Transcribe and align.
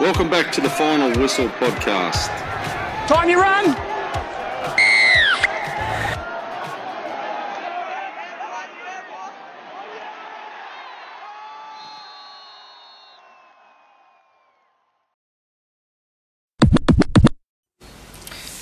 Welcome 0.00 0.30
back 0.30 0.52
to 0.52 0.60
the 0.60 0.70
Final 0.70 1.10
Whistle 1.20 1.48
podcast. 1.48 2.28
Time 3.08 3.28
you 3.28 3.40
run! 3.40 3.74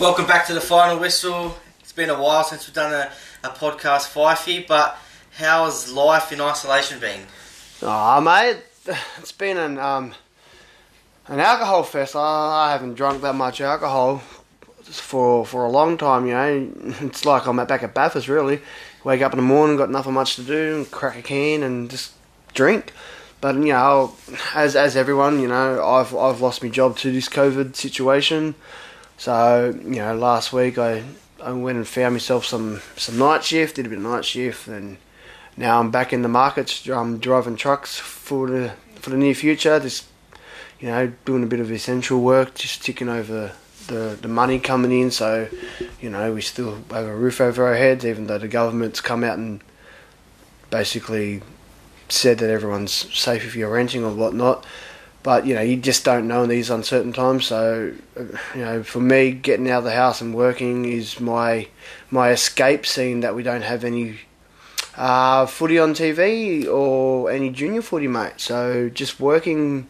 Welcome 0.01 0.27
back 0.27 0.47
to 0.47 0.55
the 0.55 0.63
final 0.63 0.99
whistle. 0.99 1.55
It's 1.81 1.93
been 1.93 2.09
a 2.09 2.19
while 2.19 2.45
since 2.45 2.67
we've 2.67 2.75
done 2.75 2.95
a, 2.95 3.13
a 3.47 3.51
podcast, 3.51 4.11
Fifey, 4.11 4.67
but 4.67 4.97
how's 5.37 5.93
life 5.93 6.33
in 6.33 6.41
isolation 6.41 6.99
been? 6.99 7.21
Oh, 7.83 8.23
mate, 8.23 8.57
it's 9.19 9.33
been 9.33 9.59
an 9.59 9.79
um, 9.79 10.15
an 11.29 11.41
alcohol 11.41 11.83
fest. 11.83 12.17
I, 12.17 12.69
I 12.69 12.73
haven't 12.73 12.95
drunk 12.95 13.23
that 13.23 13.35
much 13.35 13.61
alcohol 13.61 14.19
for 14.83 15.45
for 15.45 15.65
a 15.65 15.71
long 15.71 15.97
time. 15.99 16.27
You 16.27 16.33
know, 16.35 16.73
it's 17.01 17.25
like 17.25 17.47
I'm 17.47 17.57
back 17.57 17.83
at 17.83 17.95
Bathurst. 17.95 18.29
Really, 18.29 18.61
wake 19.05 19.23
up 19.23 19.33
in 19.33 19.39
the 19.39 19.43
morning, 19.43 19.77
got 19.77 19.91
nothing 19.91 20.13
much 20.13 20.37
to 20.37 20.43
do, 20.43 20.77
and 20.77 20.91
crack 20.91 21.17
a 21.19 21.23
can 21.23 21.63
and 21.63 21.91
just 21.91 22.13
drink. 22.55 22.93
But 23.41 23.57
you 23.57 23.73
know, 23.73 24.15
as 24.55 24.77
as 24.77 24.97
everyone, 24.97 25.41
you 25.41 25.49
know, 25.49 25.85
I've 25.85 26.15
I've 26.15 26.41
lost 26.41 26.63
my 26.63 26.69
job 26.69 26.97
to 26.99 27.13
this 27.13 27.29
COVID 27.29 27.77
situation. 27.77 28.55
So 29.19 29.75
you 29.83 29.97
know, 29.97 30.15
last 30.17 30.53
week 30.53 30.79
I 30.79 31.05
I 31.43 31.53
went 31.53 31.77
and 31.77 31.87
found 31.87 32.15
myself 32.15 32.45
some 32.45 32.81
some 32.97 33.19
night 33.19 33.45
shift, 33.45 33.77
did 33.77 33.87
a 33.87 33.89
bit 33.89 33.99
of 33.99 34.05
night 34.05 34.25
shift, 34.25 34.69
and 34.69 34.99
now 35.57 35.81
I'm 35.81 35.91
back 35.91 36.13
in 36.13 36.23
the 36.23 36.29
markets. 36.29 36.87
I'm 36.89 37.19
driving 37.19 37.57
trucks 37.57 37.99
for 37.99 38.49
the 38.49 38.73
for 38.97 39.11
the 39.11 39.17
near 39.17 39.35
future. 39.35 39.79
Just 39.81 40.07
you 40.81 40.89
know, 40.89 41.13
doing 41.25 41.43
a 41.43 41.47
bit 41.47 41.61
of 41.61 41.71
essential 41.71 42.21
work, 42.21 42.55
just 42.55 42.85
ticking 42.85 43.09
over 43.09 43.53
the 43.87 44.19
the 44.21 44.29
money 44.29 44.59
coming 44.59 44.93
in. 44.93 45.11
So 45.11 45.49
you 46.01 46.11
know, 46.11 46.33
we 46.33 46.43
still 46.43 46.77
have 46.91 47.07
a 47.07 47.15
roof 47.15 47.41
over 47.41 47.67
our 47.67 47.77
heads, 47.77 48.05
even 48.05 48.27
though 48.27 48.39
the 48.39 48.49
government's 48.49 49.01
come 49.01 49.25
out 49.25 49.39
and 49.39 49.63
basically 50.71 51.43
said 52.09 52.39
that 52.39 52.51
everyone's 52.51 52.93
safe 52.93 53.45
if 53.45 53.57
you're 53.57 53.73
renting 53.73 54.05
or 54.05 54.13
whatnot 54.13 54.65
but 55.27 55.45
you 55.45 55.57
know 55.57 55.61
you 55.61 55.77
just 55.77 56.05
don't 56.05 56.29
know 56.29 56.45
in 56.45 56.49
these 56.49 56.71
uncertain 56.71 57.13
times. 57.13 57.47
So 57.47 57.93
you 58.55 58.61
know, 58.61 58.85
for 58.85 59.01
me, 59.01 59.33
getting 59.33 59.69
out 59.69 59.79
of 59.79 59.85
the 59.85 59.91
house 59.91 60.21
and 60.21 60.33
working 60.33 60.85
is 60.85 61.19
my 61.19 61.67
my 62.13 62.31
escape. 62.31 62.87
Seeing 62.87 63.21
that 63.23 63.35
we 63.35 63.43
don't 63.43 63.63
have 63.63 63.83
any 63.83 64.21
uh, 64.97 65.47
footy 65.47 65.81
on 65.81 65.95
TV 65.95 66.69
or 66.69 67.29
any 67.29 67.51
junior 67.51 67.83
footy, 67.83 68.07
mate. 68.07 68.35
So 68.37 68.89
just 68.89 69.19
working 69.19 69.89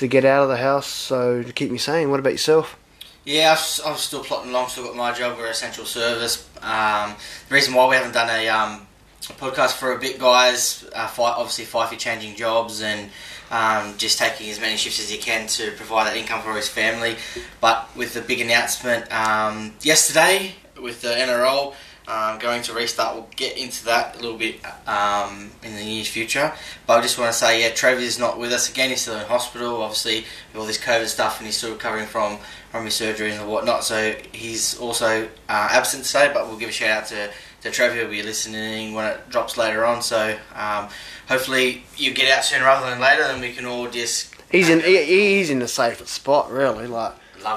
to 0.00 0.08
get 0.08 0.24
out 0.24 0.42
of 0.42 0.48
the 0.48 0.56
house, 0.56 0.86
so 0.86 1.42
to 1.42 1.52
keep 1.52 1.70
me 1.70 1.76
sane. 1.76 2.10
What 2.10 2.20
about 2.20 2.32
yourself? 2.32 2.78
Yeah, 3.26 3.54
I'm 3.84 3.96
still 3.96 4.24
plotting 4.24 4.50
along. 4.50 4.68
Still 4.68 4.84
got 4.84 4.96
my 4.96 5.12
job. 5.12 5.36
We're 5.36 5.48
essential 5.48 5.84
service. 5.84 6.48
Um, 6.62 7.14
the 7.48 7.54
reason 7.54 7.74
why 7.74 7.86
we 7.86 7.96
haven't 7.96 8.12
done 8.12 8.30
a, 8.30 8.48
um, 8.48 8.86
a 9.28 9.32
podcast 9.34 9.72
for 9.72 9.92
a 9.92 9.98
bit, 9.98 10.18
guys, 10.18 10.88
uh, 10.94 11.06
fi- 11.06 11.32
obviously 11.32 11.66
Fifey 11.66 11.98
changing 11.98 12.34
jobs 12.34 12.80
and 12.80 13.10
um, 13.50 13.98
just 13.98 14.18
taking 14.18 14.48
as 14.48 14.58
many 14.58 14.78
shifts 14.78 15.00
as 15.00 15.10
he 15.10 15.18
can 15.18 15.46
to 15.48 15.70
provide 15.72 16.06
that 16.06 16.16
income 16.16 16.40
for 16.40 16.54
his 16.54 16.66
family. 16.66 17.16
But 17.60 17.94
with 17.94 18.14
the 18.14 18.22
big 18.22 18.40
announcement 18.40 19.12
um, 19.12 19.74
yesterday 19.82 20.54
with 20.80 21.02
the 21.02 21.08
NRL 21.08 21.74
um, 22.10 22.38
going 22.40 22.60
to 22.62 22.72
restart, 22.72 23.14
we'll 23.14 23.28
get 23.36 23.56
into 23.56 23.84
that 23.84 24.16
a 24.16 24.20
little 24.20 24.36
bit 24.36 24.56
um, 24.88 25.50
in 25.62 25.76
the 25.76 25.84
near 25.84 26.04
future. 26.04 26.52
But 26.86 26.98
I 26.98 27.02
just 27.02 27.18
want 27.18 27.30
to 27.32 27.38
say, 27.38 27.62
yeah, 27.62 27.68
Trevor 27.70 28.00
is 28.00 28.18
not 28.18 28.38
with 28.38 28.52
us 28.52 28.68
again. 28.68 28.90
He's 28.90 29.02
still 29.02 29.16
in 29.16 29.26
hospital, 29.26 29.82
obviously, 29.82 30.24
with 30.52 30.60
all 30.60 30.66
this 30.66 30.78
COVID 30.78 31.06
stuff, 31.06 31.38
and 31.38 31.46
he's 31.46 31.56
still 31.56 31.72
recovering 31.72 32.06
from, 32.06 32.38
from 32.72 32.84
his 32.84 32.94
surgery 32.94 33.30
and 33.30 33.48
whatnot. 33.48 33.84
So 33.84 34.16
he's 34.32 34.76
also 34.78 35.24
uh, 35.48 35.68
absent 35.70 36.04
today, 36.04 36.30
but 36.34 36.48
we'll 36.48 36.58
give 36.58 36.70
a 36.70 36.72
shout 36.72 37.02
out 37.02 37.06
to, 37.08 37.30
to 37.62 37.70
Trevor. 37.70 37.94
He'll 37.94 38.10
be 38.10 38.22
listening 38.24 38.92
when 38.94 39.06
it 39.06 39.30
drops 39.30 39.56
later 39.56 39.84
on. 39.84 40.02
So 40.02 40.36
um, 40.56 40.88
hopefully 41.28 41.84
you 41.96 42.12
get 42.12 42.36
out 42.36 42.44
sooner 42.44 42.64
rather 42.64 42.90
than 42.90 42.98
later, 43.00 43.22
and 43.22 43.40
we 43.40 43.52
can 43.52 43.66
all 43.66 43.88
just. 43.88 44.34
He's 44.50 44.68
in 44.68 44.80
he, 44.80 45.04
he's 45.04 45.48
in 45.48 45.60
the 45.60 45.68
safest 45.68 46.12
spot, 46.12 46.50
really. 46.50 46.88
Like 46.88 47.12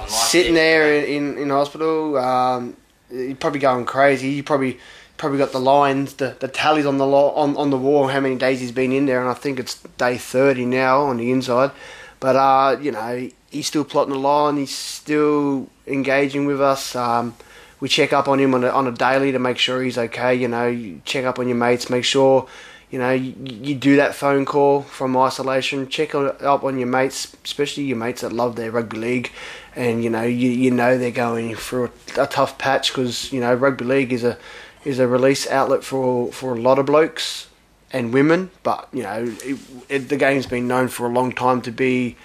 sitting 0.08 0.54
there 0.54 1.04
in, 1.04 1.38
in 1.38 1.50
hospital, 1.50 2.18
um, 2.18 2.78
you're 3.14 3.36
probably 3.36 3.60
going 3.60 3.86
crazy. 3.86 4.30
You 4.30 4.44
probably 4.44 4.80
probably 5.18 5.38
got 5.38 5.52
the 5.52 5.60
lines, 5.60 6.16
the, 6.16 6.36
the 6.40 6.48
tallies 6.48 6.86
on 6.86 6.98
the 6.98 7.06
lo- 7.06 7.32
on 7.32 7.56
on 7.56 7.70
the 7.70 7.78
wall, 7.78 8.08
how 8.08 8.20
many 8.20 8.36
days 8.36 8.60
he's 8.60 8.72
been 8.72 8.92
in 8.92 9.06
there, 9.06 9.22
and 9.22 9.30
I 9.30 9.34
think 9.34 9.60
it's 9.60 9.82
day 9.98 10.18
thirty 10.18 10.66
now 10.66 11.02
on 11.04 11.18
the 11.18 11.32
inside. 11.32 11.72
But 12.20 12.36
uh, 12.36 12.78
you 12.82 12.92
know, 12.92 13.30
he's 13.50 13.68
still 13.68 13.84
plotting 13.84 14.14
the 14.14 14.20
line. 14.20 14.58
He's 14.58 14.76
still 14.76 15.70
engaging 15.88 16.46
with 16.46 16.62
us. 16.62 16.96
Um, 16.96 17.36
we 17.80 17.90
check 17.90 18.14
up 18.14 18.28
on 18.28 18.40
him 18.40 18.54
on 18.54 18.64
a, 18.64 18.70
on 18.70 18.88
a 18.88 18.92
daily 18.92 19.34
to 19.34 19.40
make 19.40 19.58
sure 19.58 19.84
he's 19.84 19.98
okay. 19.98 20.34
You 20.34 20.48
know, 20.48 20.68
you 20.68 21.02
check 21.06 21.26
up 21.26 21.38
on 21.38 21.48
your 21.48 21.58
mates, 21.58 21.90
make 21.90 22.06
sure 22.06 22.48
you 22.90 23.00
know 23.00 23.12
you, 23.12 23.34
you 23.38 23.76
do 23.76 23.98
that 23.98 24.16
phone 24.16 24.46
call 24.46 24.84
from 24.84 25.18
isolation. 25.18 25.88
Check 25.90 26.16
up 26.16 26.64
on 26.64 26.78
your 26.78 26.88
mates, 26.88 27.36
especially 27.44 27.84
your 27.84 27.98
mates 27.98 28.22
that 28.22 28.32
love 28.32 28.56
their 28.56 28.72
rugby 28.72 28.98
league, 28.98 29.32
and 29.76 30.04
you 30.04 30.10
know 30.10 30.24
you 30.24 30.50
you 30.50 30.72
know 30.72 30.98
they're 30.98 31.12
going 31.12 31.56
through 31.56 31.92
a, 32.18 32.24
a 32.24 32.28
tough 32.28 32.58
patch 32.58 32.92
because 32.92 33.32
you 33.32 33.40
know 33.40 33.54
rugby 33.54 33.86
league 33.86 34.14
is 34.14 34.24
a 34.24 34.38
is 34.86 35.00
a 35.00 35.08
release 35.08 35.48
outlet 35.48 35.84
for 35.84 36.32
for 36.32 36.54
a 36.54 36.60
lot 36.60 36.80
of 36.80 36.86
blokes 36.86 37.48
and 37.92 38.12
women. 38.12 38.52
But 38.64 38.90
you 38.92 39.04
know 39.04 39.36
it, 39.44 39.60
it, 39.90 40.10
the 40.10 40.18
game's 40.18 40.48
been 40.48 40.68
known 40.68 40.88
for 40.88 41.06
a 41.06 41.10
long 41.10 41.32
time 41.32 41.62
to 41.62 41.72
be, 41.72 42.18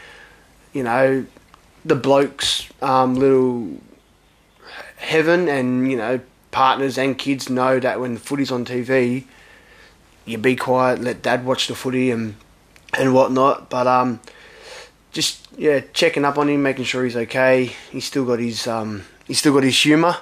you 0.73 0.83
know, 0.83 1.27
the 1.85 1.95
blokes' 1.95 2.69
um, 2.83 3.15
little 3.15 3.79
heaven, 4.97 5.49
and 5.49 5.91
you 5.91 5.97
know 5.97 6.21
partners 6.51 6.99
and 6.99 7.17
kids 7.19 7.49
know 7.49 7.79
that 7.79 8.01
when 8.01 8.15
the 8.15 8.21
footy's 8.21 8.51
on 8.51 8.65
TV, 8.65 9.25
you 10.25 10.39
be 10.39 10.57
quiet, 10.57 11.01
let 11.01 11.23
dad 11.23 11.45
watch 11.45 11.69
the 11.69 11.75
footy 11.75 12.11
and 12.11 12.35
and 12.99 13.15
whatnot. 13.15 13.69
But 13.71 13.87
um, 13.87 14.21
just 15.19 15.49
yeah, 15.59 15.81
checking 15.93 16.25
up 16.25 16.39
on 16.39 16.49
him, 16.49 16.63
making 16.63 16.85
sure 16.85 17.03
he's 17.03 17.17
okay. 17.17 17.73
He's 17.91 18.05
still 18.05 18.25
got 18.25 18.39
his 18.39 18.69
um, 18.69 19.03
he's 19.27 19.41
still 19.41 19.53
got 19.53 19.65
his 19.65 19.77
humour. 19.77 20.17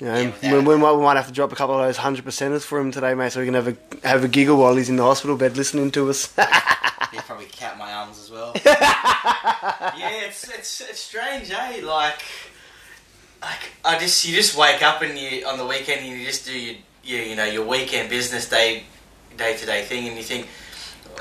You 0.00 0.06
know, 0.06 0.32
Yeah, 0.42 0.54
we, 0.54 0.60
we, 0.60 0.76
might, 0.78 0.92
we 0.92 1.02
might 1.02 1.16
have 1.16 1.26
to 1.26 1.32
drop 1.32 1.52
a 1.52 1.54
couple 1.54 1.78
of 1.78 1.86
those 1.86 1.98
hundred 1.98 2.24
percenters 2.24 2.62
for 2.62 2.80
him 2.80 2.90
today, 2.90 3.12
mate, 3.12 3.32
so 3.32 3.40
we 3.40 3.46
can 3.46 3.54
have 3.54 3.68
a 3.68 3.76
have 4.08 4.24
a 4.24 4.28
giggle 4.28 4.56
while 4.56 4.74
he's 4.74 4.88
in 4.88 4.96
the 4.96 5.02
hospital 5.02 5.36
bed 5.36 5.58
listening 5.58 5.90
to 5.92 6.08
us. 6.08 6.34
Yeah, 7.12 7.20
probably 7.20 7.46
count 7.46 7.78
my 7.78 7.92
arms 7.92 8.18
as 8.18 8.28
well. 8.28 8.52
yeah, 8.64 10.26
it's, 10.26 10.48
it's 10.48 10.80
it's 10.80 10.98
strange, 10.98 11.48
eh? 11.48 11.80
Like, 11.84 12.20
like 13.40 13.60
I 13.84 13.98
just 14.00 14.24
you 14.26 14.34
just 14.34 14.56
wake 14.56 14.82
up 14.82 15.00
and 15.02 15.16
you 15.16 15.46
on 15.46 15.56
the 15.58 15.66
weekend 15.66 16.00
and 16.00 16.18
you 16.18 16.26
just 16.26 16.44
do 16.44 16.58
your, 16.58 16.74
your 17.04 17.22
you 17.22 17.36
know 17.36 17.44
your 17.44 17.64
weekend 17.66 18.08
business 18.08 18.48
day 18.48 18.84
day 19.36 19.56
to 19.56 19.66
day 19.66 19.82
thing 19.84 20.08
and 20.08 20.16
you 20.16 20.24
think, 20.24 20.48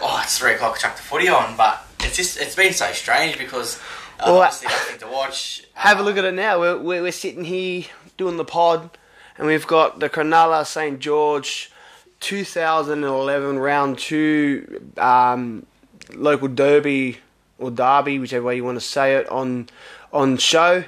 oh, 0.02 0.22
it's 0.24 0.40
three 0.40 0.54
o'clock, 0.54 0.80
chuck 0.80 0.96
the 0.96 1.04
footy 1.04 1.28
on. 1.28 1.56
But 1.58 1.86
it's 2.14 2.36
just 2.36 2.46
it's 2.46 2.56
been 2.56 2.74
so 2.74 2.92
strange 2.92 3.38
because 3.40 3.80
uh, 4.20 4.26
Well, 4.28 4.42
obviously 4.42 4.68
nothing 4.68 5.00
to 5.00 5.08
watch. 5.08 5.64
Have 5.74 6.00
a 6.00 6.04
look 6.04 6.18
at 6.18 6.26
it 6.26 6.34
now. 6.34 6.60
We're, 6.60 6.78
we're, 6.78 7.02
we're 7.02 7.12
sitting 7.12 7.44
here 7.44 7.86
doing 8.18 8.38
the 8.38 8.46
pod, 8.46 8.92
and 9.38 9.48
we've 9.48 9.66
got 9.66 10.00
the 10.00 10.10
Cronulla 10.10 10.66
St 10.66 11.00
George 11.00 11.72
2011 12.20 13.58
round 13.58 13.98
two 13.98 14.92
um, 14.98 15.66
local 16.14 16.48
derby 16.48 17.18
or 17.58 17.72
derby, 17.72 18.20
whichever 18.20 18.46
way 18.46 18.58
you 18.58 18.64
want 18.64 18.78
to 18.78 18.86
say 18.86 19.16
it, 19.16 19.28
on 19.30 19.70
on 20.12 20.38
show. 20.38 20.84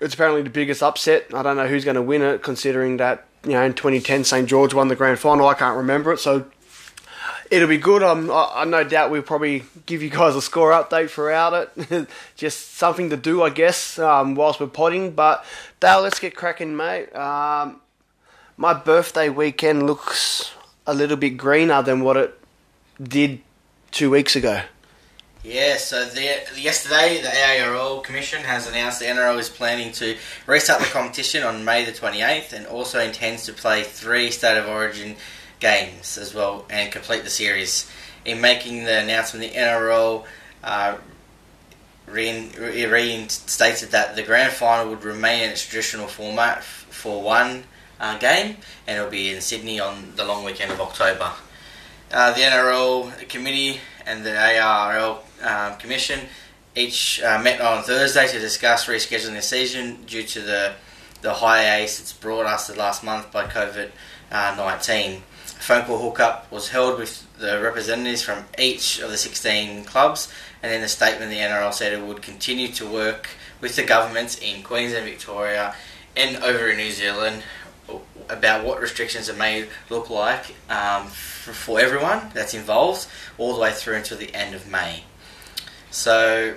It's 0.00 0.14
apparently 0.14 0.42
the 0.42 0.50
biggest 0.50 0.82
upset. 0.82 1.34
I 1.34 1.42
don't 1.42 1.56
know 1.56 1.66
who's 1.66 1.86
going 1.86 1.96
to 1.96 2.02
win 2.02 2.20
it, 2.20 2.42
considering 2.42 2.98
that 2.98 3.26
you 3.44 3.52
know 3.52 3.62
in 3.62 3.72
2010 3.72 4.24
St 4.24 4.46
George 4.46 4.74
won 4.74 4.88
the 4.88 4.96
grand 4.96 5.18
final. 5.18 5.48
I 5.48 5.54
can't 5.54 5.78
remember 5.78 6.12
it, 6.12 6.18
so 6.18 6.44
it'll 7.50 7.68
be 7.68 7.78
good. 7.78 8.02
I'm, 8.02 8.30
I, 8.30 8.64
no 8.64 8.84
doubt 8.84 9.10
we'll 9.10 9.22
probably 9.22 9.64
give 9.86 10.02
you 10.02 10.10
guys 10.10 10.34
a 10.34 10.42
score 10.42 10.70
update 10.70 11.10
throughout 11.10 11.70
it. 11.76 12.08
Just 12.36 12.74
something 12.74 13.10
to 13.10 13.16
do, 13.16 13.42
I 13.42 13.50
guess, 13.50 13.98
um, 13.98 14.34
whilst 14.34 14.60
we're 14.60 14.66
potting. 14.66 15.12
But 15.12 15.44
Dale, 15.80 16.02
let's 16.02 16.18
get 16.18 16.34
cracking, 16.34 16.76
mate. 16.76 17.14
Um, 17.14 17.80
my 18.56 18.74
birthday 18.74 19.28
weekend 19.28 19.86
looks 19.86 20.52
a 20.86 20.94
little 20.94 21.16
bit 21.16 21.30
greener 21.30 21.82
than 21.82 22.00
what 22.00 22.16
it 22.16 22.38
did 23.02 23.40
two 23.90 24.10
weeks 24.10 24.36
ago. 24.36 24.62
Yeah, 25.44 25.76
so 25.76 26.04
the, 26.04 26.20
yesterday 26.56 27.22
the 27.22 27.62
ARL 27.62 28.00
Commission 28.00 28.42
has 28.42 28.68
announced 28.68 28.98
the 28.98 29.06
NRL 29.06 29.38
is 29.38 29.48
planning 29.48 29.92
to 29.92 30.16
restart 30.46 30.80
the 30.80 30.86
competition 30.86 31.44
on 31.44 31.64
May 31.64 31.84
the 31.84 31.92
28th 31.92 32.52
and 32.52 32.66
also 32.66 32.98
intends 32.98 33.46
to 33.46 33.52
play 33.52 33.84
three 33.84 34.30
State 34.30 34.58
of 34.58 34.68
Origin 34.68 35.16
games 35.60 36.18
as 36.18 36.34
well 36.34 36.64
and 36.70 36.92
complete 36.92 37.24
the 37.24 37.30
series. 37.30 37.90
In 38.24 38.40
making 38.40 38.84
the 38.84 39.00
announcement, 39.00 39.52
the 39.52 39.58
NRL 39.58 40.24
uh, 40.62 40.96
rein- 42.06 42.52
re- 42.58 42.86
reinstated 42.86 43.90
that 43.90 44.16
the 44.16 44.22
grand 44.22 44.52
final 44.52 44.90
would 44.90 45.04
remain 45.04 45.44
in 45.44 45.50
its 45.50 45.66
traditional 45.66 46.08
format 46.08 46.62
for 46.62 47.22
one 47.22 47.64
uh, 48.00 48.18
game 48.18 48.56
and 48.86 48.98
it'll 48.98 49.10
be 49.10 49.32
in 49.32 49.40
Sydney 49.40 49.80
on 49.80 50.12
the 50.16 50.24
long 50.24 50.44
weekend 50.44 50.72
of 50.72 50.80
October. 50.80 51.32
Uh, 52.12 52.32
the 52.32 52.40
NRL 52.40 53.28
committee 53.28 53.80
and 54.06 54.24
the 54.24 54.60
ARL 54.60 55.22
um, 55.42 55.76
commission 55.76 56.20
each 56.74 57.20
uh, 57.22 57.40
met 57.42 57.60
on 57.60 57.82
Thursday 57.82 58.28
to 58.28 58.38
discuss 58.38 58.86
rescheduling 58.86 59.34
the 59.34 59.42
season 59.42 60.04
due 60.06 60.22
to 60.22 60.40
the 60.40 60.72
the 61.20 61.34
hiatus 61.34 61.98
it's 62.00 62.12
brought 62.12 62.46
us 62.46 62.68
the 62.68 62.74
last 62.74 63.02
month 63.02 63.32
by 63.32 63.44
COVID 63.44 63.90
uh, 64.30 64.54
19. 64.56 65.22
A 65.58 65.60
phone 65.60 65.84
call 65.84 65.98
hookup 65.98 66.50
was 66.52 66.68
held 66.68 66.98
with 66.98 67.26
the 67.38 67.60
representatives 67.60 68.22
from 68.22 68.44
each 68.58 69.00
of 69.00 69.10
the 69.10 69.16
16 69.16 69.84
clubs, 69.84 70.32
and 70.62 70.72
in 70.72 70.80
the 70.80 70.88
statement, 70.88 71.30
the 71.30 71.38
NRL 71.38 71.74
said 71.74 71.92
it 71.92 72.00
would 72.00 72.22
continue 72.22 72.68
to 72.68 72.86
work 72.86 73.28
with 73.60 73.74
the 73.74 73.82
governments 73.82 74.38
in 74.38 74.62
Queensland, 74.62 75.04
Victoria, 75.04 75.74
and 76.16 76.36
over 76.42 76.68
in 76.68 76.76
New 76.76 76.90
Zealand 76.90 77.42
about 78.28 78.64
what 78.64 78.80
restrictions 78.80 79.28
are 79.28 79.34
made 79.34 79.68
look 79.90 80.10
like 80.10 80.54
um, 80.68 81.06
for, 81.06 81.52
for 81.52 81.80
everyone 81.80 82.30
that's 82.34 82.54
involved, 82.54 83.06
all 83.36 83.54
the 83.54 83.60
way 83.60 83.72
through 83.72 83.94
until 83.94 84.18
the 84.18 84.32
end 84.34 84.54
of 84.54 84.70
May. 84.70 85.02
So 85.90 86.54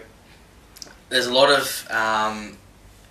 there's 1.10 1.28
a 1.28 1.34
lot 1.34 1.50
of 1.50 1.88
um, 1.90 2.58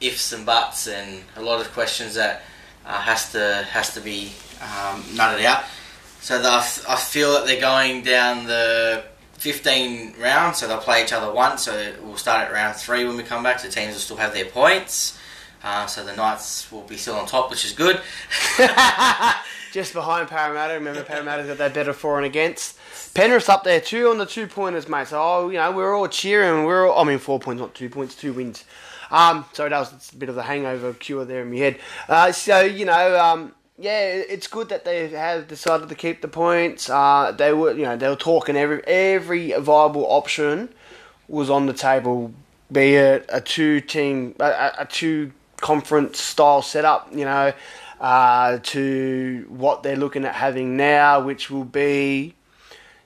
ifs 0.00 0.32
and 0.32 0.44
buts 0.46 0.86
and 0.86 1.22
a 1.36 1.43
lot 1.43 1.60
of 1.60 1.72
questions 1.72 2.14
that 2.14 2.43
uh, 2.86 3.00
has 3.00 3.32
to 3.32 3.66
has 3.70 3.94
to 3.94 4.00
be 4.00 4.32
um, 4.60 5.02
nutted 5.14 5.44
out. 5.44 5.64
So 6.20 6.40
I 6.43 6.96
feel 6.96 7.32
that 7.32 7.46
they're 7.46 7.61
going 7.61 8.02
down 8.02 8.46
the 8.46 9.05
15 9.34 10.14
rounds, 10.20 10.58
so 10.58 10.69
they'll 10.69 10.78
play 10.78 11.02
each 11.02 11.12
other 11.12 11.32
once. 11.32 11.62
So 11.62 11.94
we'll 12.02 12.17
start 12.17 12.46
at 12.46 12.52
round 12.52 12.76
three 12.76 13.05
when 13.05 13.17
we 13.17 13.22
come 13.22 13.43
back. 13.43 13.62
The 13.62 13.70
teams 13.70 13.94
will 13.94 14.00
still 14.00 14.17
have 14.19 14.34
their 14.34 14.44
points. 14.44 15.19
Uh, 15.62 15.87
so 15.87 16.05
the 16.05 16.14
Knights 16.14 16.70
will 16.70 16.82
be 16.82 16.96
still 16.96 17.14
on 17.17 17.26
top, 17.26 17.50
which 17.50 17.64
is 17.64 17.72
good. 17.72 18.00
Just 19.72 19.93
behind 19.93 20.28
Parramatta. 20.28 20.75
Remember, 20.75 21.02
Parramatta's 21.02 21.46
got 21.46 21.58
that 21.58 21.75
better 21.75 21.93
for 21.93 22.17
and 22.17 22.26
against. 22.26 22.78
Penrith's 23.14 23.49
up 23.49 23.64
there 23.64 23.81
too 23.81 24.08
on 24.08 24.19
the 24.19 24.26
two 24.26 24.46
pointers, 24.46 24.88
mate. 24.88 25.08
So, 25.08 25.20
oh, 25.20 25.49
you 25.49 25.58
know, 25.58 25.72
we're 25.72 25.94
all 25.94 26.08
cheering. 26.08 26.64
We're 26.64 26.88
all, 26.90 27.00
I 27.00 27.05
mean, 27.05 27.19
four 27.19 27.38
points, 27.40 27.61
not 27.61 27.75
two 27.75 27.88
points, 27.88 28.14
two 28.14 28.32
wins. 28.32 28.64
Um, 29.11 29.44
sorry, 29.52 29.70
that 29.70 29.78
was 29.78 30.12
a 30.12 30.17
bit 30.17 30.28
of 30.28 30.34
the 30.34 30.43
hangover 30.43 30.93
cure 30.94 31.25
there 31.25 31.43
in 31.43 31.50
my 31.50 31.56
head. 31.56 31.78
Uh, 32.08 32.32
so, 32.32 32.61
you 32.61 32.84
know, 32.84 33.19
um, 33.19 33.52
yeah, 33.81 34.00
it's 34.03 34.47
good 34.47 34.69
that 34.69 34.85
they 34.85 35.09
have 35.09 35.49
decided 35.49 35.88
to 35.88 35.94
keep 35.94 36.21
the 36.21 36.29
points. 36.29 36.91
Uh, 36.91 37.32
they 37.32 37.55
were, 37.55 37.73
you 37.73 37.85
know, 37.85 37.97
they 37.97 38.09
were 38.09 38.15
talking 38.15 38.55
every 38.55 38.85
every 38.87 39.53
viable 39.53 40.05
option 40.05 40.69
was 41.29 41.49
on 41.49 41.65
the 41.65 41.73
table, 41.73 42.35
be 42.71 42.97
it 42.97 43.25
a 43.31 43.41
two 43.41 43.81
team, 43.81 44.35
a, 44.38 44.73
a 44.81 44.85
two 44.87 45.32
conference 45.56 46.21
style 46.21 46.61
setup, 46.61 47.09
you 47.11 47.25
know, 47.25 47.55
uh, 48.03 48.59
to 48.65 49.47
what 49.49 49.82
they're 49.82 49.97
looking 49.97 50.27
at 50.27 50.35
having 50.35 50.77
now, 50.77 51.21
which 51.21 51.50
will 51.50 51.65
be, 51.65 52.35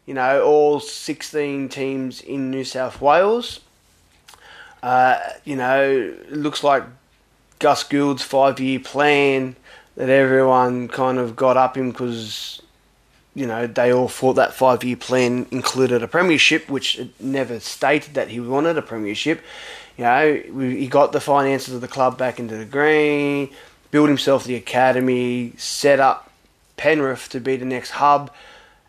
you 0.06 0.15
know, 0.15 0.43
all 0.43 0.81
16 0.81 1.69
teams 1.69 2.21
in 2.21 2.50
New 2.50 2.65
South 2.65 3.00
Wales. 3.00 3.61
Uh, 4.82 5.21
you 5.44 5.55
know, 5.55 5.82
it 5.82 6.32
looks 6.32 6.65
like 6.65 6.82
Gus 7.61 7.85
Gould's 7.85 8.25
five 8.25 8.59
year 8.59 8.81
plan 8.81 9.55
that 9.96 10.08
everyone 10.08 10.88
kind 10.88 11.19
of 11.19 11.37
got 11.37 11.56
up 11.56 11.76
him 11.76 11.91
because 11.91 12.61
you 13.35 13.46
know 13.46 13.67
they 13.67 13.93
all 13.93 14.08
thought 14.08 14.35
that 14.35 14.55
five 14.55 14.82
year 14.85 14.96
plan 14.96 15.46
included 15.50 16.02
a 16.02 16.08
premiership, 16.08 16.69
which 16.69 17.00
never 17.20 17.61
stated 17.61 18.14
that 18.14 18.29
he 18.29 18.41
wanted 18.41 18.76
a 18.76 18.82
premiership. 18.82 19.43
You 19.96 20.05
know, 20.05 20.35
he 20.35 20.88
got 20.88 21.12
the 21.12 21.20
finances 21.20 21.75
of 21.75 21.81
the 21.81 21.88
club 21.88 22.19
back 22.19 22.41
into 22.41 22.56
the 22.56 22.64
green, 22.64 23.50
built 23.93 24.08
himself 24.08 24.43
the 24.44 24.56
academy, 24.56 25.52
set 25.56 26.00
up 26.00 26.32
Penrith 26.76 27.29
to 27.29 27.40
be 27.40 27.56
the 27.56 27.64
next 27.64 27.90
hub, 27.90 28.32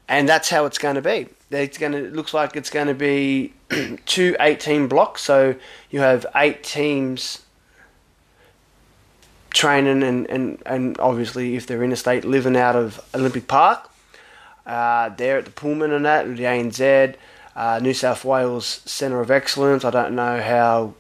and 0.08 0.28
that's 0.28 0.50
how 0.50 0.66
it's 0.66 0.80
going 0.80 0.96
to 0.96 1.02
be. 1.02 1.28
It's 1.52 1.78
going 1.78 1.92
to 1.92 2.06
it 2.06 2.14
looks 2.14 2.34
like 2.34 2.56
it's 2.56 2.72
going 2.72 2.88
to 2.88 2.96
be 2.96 3.54
two 4.06 4.36
18 4.40 4.88
blocks, 4.88 5.22
so 5.22 5.56
you 5.92 6.00
have 6.00 6.26
eight 6.36 6.64
teams 6.64 7.45
training 9.56 10.04
and, 10.04 10.30
and, 10.30 10.62
and 10.66 11.00
obviously 11.00 11.56
if 11.56 11.66
they're 11.66 11.84
in 11.84 11.92
a 11.92 11.96
state 11.96 12.26
living 12.26 12.56
out 12.56 12.76
of 12.76 13.04
Olympic 13.16 13.48
Park. 13.48 13.90
Uh, 14.66 15.10
there 15.10 15.38
at 15.38 15.46
the 15.46 15.52
Pullman 15.52 15.92
and 15.92 16.06
that, 16.06 16.26
the 16.26 16.44
ANZ, 16.44 17.16
uh, 17.56 17.80
New 17.82 17.94
South 17.94 18.26
Wales 18.26 18.66
Centre 18.86 19.22
of 19.22 19.32
Excellence. 19.32 19.86
I 19.86 19.92
don't 19.92 20.16
know 20.16 20.42
how 20.42 20.94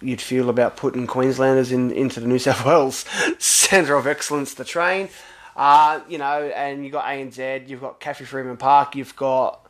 you'd 0.00 0.20
feel 0.20 0.48
about 0.48 0.76
putting 0.76 1.06
Queenslanders 1.06 1.72
in 1.72 1.90
into 1.90 2.20
the 2.20 2.26
New 2.26 2.38
South 2.38 2.64
Wales 2.66 3.04
Centre 3.38 3.96
of 3.96 4.06
Excellence 4.06 4.54
to 4.54 4.64
train. 4.64 5.08
Uh, 5.56 6.00
you 6.08 6.18
know, 6.18 6.50
and 6.54 6.84
you've 6.84 6.92
got 6.92 7.04
ANZ, 7.04 7.68
you've 7.68 7.80
got 7.80 8.00
Cathy 8.00 8.24
Freeman 8.24 8.56
Park, 8.56 8.94
you've 8.94 9.16
got 9.16 9.68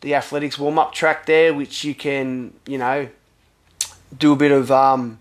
the 0.00 0.16
athletics 0.16 0.58
warm 0.58 0.78
up 0.78 0.92
track 0.92 1.24
there, 1.26 1.54
which 1.54 1.84
you 1.84 1.94
can, 1.94 2.52
you 2.66 2.76
know, 2.76 3.08
do 4.18 4.32
a 4.32 4.36
bit 4.36 4.50
of 4.50 4.70
um, 4.70 5.20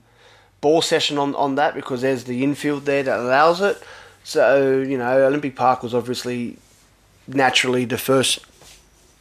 ball 0.61 0.81
session 0.81 1.17
on, 1.17 1.35
on 1.35 1.55
that 1.55 1.75
because 1.75 2.01
there's 2.01 2.23
the 2.23 2.43
infield 2.43 2.85
there 2.85 3.03
that 3.03 3.19
allows 3.19 3.61
it. 3.61 3.81
So, 4.23 4.79
you 4.79 4.97
know, 4.97 5.25
Olympic 5.25 5.55
Park 5.55 5.83
was 5.83 5.93
obviously 5.93 6.57
naturally 7.27 7.85
the 7.85 7.97
first 7.97 8.39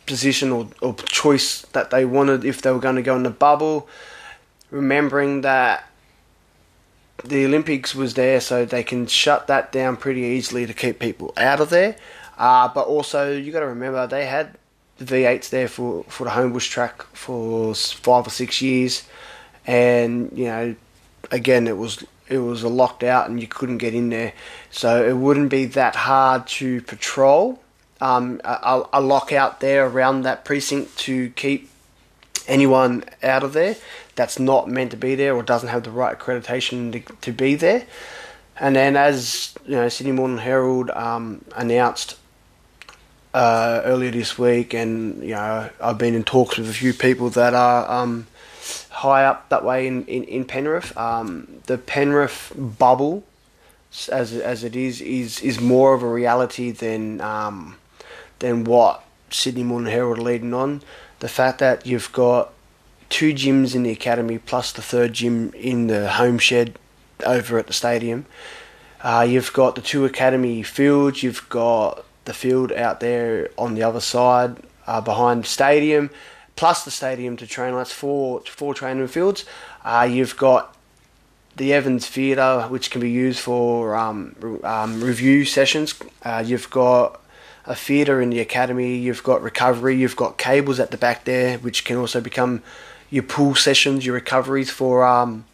position 0.07 0.53
or, 0.53 0.69
or 0.83 0.95
choice 0.95 1.63
that 1.73 1.91
they 1.91 2.05
wanted 2.05 2.45
if 2.45 2.63
they 2.63 2.71
were 2.71 2.79
going 2.79 2.97
to 2.97 3.03
go 3.03 3.17
in 3.17 3.23
the 3.23 3.31
bubble. 3.31 3.89
Remembering 4.71 5.41
that 5.41 5.89
the 7.25 7.45
Olympics 7.45 7.95
was 7.95 8.15
there, 8.15 8.41
so 8.41 8.65
they 8.65 8.83
can 8.83 9.07
shut 9.07 9.47
that 9.47 9.73
down 9.73 9.97
pretty 9.97 10.23
easily 10.23 10.67
to 10.67 10.75
keep 10.75 10.99
people 10.99 11.33
out 11.37 11.61
of 11.61 11.71
there. 11.71 11.97
Uh, 12.39 12.69
but 12.69 12.87
also, 12.87 13.33
you 13.33 13.53
got 13.53 13.61
to 13.61 13.67
remember 13.67 14.07
they 14.07 14.27
had 14.27 14.57
the 14.99 15.05
V8s 15.05 15.51
there 15.51 15.69
for, 15.69 16.05
for 16.05 16.25
the 16.25 16.31
Homebush 16.31 16.71
track 16.71 17.03
for 17.15 17.75
five 17.75 18.27
or 18.27 18.31
six 18.31 18.63
years, 18.63 19.07
and 19.67 20.31
you 20.35 20.45
know 20.45 20.75
again, 21.31 21.67
it 21.67 21.77
was 21.77 22.05
it 22.29 22.39
was 22.39 22.63
a 22.63 22.69
locked 22.69 23.03
out 23.03 23.29
and 23.29 23.41
you 23.41 23.49
couldn't 23.49 23.79
get 23.79 23.95
in 23.95 24.11
there, 24.11 24.33
so 24.71 25.05
it 25.05 25.17
wouldn't 25.17 25.51
be 25.51 25.65
that 25.67 25.97
hard 25.97 26.47
to 26.47 26.81
patrol. 26.83 27.61
Um, 28.01 28.41
a, 28.45 28.85
a 28.95 29.01
lockout 29.03 29.61
there 29.61 29.87
around 29.87 30.23
that 30.23 30.45
precinct 30.47 30.97
to 31.01 31.31
keep 31.31 31.69
anyone 32.47 33.05
out 33.23 33.43
of 33.43 33.53
there 33.53 33.77
that's 34.15 34.39
not 34.39 34.69
meant 34.69 34.91
to 34.91 34.97
be 34.97 35.15
there 35.15 35.35
or 35.35 35.43
doesn't 35.43 35.69
have 35.69 35.83
the 35.83 35.91
right 35.91 36.19
accreditation 36.19 36.93
to, 36.93 37.15
to 37.21 37.33
be 37.33 37.55
there. 37.55 37.87
And 38.59 38.77
then, 38.77 38.97
as 38.97 39.55
you 39.65 39.73
know, 39.73 39.89
Sydney 39.89 40.13
Morning 40.13 40.39
Herald 40.39 40.91
um, 40.91 41.45
announced 41.57 42.19
uh, 43.33 43.81
earlier 43.85 44.11
this 44.11 44.39
week, 44.39 44.75
and 44.75 45.23
you 45.23 45.31
know, 45.31 45.71
I've 45.81 45.97
been 45.97 46.15
in 46.15 46.25
talks 46.25 46.59
with 46.59 46.69
a 46.69 46.73
few 46.73 46.93
people 46.93 47.31
that 47.31 47.55
are 47.55 47.91
um, 47.91 48.27
high 48.91 49.25
up 49.25 49.49
that 49.49 49.65
way 49.65 49.87
in, 49.87 50.05
in, 50.07 50.25
in 50.25 50.45
Penrith. 50.45 50.97
Um, 50.97 51.61
the 51.67 51.79
Penrith 51.79 52.53
bubble, 52.57 53.25
as, 54.11 54.33
as 54.35 54.65
it 54.65 54.77
is, 54.77 55.01
is, 55.01 55.41
is 55.41 55.61
more 55.61 55.95
of 55.95 56.03
a 56.03 56.09
reality 56.09 56.71
than, 56.71 57.21
um, 57.21 57.77
than 58.39 58.65
what 58.65 59.05
Sydney 59.31 59.63
Morning 59.63 59.93
Herald 59.93 60.19
are 60.19 60.23
leading 60.23 60.55
on. 60.55 60.83
The 61.21 61.29
fact 61.29 61.59
that 61.59 61.87
you've 61.87 62.13
got 62.13 62.53
two 63.09 63.35
gyms 63.35 63.75
in 63.75 63.83
the 63.83 63.91
academy 63.91 64.39
plus 64.39 64.73
the 64.73 64.83
third 64.83 65.13
gym 65.15 65.53
in 65.55 65.89
the 65.89 66.11
home 66.13 66.39
shed 66.39 66.79
over 67.27 67.59
at 67.59 67.67
the 67.67 67.73
stadium. 67.73 68.27
Uh, 69.03 69.27
you've 69.29 69.53
got 69.53 69.75
the 69.75 69.81
two 69.81 70.05
academy 70.05 70.63
fields. 70.63 71.23
You've 71.23 71.49
got 71.49 72.05
the 72.25 72.35
field 72.35 72.73
out 72.73 73.01
there 73.01 73.51
on 73.59 73.75
the 73.75 73.83
other 73.83 74.01
side 74.01 74.57
uh, 74.87 75.01
behind 75.01 75.45
the 75.45 75.49
stadium 75.49 76.11
plus 76.61 76.85
the 76.85 76.91
stadium 76.91 77.39
to 77.39 77.47
train. 77.47 77.75
That's 77.75 77.91
four 77.91 78.43
four 78.43 78.75
training 78.75 79.09
fields. 79.09 79.47
Uh, 79.83 80.07
you've 80.11 80.37
got 80.37 80.77
the 81.57 81.73
Evans 81.73 82.07
Theatre, 82.07 82.67
which 82.69 82.91
can 82.91 83.01
be 83.01 83.11
used 83.11 83.41
for 83.41 83.97
um, 83.97 84.37
um, 84.63 85.03
review 85.03 85.47
sessions. 85.47 85.95
Uh, 86.23 86.45
you've 86.47 86.69
got 86.69 87.19
a 87.65 87.75
theatre 87.75 88.21
in 88.21 88.29
the 88.29 88.41
academy. 88.41 88.95
You've 88.99 89.23
got 89.23 89.43
recovery. 89.43 89.97
You've 89.97 90.17
got 90.17 90.37
cables 90.37 90.79
at 90.79 90.91
the 90.91 90.99
back 90.99 91.25
there, 91.25 91.57
which 91.57 91.87
can 91.87 91.97
also 91.97 92.21
become 92.21 92.63
your 93.09 93.23
pool 93.23 93.55
sessions, 93.55 94.05
your 94.05 94.15
recoveries 94.15 94.71
for 94.71 95.03
um, 95.03 95.47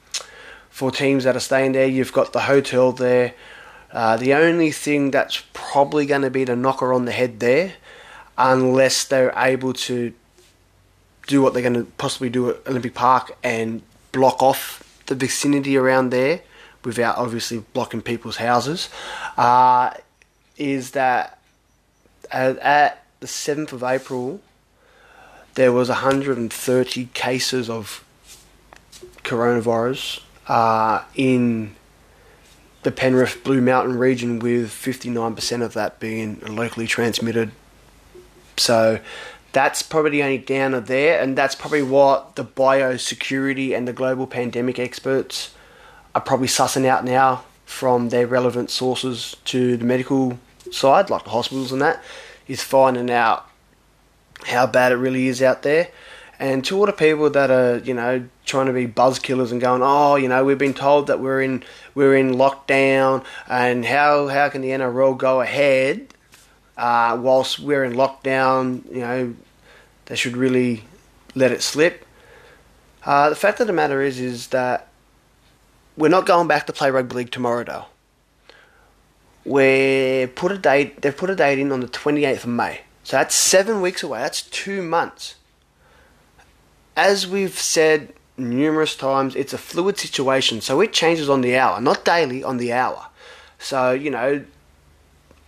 for 0.70 0.90
teams 0.90 1.22
that 1.22 1.36
are 1.36 1.46
staying 1.50 1.70
there. 1.70 1.86
You've 1.86 2.12
got 2.12 2.32
the 2.32 2.40
hotel 2.40 2.90
there. 2.90 3.32
Uh, 3.92 4.16
the 4.16 4.34
only 4.34 4.72
thing 4.72 5.12
that's 5.12 5.44
probably 5.52 6.04
going 6.04 6.22
to 6.22 6.30
be 6.30 6.42
the 6.42 6.56
knocker 6.56 6.92
on 6.92 7.04
the 7.04 7.12
head 7.12 7.38
there, 7.38 7.74
unless 8.36 9.04
they're 9.04 9.32
able 9.36 9.72
to 9.72 10.12
do 11.26 11.42
what 11.42 11.52
they're 11.52 11.62
going 11.62 11.74
to 11.74 11.84
possibly 11.98 12.30
do 12.30 12.50
at 12.50 12.66
Olympic 12.66 12.94
Park 12.94 13.36
and 13.42 13.82
block 14.12 14.42
off 14.42 14.82
the 15.06 15.14
vicinity 15.14 15.76
around 15.76 16.10
there 16.10 16.40
without 16.84 17.16
obviously 17.16 17.58
blocking 17.72 18.00
people's 18.00 18.36
houses, 18.36 18.88
uh, 19.36 19.92
is 20.56 20.92
that 20.92 21.38
at, 22.30 22.58
at 22.58 23.04
the 23.20 23.26
7th 23.26 23.72
of 23.72 23.82
April, 23.82 24.40
there 25.54 25.72
was 25.72 25.88
130 25.88 27.06
cases 27.12 27.68
of 27.68 28.04
coronavirus 29.24 30.22
uh, 30.46 31.02
in 31.14 31.74
the 32.82 32.92
Penrith 32.92 33.42
Blue 33.42 33.60
Mountain 33.60 33.98
region, 33.98 34.38
with 34.38 34.70
59% 34.70 35.62
of 35.62 35.72
that 35.74 35.98
being 35.98 36.38
locally 36.46 36.86
transmitted. 36.86 37.50
So 38.56 39.00
that's 39.56 39.80
probably 39.80 40.10
the 40.10 40.22
only 40.22 40.36
downer 40.36 40.80
there, 40.80 41.18
and 41.18 41.36
that's 41.36 41.54
probably 41.54 41.82
what 41.82 42.36
the 42.36 42.44
biosecurity 42.44 43.74
and 43.74 43.88
the 43.88 43.92
global 43.94 44.26
pandemic 44.26 44.78
experts 44.78 45.54
are 46.14 46.20
probably 46.20 46.46
sussing 46.46 46.84
out 46.84 47.06
now 47.06 47.42
from 47.64 48.10
their 48.10 48.26
relevant 48.26 48.68
sources 48.68 49.34
to 49.46 49.78
the 49.78 49.84
medical 49.86 50.38
side, 50.70 51.08
like 51.08 51.24
the 51.24 51.30
hospitals 51.30 51.72
and 51.72 51.80
that, 51.80 52.04
is 52.46 52.62
finding 52.62 53.10
out 53.10 53.48
how 54.44 54.66
bad 54.66 54.92
it 54.92 54.96
really 54.96 55.26
is 55.26 55.40
out 55.40 55.62
there. 55.62 55.88
And 56.38 56.62
to 56.66 56.76
all 56.78 56.84
the 56.84 56.92
people 56.92 57.30
that 57.30 57.50
are, 57.50 57.78
you 57.78 57.94
know, 57.94 58.28
trying 58.44 58.66
to 58.66 58.74
be 58.74 58.84
buzz 58.84 59.18
killers 59.18 59.52
and 59.52 59.60
going, 59.60 59.80
oh, 59.82 60.16
you 60.16 60.28
know, 60.28 60.44
we've 60.44 60.58
been 60.58 60.74
told 60.74 61.06
that 61.06 61.18
we're 61.18 61.40
in 61.40 61.64
we're 61.94 62.14
in 62.14 62.34
lockdown, 62.34 63.24
and 63.48 63.86
how 63.86 64.28
how 64.28 64.50
can 64.50 64.60
the 64.60 64.68
NRL 64.68 65.16
go 65.16 65.40
ahead 65.40 66.08
uh, 66.76 67.16
whilst 67.18 67.58
we're 67.58 67.84
in 67.84 67.94
lockdown? 67.94 68.84
You 68.94 69.00
know, 69.00 69.34
they 70.06 70.16
should 70.16 70.36
really 70.36 70.84
let 71.34 71.52
it 71.52 71.62
slip. 71.62 72.04
Uh, 73.04 73.28
the 73.28 73.36
fact 73.36 73.60
of 73.60 73.66
the 73.66 73.72
matter 73.72 74.02
is, 74.02 74.18
is 74.18 74.48
that 74.48 74.88
we're 75.96 76.08
not 76.08 76.26
going 76.26 76.48
back 76.48 76.66
to 76.66 76.72
play 76.72 76.90
rugby 76.90 77.16
league 77.16 77.30
tomorrow, 77.30 77.64
though. 77.64 77.84
We 79.44 80.26
put 80.34 80.50
a 80.50 80.58
date. 80.58 81.02
They've 81.02 81.16
put 81.16 81.30
a 81.30 81.36
date 81.36 81.60
in 81.60 81.70
on 81.70 81.80
the 81.80 81.86
twenty 81.86 82.24
eighth 82.24 82.42
of 82.42 82.50
May. 82.50 82.80
So 83.04 83.16
that's 83.16 83.36
seven 83.36 83.80
weeks 83.80 84.02
away. 84.02 84.18
That's 84.18 84.42
two 84.42 84.82
months. 84.82 85.36
As 86.96 87.28
we've 87.28 87.56
said 87.56 88.12
numerous 88.36 88.96
times, 88.96 89.36
it's 89.36 89.52
a 89.52 89.58
fluid 89.58 89.98
situation. 89.98 90.60
So 90.60 90.80
it 90.80 90.92
changes 90.92 91.30
on 91.30 91.42
the 91.42 91.56
hour, 91.56 91.80
not 91.80 92.04
daily, 92.04 92.42
on 92.42 92.56
the 92.56 92.72
hour. 92.72 93.06
So, 93.58 93.92
you 93.92 94.10
know, 94.10 94.44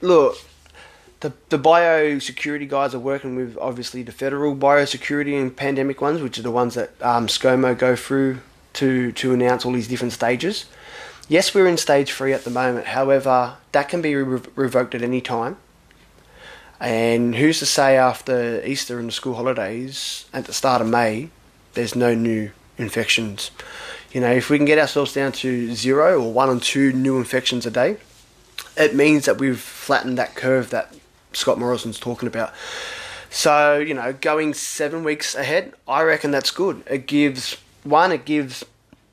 look, 0.00 0.36
the, 1.20 1.32
the 1.48 1.58
biosecurity 1.58 2.68
guys 2.68 2.94
are 2.94 3.00
working 3.00 3.34
with 3.34 3.58
obviously 3.60 4.02
the 4.02 4.12
federal 4.12 4.54
biosecurity 4.54 5.40
and 5.40 5.56
pandemic 5.56 6.00
ones, 6.00 6.22
which 6.22 6.38
are 6.38 6.42
the 6.42 6.50
ones 6.50 6.74
that 6.74 6.90
um, 7.02 7.26
ScoMo 7.26 7.76
go 7.76 7.96
through 7.96 8.38
to, 8.74 9.10
to 9.12 9.32
announce 9.32 9.64
all 9.66 9.72
these 9.72 9.88
different 9.88 10.12
stages. 10.12 10.66
Yes, 11.28 11.54
we're 11.54 11.66
in 11.66 11.76
stage 11.76 12.12
three 12.12 12.32
at 12.32 12.44
the 12.44 12.50
moment. 12.50 12.86
However, 12.86 13.56
that 13.72 13.88
can 13.88 14.00
be 14.00 14.14
re- 14.14 14.40
revoked 14.54 14.94
at 14.94 15.02
any 15.02 15.20
time. 15.20 15.56
And 16.80 17.34
who's 17.34 17.58
to 17.58 17.66
say 17.66 17.96
after 17.96 18.64
Easter 18.64 19.00
and 19.00 19.08
the 19.08 19.12
school 19.12 19.34
holidays 19.34 20.26
at 20.32 20.44
the 20.44 20.52
start 20.52 20.80
of 20.80 20.88
May, 20.88 21.30
there's 21.74 21.96
no 21.96 22.14
new 22.14 22.52
infections? 22.78 23.50
You 24.12 24.20
know, 24.20 24.30
if 24.30 24.48
we 24.48 24.56
can 24.56 24.64
get 24.64 24.78
ourselves 24.78 25.12
down 25.12 25.32
to 25.32 25.74
zero 25.74 26.22
or 26.22 26.32
one 26.32 26.48
or 26.48 26.60
two 26.60 26.92
new 26.92 27.18
infections 27.18 27.66
a 27.66 27.70
day, 27.70 27.96
it 28.76 28.94
means 28.94 29.24
that 29.24 29.38
we've 29.38 29.58
flattened 29.58 30.16
that 30.18 30.36
curve 30.36 30.70
that 30.70 30.94
Scott 31.32 31.58
Morrison's 31.58 31.98
talking 31.98 32.28
about. 32.28 32.52
So, 33.30 33.78
you 33.78 33.94
know, 33.94 34.12
going 34.12 34.54
seven 34.54 35.04
weeks 35.04 35.34
ahead, 35.34 35.74
I 35.86 36.02
reckon 36.02 36.30
that's 36.30 36.50
good. 36.50 36.82
It 36.88 37.06
gives, 37.06 37.58
one, 37.84 38.12
it 38.12 38.24
gives 38.24 38.64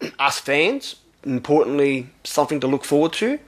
us 0.20 0.40
fans, 0.40 0.96
importantly, 1.24 2.10
something 2.24 2.60
to 2.62 2.68
look 2.68 2.86
forward 2.86 3.14
to. 3.14 3.40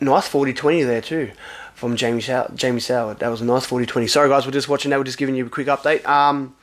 Nice 0.00 0.26
40 0.28 0.54
20 0.54 0.82
there, 0.82 1.02
too 1.02 1.30
from 1.80 1.96
Jamie 1.96 2.20
Sow- 2.20 2.50
Jamie 2.54 2.78
Soward. 2.78 3.20
That 3.20 3.30
was 3.30 3.40
a 3.40 3.44
nice 3.46 3.66
40-20. 3.66 4.10
Sorry 4.10 4.28
guys, 4.28 4.44
we're 4.44 4.52
just 4.52 4.68
watching 4.68 4.90
that. 4.90 4.98
We're 4.98 5.04
just 5.04 5.16
giving 5.16 5.34
you 5.34 5.46
a 5.46 5.48
quick 5.48 5.66
update. 5.66 6.06
Um, 6.06 6.54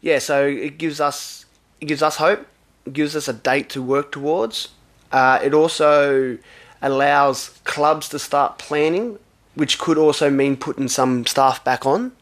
yeah, 0.00 0.18
so 0.18 0.46
it 0.46 0.78
gives 0.78 0.98
us 0.98 1.44
it 1.78 1.84
gives 1.84 2.02
us 2.02 2.16
hope. 2.16 2.46
It 2.86 2.94
gives 2.94 3.14
us 3.14 3.28
a 3.28 3.34
date 3.34 3.68
to 3.70 3.82
work 3.82 4.12
towards. 4.12 4.70
Uh, 5.12 5.38
it 5.44 5.52
also 5.52 6.38
allows 6.80 7.50
clubs 7.64 8.08
to 8.08 8.18
start 8.18 8.56
planning, 8.56 9.18
which 9.54 9.78
could 9.78 9.98
also 9.98 10.30
mean 10.30 10.56
putting 10.56 10.88
some 10.88 11.26
staff 11.26 11.62
back 11.64 11.84
on. 11.84 12.12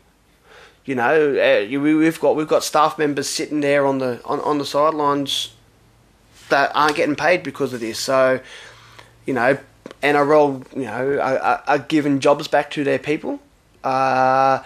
You 0.85 0.95
know, 0.95 1.37
uh, 1.37 1.79
we've 1.81 2.21
got 2.21 2.37
we've 2.37 2.49
got 2.49 2.65
staff 2.65 2.99
members 2.99 3.29
sitting 3.29 3.61
there 3.61 3.87
on 3.87 3.99
the 3.99 4.21
on, 4.25 4.41
on 4.41 4.59
the 4.59 4.65
sidelines 4.65 5.53
that 6.49 6.73
aren't 6.75 6.97
getting 6.97 7.15
paid 7.15 7.43
because 7.43 7.73
of 7.73 7.81
this. 7.81 7.99
So, 7.99 8.41
you 9.27 9.35
know, 9.35 9.59
NRL, 10.03 10.65
you 10.75 10.85
know, 10.85 11.19
are, 11.21 11.63
are 11.67 11.79
giving 11.79 12.19
jobs 12.21 12.49
back 12.49 12.71
to 12.73 12.85
their 12.85 12.99
people. 12.99 13.41
Uh, 13.85 14.63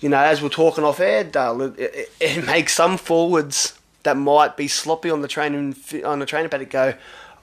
you 0.00 0.08
know, 0.08 0.18
as 0.18 0.42
we're 0.42 0.48
talking 0.48 0.84
off 0.84 1.00
air, 1.00 1.24
Dale, 1.24 1.62
it, 1.62 1.78
it, 1.78 2.12
it, 2.20 2.46
makes 2.46 2.74
some 2.74 2.96
forwards 2.96 3.78
that 4.02 4.16
might 4.16 4.56
be 4.56 4.68
sloppy 4.68 5.10
on 5.10 5.20
the 5.22 5.28
training 5.28 5.74
on 6.04 6.18
the 6.20 6.26
training 6.26 6.50
paddock 6.50 6.70
go, 6.70 6.94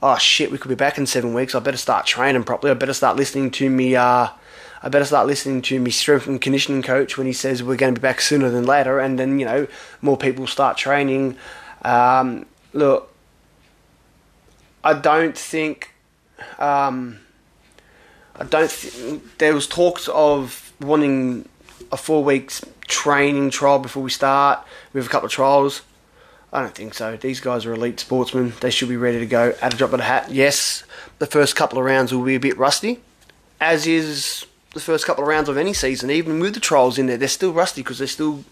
oh 0.02 0.16
shit, 0.16 0.50
we 0.50 0.58
could 0.58 0.68
be 0.68 0.74
back 0.74 0.98
in 0.98 1.06
seven 1.06 1.34
weeks. 1.34 1.54
I 1.54 1.60
better 1.60 1.76
start 1.76 2.06
training 2.06 2.44
properly. 2.44 2.70
I 2.70 2.74
better 2.74 2.94
start 2.94 3.16
listening 3.16 3.50
to 3.52 3.68
me. 3.68 3.96
Uh, 3.96 4.28
I 4.84 4.90
better 4.90 5.06
start 5.06 5.26
listening 5.26 5.62
to 5.62 5.80
my 5.80 5.88
strength 5.88 6.26
and 6.26 6.38
conditioning 6.38 6.82
coach 6.82 7.16
when 7.16 7.26
he 7.26 7.32
says 7.32 7.62
we're 7.62 7.76
going 7.76 7.94
to 7.94 7.98
be 7.98 8.02
back 8.02 8.20
sooner 8.20 8.50
than 8.50 8.66
later, 8.66 9.00
and 9.00 9.18
then 9.18 9.38
you 9.38 9.46
know 9.46 9.66
more 10.02 10.18
people 10.18 10.46
start 10.46 10.76
training. 10.76 11.38
Um, 11.80 12.44
look, 12.74 13.10
I 14.84 14.92
don't 14.92 15.38
think 15.38 15.94
um, 16.58 17.18
I 18.36 18.44
don't. 18.44 18.70
Th- 18.70 19.20
there 19.38 19.54
was 19.54 19.66
talks 19.66 20.06
of 20.08 20.74
wanting 20.82 21.48
a 21.90 21.96
four 21.96 22.22
weeks 22.22 22.62
training 22.86 23.48
trial 23.48 23.78
before 23.78 24.02
we 24.02 24.10
start 24.10 24.66
with 24.92 25.06
a 25.06 25.08
couple 25.08 25.28
of 25.28 25.32
trials. 25.32 25.80
I 26.52 26.60
don't 26.60 26.74
think 26.74 26.92
so. 26.92 27.16
These 27.16 27.40
guys 27.40 27.64
are 27.64 27.72
elite 27.72 28.00
sportsmen. 28.00 28.52
They 28.60 28.70
should 28.70 28.90
be 28.90 28.98
ready 28.98 29.18
to 29.18 29.26
go 29.26 29.54
at 29.62 29.72
a 29.72 29.76
drop 29.78 29.94
of 29.94 30.00
a 30.00 30.04
hat. 30.04 30.30
Yes, 30.30 30.84
the 31.20 31.26
first 31.26 31.56
couple 31.56 31.78
of 31.78 31.86
rounds 31.86 32.12
will 32.12 32.22
be 32.22 32.34
a 32.34 32.40
bit 32.40 32.58
rusty, 32.58 33.00
as 33.62 33.86
is 33.86 34.44
the 34.74 34.80
first 34.80 35.06
couple 35.06 35.24
of 35.24 35.28
rounds 35.28 35.48
of 35.48 35.56
any 35.56 35.72
season. 35.72 36.10
Even 36.10 36.40
with 36.40 36.54
the 36.54 36.60
trials 36.60 36.98
in 36.98 37.06
there, 37.06 37.16
they're 37.16 37.28
still 37.28 37.52
rusty 37.52 37.82
because 37.82 37.98
they're 37.98 38.06
still 38.06 38.44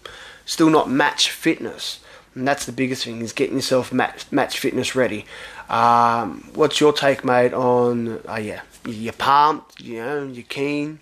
still 0.45 0.69
not 0.69 0.89
match 0.89 1.29
fitness. 1.29 1.99
And 2.35 2.47
that's 2.47 2.65
the 2.65 2.71
biggest 2.71 3.03
thing 3.03 3.21
is 3.21 3.33
getting 3.33 3.55
yourself 3.55 3.93
match, 3.93 4.31
match 4.31 4.57
fitness 4.57 4.95
ready. 4.95 5.25
Um, 5.69 6.49
what's 6.55 6.79
your 6.79 6.91
take, 6.91 7.23
mate, 7.23 7.53
on, 7.53 8.21
uh, 8.27 8.39
yeah, 8.41 8.61
you're 8.85 9.13
pumped, 9.13 9.79
you 9.79 9.97
know, 9.97 10.23
you're 10.23 10.43
keen? 10.43 10.99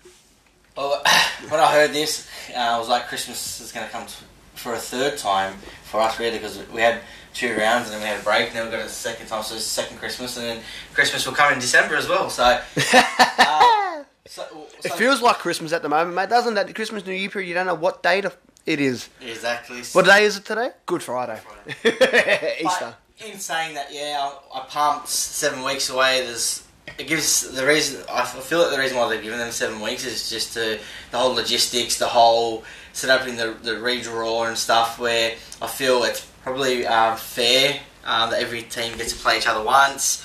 Well, 0.76 1.02
when 1.48 1.58
I 1.58 1.72
heard 1.72 1.92
this, 1.92 2.28
uh, 2.54 2.58
I 2.58 2.78
was 2.78 2.88
like, 2.88 3.08
Christmas 3.08 3.60
is 3.60 3.72
going 3.72 3.86
to 3.86 3.92
come 3.92 4.06
for 4.54 4.74
a 4.74 4.78
third 4.78 5.16
time 5.18 5.54
for 5.84 6.00
us, 6.00 6.18
really, 6.20 6.38
because 6.38 6.62
we 6.68 6.82
had 6.82 7.00
two 7.32 7.56
rounds 7.56 7.86
and 7.86 7.94
then 7.94 8.02
we 8.02 8.08
had 8.08 8.20
a 8.20 8.24
break 8.24 8.48
and 8.48 8.56
then 8.56 8.66
we 8.66 8.70
got 8.70 8.80
a 8.84 8.88
second 8.88 9.26
time, 9.26 9.42
so 9.42 9.54
it's 9.54 9.64
second 9.64 9.96
Christmas, 9.96 10.36
and 10.36 10.46
then 10.46 10.62
Christmas 10.92 11.26
will 11.26 11.34
come 11.34 11.52
in 11.52 11.58
December 11.58 11.96
as 11.96 12.08
well, 12.08 12.28
so... 12.28 12.60
Uh, 13.44 14.04
so, 14.26 14.44
so 14.50 14.66
it 14.84 14.92
feels 14.92 15.20
like 15.20 15.38
Christmas 15.38 15.72
at 15.72 15.82
the 15.82 15.88
moment, 15.88 16.14
mate, 16.14 16.28
doesn't 16.28 16.56
it? 16.56 16.66
The 16.66 16.72
Christmas 16.72 17.04
New 17.04 17.12
Year 17.12 17.30
period, 17.30 17.48
you 17.48 17.54
don't 17.54 17.66
know 17.66 17.74
what 17.74 18.02
date 18.02 18.24
it 18.66 18.80
is. 18.80 19.08
Exactly. 19.20 19.82
What 19.92 20.06
day 20.06 20.24
is 20.24 20.36
it 20.36 20.44
today? 20.44 20.70
Good 20.86 21.02
Friday. 21.02 21.40
Friday. 21.40 22.56
Easter. 22.64 22.94
But 23.18 23.28
in 23.28 23.38
saying 23.38 23.74
that, 23.74 23.92
yeah, 23.92 24.30
I, 24.54 24.60
I 24.60 24.64
pumped 24.68 25.08
seven 25.08 25.64
weeks 25.64 25.90
away. 25.90 26.24
There's 26.24 26.64
it 26.98 27.06
gives 27.06 27.50
the 27.50 27.66
reason 27.66 28.04
I 28.10 28.24
feel 28.24 28.60
like 28.60 28.70
the 28.70 28.78
reason 28.78 28.96
why 28.98 29.08
they've 29.08 29.22
given 29.22 29.38
them 29.38 29.52
seven 29.52 29.80
weeks 29.80 30.04
is 30.04 30.28
just 30.28 30.54
to, 30.54 30.78
the 31.10 31.18
whole 31.18 31.34
logistics, 31.34 31.98
the 31.98 32.08
whole 32.08 32.64
set 32.92 33.10
up 33.10 33.26
in 33.26 33.36
the 33.36 33.56
the 33.62 33.72
redraw 33.72 34.48
and 34.48 34.56
stuff. 34.56 34.98
Where 34.98 35.32
I 35.60 35.66
feel 35.66 36.02
it's 36.04 36.26
probably 36.42 36.86
uh, 36.86 37.16
fair 37.16 37.80
uh, 38.04 38.30
that 38.30 38.40
every 38.40 38.62
team 38.62 38.96
gets 38.96 39.12
to 39.12 39.18
play 39.18 39.38
each 39.38 39.46
other 39.46 39.64
once. 39.64 40.24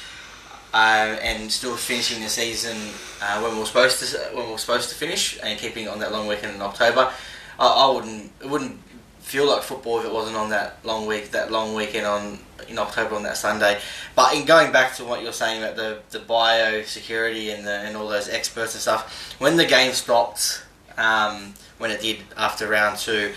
Uh, 0.74 1.18
and 1.24 1.50
still 1.50 1.78
finishing 1.78 2.22
the 2.22 2.30
season 2.30 2.76
uh, 3.22 3.40
when 3.40 3.56
we 3.56 3.62
are 3.62 3.66
supposed 3.66 4.00
to 4.00 4.18
when 4.36 4.48
we 4.48 4.54
are 4.54 4.58
supposed 4.58 4.90
to 4.90 4.96
finish 4.96 5.40
and 5.42 5.58
keeping 5.58 5.88
on 5.88 5.98
that 5.98 6.12
long 6.12 6.28
weekend 6.28 6.54
in 6.54 6.62
October. 6.62 7.10
I, 7.58 7.68
I 7.68 7.90
wouldn't 7.90 8.32
it 8.42 8.50
wouldn't 8.50 8.78
feel 9.22 9.48
like 9.48 9.64
football 9.64 10.00
if 10.00 10.06
it 10.06 10.12
wasn't 10.12 10.36
on 10.36 10.50
that 10.50 10.78
long 10.84 11.08
week 11.08 11.32
that 11.32 11.52
long 11.52 11.74
weekend 11.74 12.06
on 12.06 12.40
in 12.68 12.78
October 12.78 13.16
on 13.16 13.24
that 13.24 13.38
Sunday. 13.38 13.80
But 14.14 14.36
in 14.36 14.46
going 14.46 14.74
back 14.74 14.94
to 14.98 15.06
what 15.06 15.24
you're 15.24 15.32
saying 15.34 15.64
about 15.64 15.78
the 15.78 16.00
the 16.10 16.20
biosecurity 16.20 17.56
and 17.56 17.66
the, 17.66 17.72
and 17.72 17.96
all 17.96 18.10
those 18.10 18.28
experts 18.28 18.74
and 18.74 18.82
stuff, 18.82 19.36
when 19.40 19.56
the 19.56 19.66
game 19.66 19.94
stopped, 19.94 20.64
um, 20.98 21.54
when 21.78 21.92
it 21.92 22.02
did 22.02 22.18
after 22.36 22.68
round 22.68 22.98
two, 22.98 23.32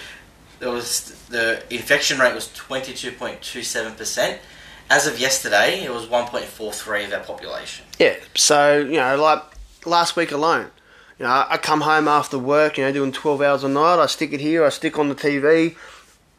there 0.59 0.71
was 0.71 1.13
the 1.29 1.63
infection 1.71 2.19
rate 2.19 2.35
was 2.35 2.53
twenty 2.55 2.93
two 2.93 3.13
point 3.13 3.41
two 3.41 3.63
seven 3.63 3.95
percent. 3.95 4.41
As 4.91 5.07
of 5.07 5.21
yesterday, 5.21 5.85
it 5.85 5.93
was 5.93 6.07
one 6.09 6.27
point 6.27 6.45
four 6.45 6.73
three 6.73 7.05
of 7.05 7.13
our 7.13 7.21
population. 7.21 7.87
Yeah, 7.99 8.17
so 8.35 8.79
you 8.79 8.97
know, 8.97 9.17
like 9.17 9.43
last 9.87 10.17
week 10.17 10.33
alone, 10.33 10.71
you 11.19 11.25
know, 11.25 11.47
I 11.49 11.59
come 11.59 11.83
home 11.83 12.09
after 12.09 12.39
work, 12.39 12.77
you 12.77 12.85
know, 12.85 12.93
doing 12.93 13.13
12 13.13 13.41
hours 13.41 13.63
a 13.63 13.69
night. 13.69 14.03
I 14.03 14.07
stick 14.07 14.33
it 14.33 14.41
here, 14.41 14.65
I 14.65 14.71
stick 14.71 14.99
on 14.99 15.09
the 15.09 15.15
TV, 15.15 15.77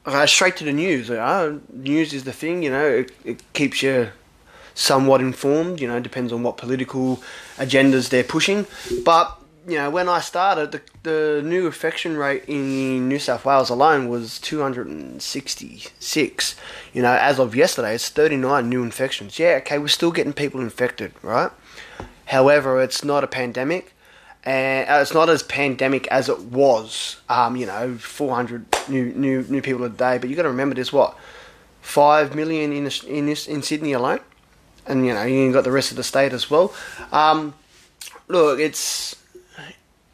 I 0.05 0.11
go 0.11 0.25
straight 0.25 0.57
to 0.57 0.63
the 0.63 0.73
news. 0.73 1.09
You 1.09 1.15
know, 1.15 1.61
news 1.71 2.13
is 2.13 2.23
the 2.23 2.33
thing, 2.33 2.63
you 2.63 2.71
know, 2.71 2.85
it, 2.85 3.11
it 3.23 3.53
keeps 3.53 3.83
you 3.83 4.09
somewhat 4.73 5.21
informed, 5.21 5.79
you 5.79 5.87
know, 5.87 5.99
depends 5.99 6.33
on 6.33 6.43
what 6.43 6.57
political 6.57 7.21
agendas 7.57 8.09
they're 8.09 8.23
pushing. 8.23 8.65
But, 9.05 9.37
you 9.67 9.77
know, 9.77 9.89
when 9.89 10.07
I 10.09 10.19
started, 10.19 10.71
the, 10.71 10.81
the 11.03 11.41
new 11.43 11.67
infection 11.67 12.17
rate 12.17 12.45
in 12.47 13.07
New 13.07 13.19
South 13.19 13.45
Wales 13.45 13.69
alone 13.69 14.09
was 14.09 14.39
266. 14.39 16.55
You 16.93 17.01
know, 17.01 17.13
as 17.13 17.39
of 17.39 17.55
yesterday, 17.55 17.95
it's 17.95 18.09
39 18.09 18.69
new 18.69 18.83
infections. 18.83 19.37
Yeah, 19.37 19.59
okay, 19.61 19.77
we're 19.77 19.87
still 19.87 20.11
getting 20.11 20.33
people 20.33 20.61
infected, 20.61 21.13
right? 21.21 21.51
However, 22.25 22.81
it's 22.81 23.03
not 23.03 23.23
a 23.23 23.27
pandemic 23.27 23.93
and 24.43 24.89
uh, 24.89 24.99
it's 25.01 25.13
not 25.13 25.29
as 25.29 25.43
pandemic 25.43 26.07
as 26.07 26.27
it 26.27 26.39
was. 26.39 27.21
Um, 27.29 27.55
you 27.55 27.65
know, 27.65 27.97
400 27.97 28.65
new 28.89 29.13
new 29.13 29.43
new 29.43 29.61
people 29.61 29.83
a 29.83 29.89
day. 29.89 30.17
But 30.17 30.29
you 30.29 30.35
got 30.35 30.43
to 30.43 30.49
remember, 30.49 30.75
there's 30.75 30.93
what 30.93 31.17
five 31.81 32.35
million 32.35 32.71
in 32.71 32.89
in 33.07 33.25
this, 33.27 33.47
in 33.47 33.61
Sydney 33.61 33.93
alone, 33.93 34.19
and 34.87 35.05
you 35.05 35.13
know 35.13 35.23
you 35.23 35.51
got 35.53 35.63
the 35.63 35.71
rest 35.71 35.91
of 35.91 35.97
the 35.97 36.03
state 36.03 36.33
as 36.33 36.49
well. 36.49 36.73
Um, 37.11 37.53
look, 38.27 38.59
it's 38.59 39.15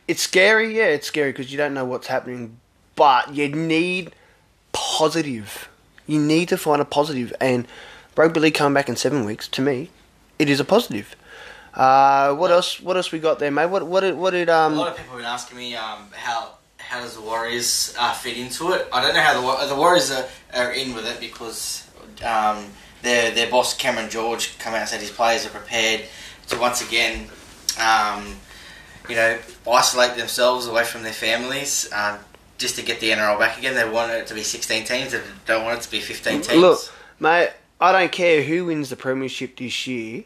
it's 0.08 0.22
scary. 0.22 0.78
Yeah, 0.78 0.86
it's 0.86 1.08
scary 1.08 1.32
because 1.32 1.52
you 1.52 1.58
don't 1.58 1.74
know 1.74 1.86
what's 1.86 2.08
happening, 2.08 2.60
but 2.96 3.34
you 3.34 3.50
need 3.50 4.14
positive. 4.72 5.70
You 6.06 6.20
need 6.20 6.50
to 6.50 6.58
find 6.58 6.82
a 6.82 6.86
positive, 6.86 7.34
and 7.42 7.68
rugby 8.16 8.40
league 8.40 8.54
coming 8.56 8.74
back 8.74 8.90
in 8.90 8.96
seven 8.96 9.26
weeks. 9.26 9.48
To 9.50 9.62
me, 9.62 9.90
it 10.40 10.50
is 10.50 10.60
a 10.60 10.66
positive. 10.66 11.16
Uh, 11.74 12.34
what 12.34 12.52
else? 12.52 12.80
What 12.80 12.96
else 12.98 13.12
we 13.12 13.20
got 13.20 13.40
there, 13.40 13.52
mate? 13.52 13.68
What 13.68 13.86
what 13.86 14.02
did 14.02 14.16
what 14.16 14.32
did 14.32 14.50
A 14.50 14.56
um? 14.56 14.76
lot 14.76 14.88
of 14.90 14.98
people 14.98 15.12
have 15.12 15.20
been 15.20 15.26
asking 15.28 15.58
me 15.58 15.76
um, 15.76 16.10
how 16.14 16.54
how 16.78 17.02
does 17.02 17.16
the 17.16 17.22
Warriors 17.22 17.94
uh, 18.00 18.14
fit 18.14 18.38
into 18.38 18.72
it. 18.72 18.88
I 18.94 19.02
don't 19.02 19.14
know 19.14 19.22
how 19.22 19.34
the 19.60 19.68
the 19.68 19.76
Warriors 19.76 20.10
are, 20.12 20.26
are 20.54 20.72
in 20.72 20.96
with 20.96 21.06
it 21.06 21.20
because 21.20 21.86
um, 22.26 22.66
their 23.04 23.32
their 23.32 23.50
boss 23.52 23.76
Cameron 23.76 24.10
George 24.10 24.58
come 24.58 24.74
out 24.74 24.80
and 24.82 24.90
said 24.90 25.02
his 25.02 25.12
players 25.12 25.46
are 25.46 25.50
prepared 25.50 26.06
to 26.48 26.58
once 26.58 26.82
again, 26.82 27.28
um, 27.80 28.38
you 29.10 29.16
know, 29.16 29.38
isolate 29.70 30.18
themselves 30.18 30.68
away 30.68 30.84
from 30.84 31.04
their 31.04 31.14
families. 31.14 31.92
Um, 31.94 32.20
just 32.58 32.76
to 32.76 32.82
get 32.82 33.00
the 33.00 33.12
NRL 33.12 33.40
back 33.40 33.58
again, 33.58 33.76
they 33.76 33.88
want 33.88 34.12
it 34.12 34.28
to 34.28 34.34
be 34.34 34.44
16 34.44 34.86
teams. 34.86 35.12
They 35.12 35.22
don't 35.46 35.64
want 35.64 35.80
it 35.80 35.84
to 35.84 35.92
be 35.92 36.00
15 36.00 36.42
teams. 36.42 36.60
Look, 36.60 36.80
mate, 37.20 37.52
I 37.80 37.92
don't 37.92 38.12
care 38.12 38.42
who 38.42 38.66
wins 38.66 38.90
the 38.90 38.96
premiership 38.96 39.58
this 39.58 39.86
year. 39.86 40.24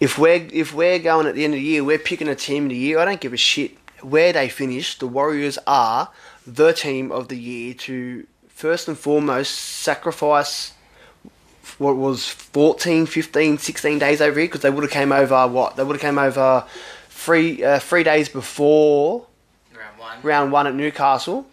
If 0.00 0.18
we're 0.18 0.48
if 0.52 0.74
we're 0.74 0.98
going 0.98 1.26
at 1.26 1.34
the 1.34 1.44
end 1.44 1.54
of 1.54 1.60
the 1.60 1.64
year, 1.66 1.84
we're 1.84 1.98
picking 1.98 2.28
a 2.28 2.34
team 2.34 2.64
of 2.64 2.70
the 2.70 2.76
year. 2.76 2.98
I 2.98 3.04
don't 3.04 3.20
give 3.20 3.32
a 3.32 3.36
shit 3.36 3.76
where 4.00 4.32
they 4.32 4.48
finish. 4.48 4.98
The 4.98 5.06
Warriors 5.06 5.58
are 5.66 6.08
the 6.46 6.72
team 6.72 7.12
of 7.12 7.28
the 7.28 7.38
year 7.38 7.74
to 7.74 8.26
first 8.48 8.88
and 8.88 8.98
foremost 8.98 9.54
sacrifice 9.54 10.72
what 11.78 11.96
was 11.96 12.28
14, 12.28 13.06
15, 13.06 13.58
16 13.58 13.98
days 13.98 14.20
over 14.20 14.38
here 14.38 14.48
because 14.48 14.62
they 14.62 14.70
would 14.70 14.84
have 14.84 14.90
came 14.90 15.12
over 15.12 15.46
what 15.46 15.76
they 15.76 15.84
would 15.84 15.94
have 15.94 16.00
came 16.00 16.18
over 16.18 16.64
three 17.24 17.62
uh, 17.62 17.78
three 17.78 18.02
days 18.02 18.28
before 18.28 19.26
round 19.74 19.98
one. 19.98 20.18
round 20.22 20.52
one 20.52 20.66
at 20.66 20.74
Newcastle, 20.74 21.46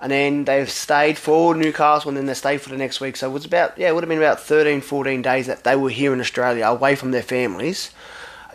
and 0.00 0.12
then 0.12 0.44
they've 0.44 0.70
stayed 0.70 1.16
for 1.16 1.54
Newcastle, 1.54 2.10
and 2.10 2.16
then 2.16 2.26
they 2.26 2.34
stayed 2.34 2.60
for 2.60 2.68
the 2.68 2.76
next 2.76 3.00
week. 3.00 3.16
So 3.16 3.30
it 3.30 3.32
was 3.32 3.44
about 3.44 3.78
yeah, 3.78 3.88
it 3.88 3.94
would 3.94 4.04
have 4.04 4.08
been 4.08 4.18
about 4.18 4.40
13, 4.40 4.80
14 4.80 5.22
days 5.22 5.46
that 5.46 5.64
they 5.64 5.76
were 5.76 5.90
here 5.90 6.12
in 6.12 6.20
Australia, 6.20 6.66
away 6.66 6.94
from 6.94 7.12
their 7.12 7.22
families, 7.22 7.92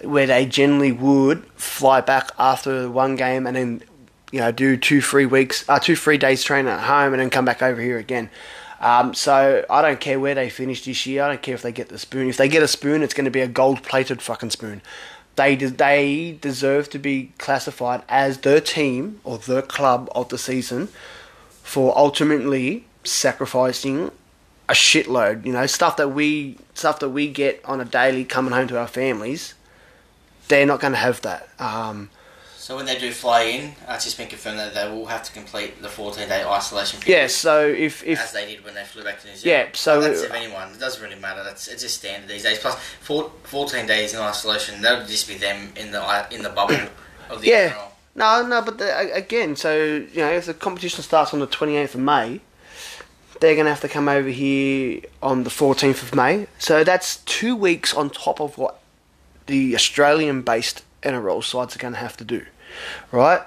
where 0.02 0.28
they 0.28 0.46
generally 0.46 0.92
would 0.92 1.46
fly 1.56 2.02
back 2.02 2.32
after 2.38 2.90
one 2.90 3.16
game 3.16 3.48
and 3.48 3.56
then 3.56 3.84
you 4.32 4.40
know 4.40 4.52
do 4.52 4.78
two, 4.78 5.02
three 5.02 5.26
weeks, 5.26 5.68
uh, 5.68 5.80
two, 5.80 5.96
three 5.96 6.18
days 6.18 6.44
training 6.44 6.72
at 6.72 6.82
home, 6.82 7.14
and 7.14 7.22
then 7.22 7.30
come 7.30 7.46
back 7.46 7.64
over 7.64 7.82
here 7.82 7.98
again. 7.98 8.30
Um, 8.82 9.14
so 9.14 9.66
I 9.70 9.82
don't 9.82 10.00
care 10.00 10.20
where 10.20 10.36
they 10.36 10.50
finish 10.50 10.84
this 10.86 11.06
year. 11.08 11.24
I 11.24 11.30
don't 11.30 11.42
care 11.42 11.56
if 11.56 11.62
they 11.62 11.72
get 11.72 11.90
the 11.90 11.98
spoon. 11.98 12.30
If 12.30 12.38
they 12.38 12.50
get 12.50 12.62
a 12.62 12.68
spoon, 12.68 13.02
it's 13.02 13.14
going 13.14 13.26
to 13.26 13.32
be 13.32 13.40
a 13.40 13.48
gold-plated 13.48 14.22
fucking 14.22 14.52
spoon. 14.52 14.82
They 15.36 15.56
de- 15.56 15.70
they 15.70 16.38
deserve 16.40 16.90
to 16.92 17.00
be 17.00 17.32
classified 17.38 18.04
as 18.08 18.40
the 18.40 18.62
team 18.62 19.20
or 19.24 19.38
the 19.38 19.62
club 19.62 20.10
of 20.16 20.30
the 20.30 20.38
season 20.38 20.88
for 21.64 21.98
ultimately 21.98 22.86
sacrificing 23.04 24.12
a 24.70 24.74
shitload. 24.74 25.46
You 25.46 25.54
know, 25.54 25.66
stuff 25.66 25.98
that 25.98 26.10
we 26.10 26.58
stuff 26.74 27.00
that 27.00 27.10
we 27.10 27.28
get 27.28 27.64
on 27.66 27.82
a 27.82 27.86
daily 27.86 28.24
coming 28.24 28.54
home 28.54 28.68
to 28.70 28.80
our 28.80 28.88
families. 28.88 29.54
They're 30.48 30.66
not 30.66 30.80
going 30.80 30.94
to 30.94 31.00
have 31.00 31.22
that. 31.22 31.50
Um, 31.60 32.12
So 32.66 32.76
when 32.76 32.88
they 32.88 32.98
do 32.98 33.12
fly 33.12 33.42
in, 33.44 33.76
uh, 33.88 33.94
it's 33.94 34.06
just 34.06 34.18
been 34.18 34.28
confirmed 34.28 34.58
that 34.58 34.74
they 34.74 34.90
will 34.90 35.06
have 35.06 35.22
to 35.22 35.32
complete 35.32 35.84
the 35.84 35.88
14 35.88 36.28
day 36.28 36.44
isolation 36.44 37.00
period. 37.00 37.22
yeah. 37.22 37.28
So 37.28 37.68
if 37.68 38.02
as 38.02 38.18
if 38.20 38.32
they 38.34 38.48
did 38.56 38.66
when 38.66 38.74
they 38.74 38.84
flew 38.84 39.04
back 39.04 39.22
to 39.22 39.28
New 39.28 39.36
Zealand. 39.36 39.68
Yeah, 39.70 39.76
so- 39.76 40.02
that's 40.02 40.22
if 40.24 40.32
anyone. 40.34 40.72
It 40.72 40.80
doesn't 40.80 41.00
really 41.00 41.20
matter. 41.22 41.44
That's 41.44 41.68
it's 41.68 41.84
just 41.84 42.00
standard 42.00 42.28
these 42.28 42.42
days. 42.42 42.58
Plus, 42.58 42.76
four, 43.02 43.32
14 43.44 43.86
days 43.86 44.16
in 44.16 44.20
isolation. 44.20 44.82
That 44.82 44.98
would 44.98 45.08
just 45.08 45.28
be 45.28 45.36
them 45.38 45.74
in 45.76 45.92
the 45.92 46.28
in 46.32 46.42
the 46.42 46.50
bubble 46.50 46.80
of 47.30 47.42
the 47.44 47.48
Yeah. 47.50 47.70
NRL. 47.70 47.92
No, 48.16 48.48
no, 48.48 48.64
but 48.64 48.80
the, 48.80 49.14
again, 49.14 49.56
so 49.56 49.76
you 49.76 50.22
know, 50.24 50.32
if 50.32 50.48
the 50.48 50.56
competition 50.56 51.04
starts 51.04 51.36
on 51.36 51.42
the 51.42 51.46
twenty 51.46 51.76
eighth 51.76 51.94
of 51.94 52.02
May, 52.02 52.42
they're 53.42 53.54
going 53.54 53.66
to 53.66 53.70
have 53.76 53.82
to 53.82 53.90
come 53.90 54.10
over 54.10 54.30
here 54.30 55.02
on 55.22 55.44
the 55.44 55.52
fourteenth 55.52 56.02
of 56.02 56.16
May. 56.16 56.48
So 56.58 56.84
that's 56.84 57.18
two 57.18 57.56
weeks 57.56 57.94
on 57.94 58.10
top 58.10 58.42
of 58.42 58.58
what 58.58 58.80
the 59.46 59.76
Australian-based 59.76 60.82
NRL 61.04 61.44
sides 61.44 61.76
are 61.76 61.80
going 61.80 61.94
to 61.94 62.00
have 62.00 62.18
to 62.18 62.24
do, 62.24 62.46
right? 63.12 63.42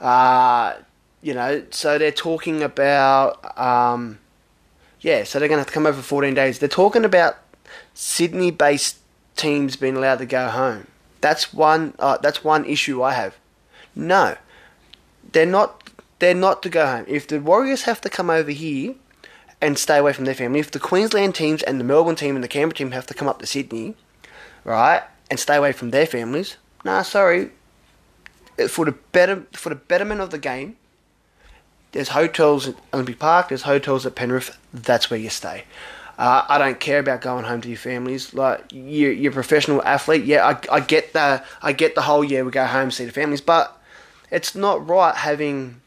Uh, 0.00 0.74
you 1.22 1.34
know, 1.34 1.62
so 1.70 1.98
they're 1.98 2.12
talking 2.12 2.62
about, 2.62 3.58
um, 3.58 4.18
yeah, 5.00 5.24
so 5.24 5.38
they're 5.38 5.48
going 5.48 5.56
to 5.56 5.62
have 5.62 5.68
to 5.68 5.72
come 5.72 5.86
over 5.86 5.98
for 5.98 6.02
fourteen 6.02 6.34
days. 6.34 6.58
They're 6.58 6.68
talking 6.68 7.04
about 7.04 7.36
Sydney-based 7.94 8.98
teams 9.36 9.76
being 9.76 9.96
allowed 9.96 10.18
to 10.18 10.26
go 10.26 10.48
home. 10.48 10.86
That's 11.20 11.52
one. 11.54 11.94
Uh, 11.98 12.18
that's 12.18 12.44
one 12.44 12.64
issue 12.64 13.02
I 13.02 13.14
have. 13.14 13.36
No, 13.94 14.36
they're 15.32 15.46
not. 15.46 15.90
They're 16.18 16.34
not 16.34 16.62
to 16.62 16.68
go 16.68 16.86
home. 16.86 17.04
If 17.08 17.26
the 17.26 17.40
Warriors 17.40 17.82
have 17.82 18.00
to 18.02 18.10
come 18.10 18.30
over 18.30 18.50
here 18.50 18.94
and 19.60 19.78
stay 19.78 19.98
away 19.98 20.12
from 20.12 20.26
their 20.26 20.34
family, 20.34 20.60
if 20.60 20.70
the 20.70 20.78
Queensland 20.78 21.34
teams 21.34 21.62
and 21.62 21.80
the 21.80 21.84
Melbourne 21.84 22.16
team 22.16 22.34
and 22.34 22.44
the 22.44 22.48
Canberra 22.48 22.76
team 22.76 22.90
have 22.92 23.06
to 23.06 23.14
come 23.14 23.28
up 23.28 23.40
to 23.40 23.46
Sydney, 23.46 23.94
right, 24.64 25.02
and 25.30 25.40
stay 25.40 25.56
away 25.56 25.72
from 25.72 25.90
their 25.90 26.06
families, 26.06 26.56
nah, 26.84 27.02
sorry. 27.02 27.50
For 28.68 28.84
the 28.84 28.92
better, 29.12 29.46
for 29.52 29.68
the 29.68 29.74
betterment 29.74 30.20
of 30.20 30.30
the 30.30 30.38
game, 30.38 30.76
there's 31.92 32.08
hotels 32.08 32.68
at 32.68 32.76
Olympic 32.92 33.18
Park. 33.18 33.48
There's 33.48 33.62
hotels 33.62 34.04
at 34.06 34.14
Penrith. 34.14 34.56
That's 34.72 35.10
where 35.10 35.18
you 35.18 35.30
stay. 35.30 35.64
Uh, 36.16 36.44
I 36.48 36.58
don't 36.58 36.78
care 36.78 37.00
about 37.00 37.20
going 37.20 37.44
home 37.44 37.60
to 37.62 37.68
your 37.68 37.78
families. 37.78 38.34
Like 38.34 38.72
you, 38.72 39.08
you're 39.08 39.32
a 39.32 39.34
professional 39.34 39.82
athlete. 39.82 40.24
Yeah, 40.24 40.46
I, 40.46 40.76
I 40.76 40.80
get 40.80 41.12
the 41.12 41.44
I 41.60 41.72
get 41.72 41.94
the 41.94 42.02
whole 42.02 42.24
yeah 42.24 42.42
we 42.42 42.50
go 42.50 42.66
home 42.66 42.90
see 42.90 43.04
the 43.04 43.12
families, 43.12 43.40
but 43.40 43.80
it's 44.30 44.54
not 44.54 44.86
right 44.88 45.14
having 45.14 45.80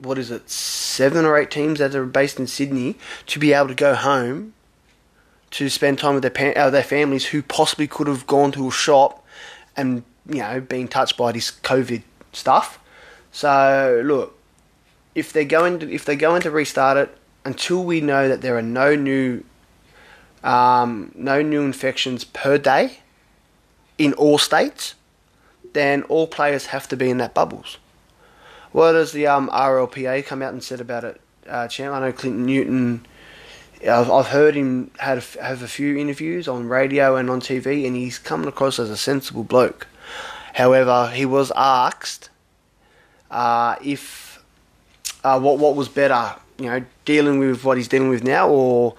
what 0.00 0.18
is 0.18 0.30
it 0.30 0.48
seven 0.48 1.24
or 1.24 1.36
eight 1.36 1.50
teams 1.50 1.80
that 1.80 1.94
are 1.94 2.06
based 2.06 2.38
in 2.38 2.46
Sydney 2.46 2.96
to 3.26 3.38
be 3.38 3.52
able 3.52 3.68
to 3.68 3.74
go 3.74 3.94
home 3.94 4.54
to 5.50 5.68
spend 5.68 5.98
time 5.98 6.14
with 6.14 6.22
their 6.22 6.30
pa- 6.30 6.60
uh, 6.60 6.70
their 6.70 6.82
families 6.82 7.26
who 7.26 7.42
possibly 7.42 7.86
could 7.86 8.06
have 8.06 8.26
gone 8.26 8.52
to 8.52 8.68
a 8.68 8.70
shop 8.70 9.24
and 9.76 10.04
you 10.28 10.40
know 10.42 10.60
being 10.60 10.88
touched 10.88 11.16
by 11.16 11.32
this 11.32 11.50
COVID 11.50 12.02
stuff. 12.32 12.78
So 13.32 14.02
look, 14.04 14.38
if 15.14 15.32
they're 15.32 15.44
going 15.44 15.80
to 15.80 15.92
if 15.92 16.04
they're 16.04 16.16
going 16.16 16.42
to 16.42 16.50
restart 16.50 16.96
it 16.96 17.16
until 17.44 17.84
we 17.84 18.00
know 18.00 18.28
that 18.28 18.42
there 18.42 18.56
are 18.56 18.62
no 18.62 18.94
new 18.94 19.44
um, 20.42 21.12
no 21.14 21.42
new 21.42 21.62
infections 21.62 22.24
per 22.24 22.58
day 22.58 23.00
in 23.96 24.12
all 24.14 24.38
states, 24.38 24.94
then 25.72 26.02
all 26.04 26.26
players 26.26 26.66
have 26.66 26.88
to 26.88 26.96
be 26.96 27.10
in 27.10 27.18
that 27.18 27.34
bubbles. 27.34 27.78
What 28.72 28.92
does 28.92 29.12
the 29.12 29.26
um, 29.26 29.48
RLPA 29.48 30.24
come 30.26 30.42
out 30.42 30.52
and 30.52 30.62
said 30.62 30.80
about 30.80 31.04
it, 31.04 31.20
uh, 31.48 31.68
Champ? 31.68 31.94
I 31.94 32.00
know 32.00 32.12
Clinton 32.12 32.46
Newton. 32.46 33.06
I've, 33.82 34.10
I've 34.10 34.28
heard 34.28 34.54
him 34.54 34.90
had 34.98 35.22
have 35.40 35.62
a 35.62 35.68
few 35.68 35.96
interviews 35.96 36.48
on 36.48 36.68
radio 36.68 37.16
and 37.16 37.30
on 37.30 37.40
TV, 37.40 37.86
and 37.86 37.96
he's 37.96 38.18
coming 38.18 38.48
across 38.48 38.78
as 38.78 38.90
a 38.90 38.96
sensible 38.96 39.44
bloke. 39.44 39.86
However, 40.58 41.12
he 41.14 41.24
was 41.24 41.52
asked 41.54 42.30
uh, 43.30 43.76
if 43.80 44.42
uh, 45.22 45.38
what 45.38 45.60
what 45.60 45.76
was 45.76 45.88
better, 45.88 46.34
you 46.58 46.66
know, 46.66 46.84
dealing 47.04 47.38
with 47.38 47.62
what 47.62 47.76
he's 47.76 47.86
dealing 47.86 48.08
with 48.08 48.24
now, 48.24 48.48
or 48.48 48.96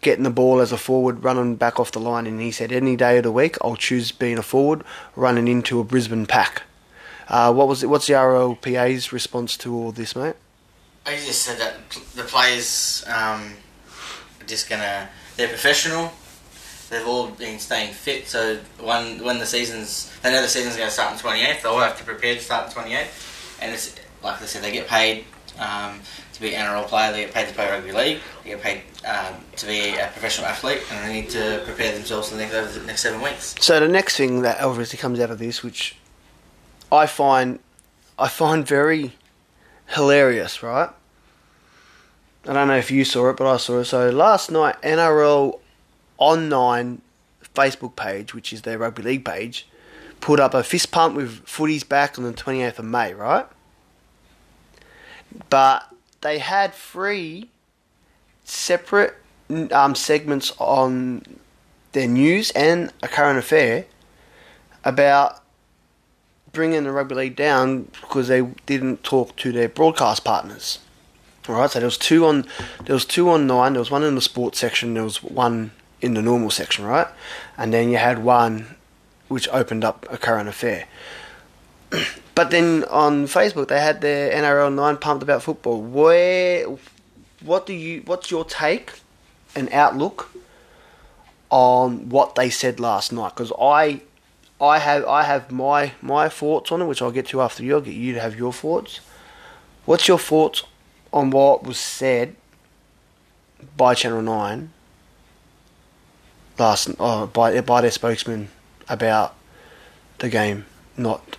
getting 0.00 0.24
the 0.24 0.30
ball 0.30 0.58
as 0.58 0.72
a 0.72 0.78
forward, 0.78 1.22
running 1.22 1.56
back 1.56 1.78
off 1.78 1.92
the 1.92 2.00
line. 2.00 2.26
And 2.26 2.40
he 2.40 2.50
said, 2.50 2.72
any 2.72 2.96
day 2.96 3.18
of 3.18 3.24
the 3.24 3.30
week, 3.30 3.58
I'll 3.62 3.76
choose 3.76 4.10
being 4.10 4.38
a 4.38 4.42
forward, 4.42 4.84
running 5.14 5.48
into 5.48 5.80
a 5.80 5.84
Brisbane 5.84 6.24
pack. 6.24 6.62
Uh, 7.28 7.52
what 7.52 7.68
was 7.68 7.82
it? 7.82 7.88
What's 7.88 8.06
the 8.06 8.14
RLPA's 8.14 9.12
response 9.12 9.58
to 9.58 9.74
all 9.74 9.92
this, 9.92 10.16
mate? 10.16 10.36
I 11.04 11.16
just 11.16 11.42
said 11.42 11.58
that 11.58 11.74
the 12.14 12.22
players 12.22 13.04
um, 13.06 13.52
are 14.40 14.46
just 14.46 14.70
gonna. 14.70 15.10
They're 15.36 15.48
professional. 15.48 16.10
They've 16.88 17.06
all 17.06 17.28
been 17.28 17.58
staying 17.58 17.92
fit. 17.92 18.28
So 18.28 18.58
when 18.80 19.22
when 19.24 19.38
the 19.38 19.46
seasons, 19.46 20.12
they 20.22 20.30
know 20.30 20.42
the 20.42 20.48
season's 20.48 20.76
going 20.76 20.88
to 20.88 20.94
start 20.94 21.12
on 21.12 21.18
twenty 21.18 21.42
eighth. 21.42 21.62
They 21.62 21.68
all 21.68 21.78
have 21.78 21.98
to 21.98 22.04
prepare 22.04 22.34
to 22.34 22.40
start 22.40 22.66
on 22.66 22.72
twenty 22.72 22.94
eighth. 22.94 23.58
And 23.60 23.72
it's 23.72 23.94
like 24.22 24.40
I 24.40 24.46
said, 24.46 24.62
they 24.62 24.72
get 24.72 24.86
paid 24.86 25.24
um, 25.58 26.00
to 26.32 26.40
be 26.40 26.54
an 26.54 26.66
NRL 26.66 26.86
player. 26.86 27.12
They 27.12 27.24
get 27.24 27.34
paid 27.34 27.48
to 27.48 27.54
play 27.54 27.70
rugby 27.70 27.92
league. 27.92 28.20
They 28.44 28.50
get 28.50 28.62
paid 28.62 28.82
um, 29.06 29.34
to 29.56 29.66
be 29.66 29.94
a 29.94 30.08
professional 30.12 30.46
athlete, 30.46 30.82
and 30.90 31.08
they 31.08 31.20
need 31.20 31.30
to 31.30 31.62
prepare 31.64 31.92
themselves 31.94 32.28
for 32.28 32.34
the 32.34 32.42
next, 32.42 32.54
over 32.54 32.78
the 32.78 32.86
next 32.86 33.02
seven 33.02 33.20
weeks. 33.20 33.54
So 33.60 33.80
the 33.80 33.88
next 33.88 34.16
thing 34.16 34.42
that 34.42 34.60
obviously 34.60 34.98
comes 34.98 35.20
out 35.20 35.30
of 35.30 35.38
this, 35.38 35.62
which 35.62 35.96
I 36.92 37.06
find 37.06 37.58
I 38.18 38.28
find 38.28 38.66
very 38.66 39.12
hilarious, 39.88 40.62
right? 40.62 40.90
I 42.48 42.52
don't 42.52 42.68
know 42.68 42.76
if 42.76 42.90
you 42.90 43.04
saw 43.04 43.30
it, 43.30 43.36
but 43.36 43.52
I 43.52 43.56
saw 43.56 43.80
it. 43.80 43.86
So 43.86 44.10
last 44.10 44.50
night, 44.50 44.80
NRL 44.82 45.58
Online 46.18 47.02
Facebook 47.54 47.96
page, 47.96 48.34
which 48.34 48.52
is 48.52 48.62
their 48.62 48.78
rugby 48.78 49.02
league 49.02 49.24
page, 49.24 49.66
put 50.20 50.40
up 50.40 50.54
a 50.54 50.62
fist 50.62 50.90
pump 50.90 51.16
with 51.16 51.44
footies 51.46 51.86
back 51.86 52.18
on 52.18 52.24
the 52.24 52.32
28th 52.32 52.78
of 52.78 52.84
May, 52.84 53.14
right? 53.14 53.46
But 55.50 55.88
they 56.20 56.38
had 56.38 56.72
three 56.72 57.50
separate 58.44 59.14
um, 59.70 59.94
segments 59.94 60.52
on 60.58 61.38
their 61.92 62.08
news 62.08 62.50
and 62.52 62.92
a 63.02 63.08
current 63.08 63.38
affair 63.38 63.86
about 64.84 65.42
bringing 66.52 66.84
the 66.84 66.92
rugby 66.92 67.14
league 67.14 67.36
down 67.36 67.82
because 68.00 68.28
they 68.28 68.42
didn't 68.64 69.02
talk 69.02 69.36
to 69.36 69.52
their 69.52 69.68
broadcast 69.68 70.24
partners. 70.24 70.78
All 71.48 71.54
right, 71.54 71.70
so 71.70 71.78
there 71.78 71.86
was 71.86 71.98
two 71.98 72.24
on 72.26 72.44
there 72.84 72.94
was 72.94 73.04
two 73.04 73.30
on 73.30 73.46
nine. 73.46 73.74
There 73.74 73.80
was 73.80 73.90
one 73.90 74.02
in 74.02 74.16
the 74.16 74.20
sports 74.20 74.58
section. 74.58 74.94
There 74.94 75.04
was 75.04 75.22
one 75.22 75.70
in 76.00 76.14
the 76.14 76.22
normal 76.22 76.50
section, 76.50 76.84
right? 76.84 77.08
And 77.56 77.72
then 77.72 77.90
you 77.90 77.96
had 77.96 78.18
one 78.22 78.76
which 79.28 79.48
opened 79.48 79.84
up 79.84 80.06
a 80.10 80.18
current 80.18 80.48
affair. 80.48 80.86
but 82.34 82.50
then 82.50 82.84
on 82.84 83.26
Facebook 83.26 83.68
they 83.68 83.80
had 83.80 84.00
their 84.00 84.30
NRL 84.30 84.74
nine 84.74 84.96
pumped 84.96 85.22
about 85.22 85.42
football. 85.42 85.80
Where, 85.80 86.66
what 87.40 87.66
do 87.66 87.72
you? 87.72 88.02
What's 88.04 88.30
your 88.30 88.44
take 88.44 89.00
and 89.54 89.72
outlook 89.72 90.30
on 91.50 92.08
what 92.08 92.34
they 92.34 92.50
said 92.50 92.78
last 92.78 93.12
night? 93.12 93.30
Because 93.34 93.52
I, 93.60 94.02
I 94.60 94.78
have 94.78 95.04
I 95.06 95.22
have 95.24 95.50
my 95.50 95.92
my 96.02 96.28
thoughts 96.28 96.70
on 96.70 96.82
it, 96.82 96.86
which 96.86 97.02
I'll 97.02 97.10
get 97.10 97.26
to 97.28 97.40
after 97.40 97.64
you. 97.64 97.74
I'll 97.74 97.80
get 97.80 97.94
you 97.94 98.14
to 98.14 98.20
have 98.20 98.36
your 98.36 98.52
thoughts. 98.52 99.00
What's 99.84 100.08
your 100.08 100.18
thoughts 100.18 100.64
on 101.12 101.30
what 101.30 101.64
was 101.64 101.78
said 101.78 102.36
by 103.76 103.94
Channel 103.94 104.22
Nine 104.22 104.72
last 106.58 106.90
oh, 106.98 107.26
by 107.26 107.60
by 107.60 107.80
their 107.80 107.90
spokesman 107.90 108.48
about 108.88 109.34
the 110.18 110.28
game 110.28 110.66
not 110.96 111.36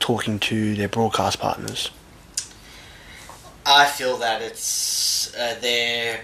talking 0.00 0.38
to 0.38 0.74
their 0.74 0.88
broadcast 0.88 1.38
partners? 1.38 1.90
I 3.66 3.84
feel 3.84 4.16
that 4.18 4.40
it's 4.40 5.34
uh, 5.34 5.56
they're 5.60 6.22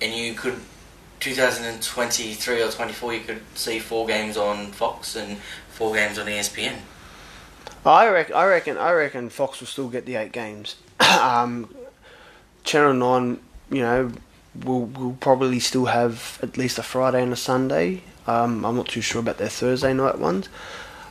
and 0.00 0.12
you 0.12 0.34
could 0.34 0.60
2023 1.20 2.62
or 2.62 2.68
24, 2.70 3.14
you 3.14 3.20
could 3.20 3.40
see 3.54 3.78
four 3.78 4.06
games 4.06 4.36
on 4.36 4.66
Fox 4.72 5.16
and 5.16 5.38
four 5.70 5.94
games 5.94 6.18
on 6.18 6.26
ESPN. 6.26 6.76
I 7.86 8.08
reckon. 8.08 8.34
I 8.34 8.46
reckon. 8.46 8.78
I 8.78 8.92
reckon 8.92 9.28
Fox 9.28 9.60
will 9.60 9.66
still 9.66 9.88
get 9.88 10.06
the 10.06 10.16
eight 10.16 10.32
games. 10.32 10.76
um, 11.20 11.74
Channel 12.64 12.94
Nine, 12.94 13.40
you 13.70 13.82
know, 13.82 14.12
will 14.64 14.86
will 14.86 15.16
probably 15.20 15.60
still 15.60 15.86
have 15.86 16.38
at 16.42 16.56
least 16.56 16.78
a 16.78 16.82
Friday 16.82 17.22
and 17.22 17.32
a 17.32 17.36
Sunday. 17.36 18.02
Um, 18.26 18.64
I'm 18.64 18.76
not 18.76 18.88
too 18.88 19.02
sure 19.02 19.20
about 19.20 19.38
their 19.38 19.48
Thursday 19.48 19.92
night 19.92 20.18
ones. 20.18 20.48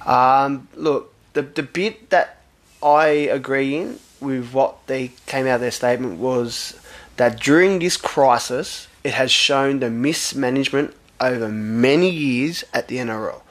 Um, 0.05 0.67
look, 0.75 1.13
the 1.33 1.43
the 1.43 1.63
bit 1.63 2.09
that 2.09 2.37
I 2.81 3.07
agree 3.07 3.75
in 3.77 3.99
with 4.19 4.51
what 4.53 4.87
they 4.87 5.11
came 5.27 5.45
out 5.45 5.55
of 5.55 5.61
their 5.61 5.71
statement 5.71 6.17
was 6.17 6.79
that 7.17 7.39
during 7.39 7.79
this 7.79 7.97
crisis, 7.97 8.87
it 9.03 9.13
has 9.13 9.31
shown 9.31 9.79
the 9.79 9.89
mismanagement 9.89 10.95
over 11.19 11.49
many 11.49 12.09
years 12.09 12.63
at 12.73 12.87
the 12.87 12.97
NRL. 12.97 13.41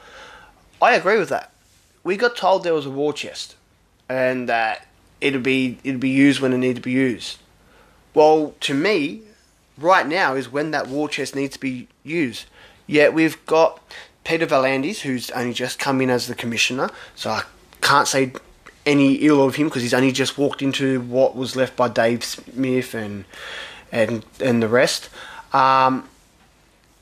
I 0.81 0.95
agree 0.95 1.17
with 1.17 1.29
that. 1.29 1.52
We 2.03 2.17
got 2.17 2.35
told 2.35 2.63
there 2.63 2.73
was 2.73 2.85
a 2.85 2.91
war 2.91 3.13
chest, 3.13 3.55
and 4.09 4.49
that 4.49 4.87
it'd 5.21 5.43
be 5.43 5.77
it'd 5.83 5.99
be 5.99 6.09
used 6.09 6.41
when 6.41 6.53
it 6.53 6.57
needed 6.57 6.77
to 6.77 6.81
be 6.81 6.91
used. 6.91 7.39
Well, 8.13 8.53
to 8.61 8.73
me, 8.73 9.21
right 9.77 10.07
now 10.07 10.35
is 10.35 10.51
when 10.51 10.71
that 10.71 10.87
war 10.87 11.09
chest 11.09 11.35
needs 11.35 11.53
to 11.53 11.59
be 11.59 11.87
used. 12.03 12.45
Yet 12.85 13.13
we've 13.13 13.43
got 13.45 13.81
Peter 14.23 14.45
V'landys, 14.45 14.99
who's 14.99 15.31
only 15.31 15.53
just 15.53 15.79
come 15.79 16.01
in 16.01 16.09
as 16.09 16.27
the 16.27 16.35
commissioner, 16.35 16.89
so 17.15 17.29
I 17.31 17.43
can't 17.81 18.07
say 18.07 18.33
any 18.85 19.15
ill 19.15 19.41
of 19.43 19.55
him 19.55 19.67
because 19.67 19.81
he's 19.81 19.93
only 19.93 20.11
just 20.11 20.37
walked 20.37 20.61
into 20.61 20.99
what 21.01 21.35
was 21.35 21.55
left 21.55 21.75
by 21.75 21.87
Dave 21.87 22.23
Smith 22.23 22.93
and 22.93 23.25
and 23.91 24.25
and 24.39 24.61
the 24.61 24.67
rest. 24.67 25.09
Um, 25.53 26.09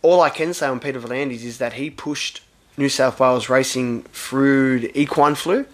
all 0.02 0.22
I 0.22 0.30
can 0.30 0.54
say 0.54 0.68
on 0.68 0.80
Peter 0.80 1.00
V'landys 1.00 1.44
is 1.44 1.58
that 1.58 1.74
he 1.74 1.90
pushed 1.90 2.42
New 2.82 2.90
South 2.90 3.20
Wales 3.20 3.48
racing 3.48 4.04
through 4.12 4.80
the 4.80 5.00
equine 5.00 5.36
flu 5.36 5.66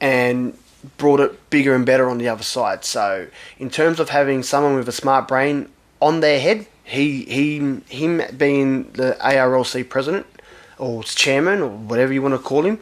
and 0.00 0.58
brought 0.98 1.20
it 1.20 1.50
bigger 1.50 1.74
and 1.74 1.86
better 1.86 2.10
on 2.10 2.18
the 2.18 2.28
other 2.28 2.42
side. 2.42 2.84
So, 2.84 3.28
in 3.58 3.70
terms 3.70 4.00
of 4.00 4.08
having 4.08 4.42
someone 4.42 4.74
with 4.74 4.88
a 4.88 4.92
smart 4.92 5.28
brain 5.28 5.68
on 6.00 6.20
their 6.20 6.40
head, 6.40 6.66
he 6.84 7.24
he 7.24 7.58
him 7.88 8.22
being 8.36 8.90
the 8.92 9.16
ARLC 9.20 9.88
president 9.88 10.26
or 10.78 11.04
chairman 11.04 11.60
or 11.60 11.68
whatever 11.68 12.12
you 12.12 12.20
want 12.20 12.34
to 12.34 12.40
call 12.40 12.66
him, 12.66 12.80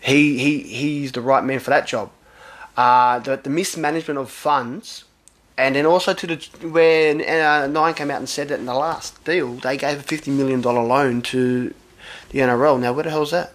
he 0.00 0.38
he 0.38 0.60
he's 0.60 1.12
the 1.12 1.20
right 1.20 1.44
man 1.44 1.58
for 1.58 1.70
that 1.70 1.86
job. 1.86 2.10
Uh, 2.76 3.18
the 3.18 3.36
the 3.36 3.50
mismanagement 3.50 4.18
of 4.18 4.30
funds. 4.30 5.04
And 5.58 5.76
then 5.76 5.84
also 5.84 6.14
to 6.14 6.26
the 6.26 6.36
when 6.66 7.20
uh, 7.20 7.66
Nine 7.66 7.92
came 7.92 8.10
out 8.10 8.16
and 8.16 8.28
said 8.28 8.48
that 8.48 8.60
in 8.60 8.64
the 8.64 8.72
last 8.72 9.22
deal 9.24 9.56
they 9.56 9.76
gave 9.76 9.98
a 9.98 10.02
fifty 10.02 10.30
million 10.30 10.62
dollar 10.62 10.82
loan 10.82 11.20
to 11.34 11.74
the 12.30 12.40
NRL. 12.40 12.80
Now 12.80 12.92
where 12.92 13.04
the 13.04 13.10
hell's 13.10 13.30
that? 13.30 13.52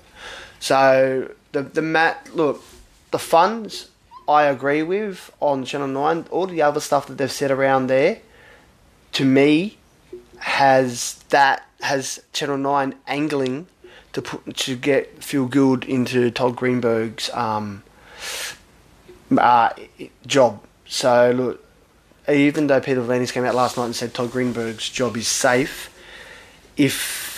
So 0.59 1.33
the 1.51 1.61
the 1.61 1.81
mat 1.81 2.29
look 2.33 2.63
the 3.11 3.19
funds 3.19 3.89
I 4.27 4.43
agree 4.43 4.83
with 4.83 5.31
on 5.39 5.65
Channel 5.65 5.87
Nine. 5.87 6.25
All 6.31 6.47
the 6.47 6.61
other 6.61 6.79
stuff 6.79 7.07
that 7.07 7.17
they've 7.17 7.31
said 7.31 7.51
around 7.51 7.87
there, 7.87 8.19
to 9.13 9.25
me, 9.25 9.77
has 10.39 11.23
that 11.29 11.65
has 11.81 12.21
Channel 12.33 12.57
Nine 12.57 12.95
angling 13.07 13.67
to 14.13 14.21
put 14.21 14.55
to 14.57 14.75
get 14.75 15.23
Phil 15.23 15.45
Gould 15.47 15.85
into 15.85 16.31
Todd 16.31 16.55
Greenberg's 16.55 17.29
um, 17.31 17.83
uh, 19.37 19.69
job. 20.25 20.63
So 20.87 21.31
look, 21.31 21.65
even 22.29 22.67
though 22.67 22.79
Peter 22.79 23.01
V'landys 23.01 23.31
came 23.31 23.45
out 23.45 23.55
last 23.55 23.77
night 23.77 23.85
and 23.85 23.95
said 23.95 24.13
Todd 24.13 24.31
Greenberg's 24.31 24.89
job 24.89 25.17
is 25.17 25.27
safe, 25.27 25.91
if 26.77 27.34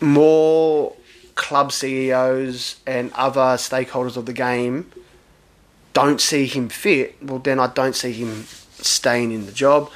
more 0.00 0.94
club 1.34 1.70
CEOs 1.70 2.76
and 2.86 3.12
other 3.12 3.56
stakeholders 3.56 4.16
of 4.16 4.26
the 4.26 4.32
game 4.32 4.90
don't 5.92 6.20
see 6.20 6.46
him 6.46 6.68
fit, 6.68 7.16
well, 7.22 7.38
then 7.38 7.58
I 7.58 7.68
don't 7.68 7.94
see 7.94 8.12
him 8.12 8.44
staying 8.44 9.32
in 9.32 9.46
the 9.46 9.52
job. 9.52 9.90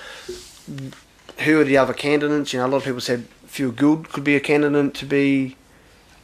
Who 1.40 1.60
are 1.60 1.64
the 1.64 1.76
other 1.76 1.92
candidates? 1.92 2.54
You 2.54 2.60
know, 2.60 2.66
a 2.66 2.68
lot 2.68 2.76
of 2.78 2.84
people 2.84 3.02
said 3.02 3.26
Phil 3.46 3.70
Gould 3.70 4.08
could 4.10 4.24
be 4.24 4.34
a 4.34 4.40
candidate 4.40 4.94
to 4.94 5.04
be 5.04 5.56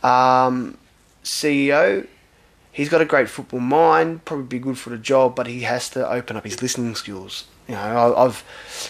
um, 0.03 0.79
CEO. 1.23 2.07
He's 2.73 2.89
got 2.89 3.03
a 3.03 3.05
great 3.05 3.29
football 3.29 3.61
mind, 3.61 4.25
probably 4.25 4.47
be 4.47 4.59
good 4.59 4.79
for 4.79 4.91
the 4.91 4.99
job, 4.99 5.35
but 5.35 5.47
he 5.47 5.63
has 5.63 5.91
to 5.91 6.09
open 6.09 6.37
up 6.37 6.45
his 6.45 6.63
listening 6.63 6.95
skills. 6.95 7.45
You 7.69 7.75
know, 7.75 8.15
I've, 8.17 8.45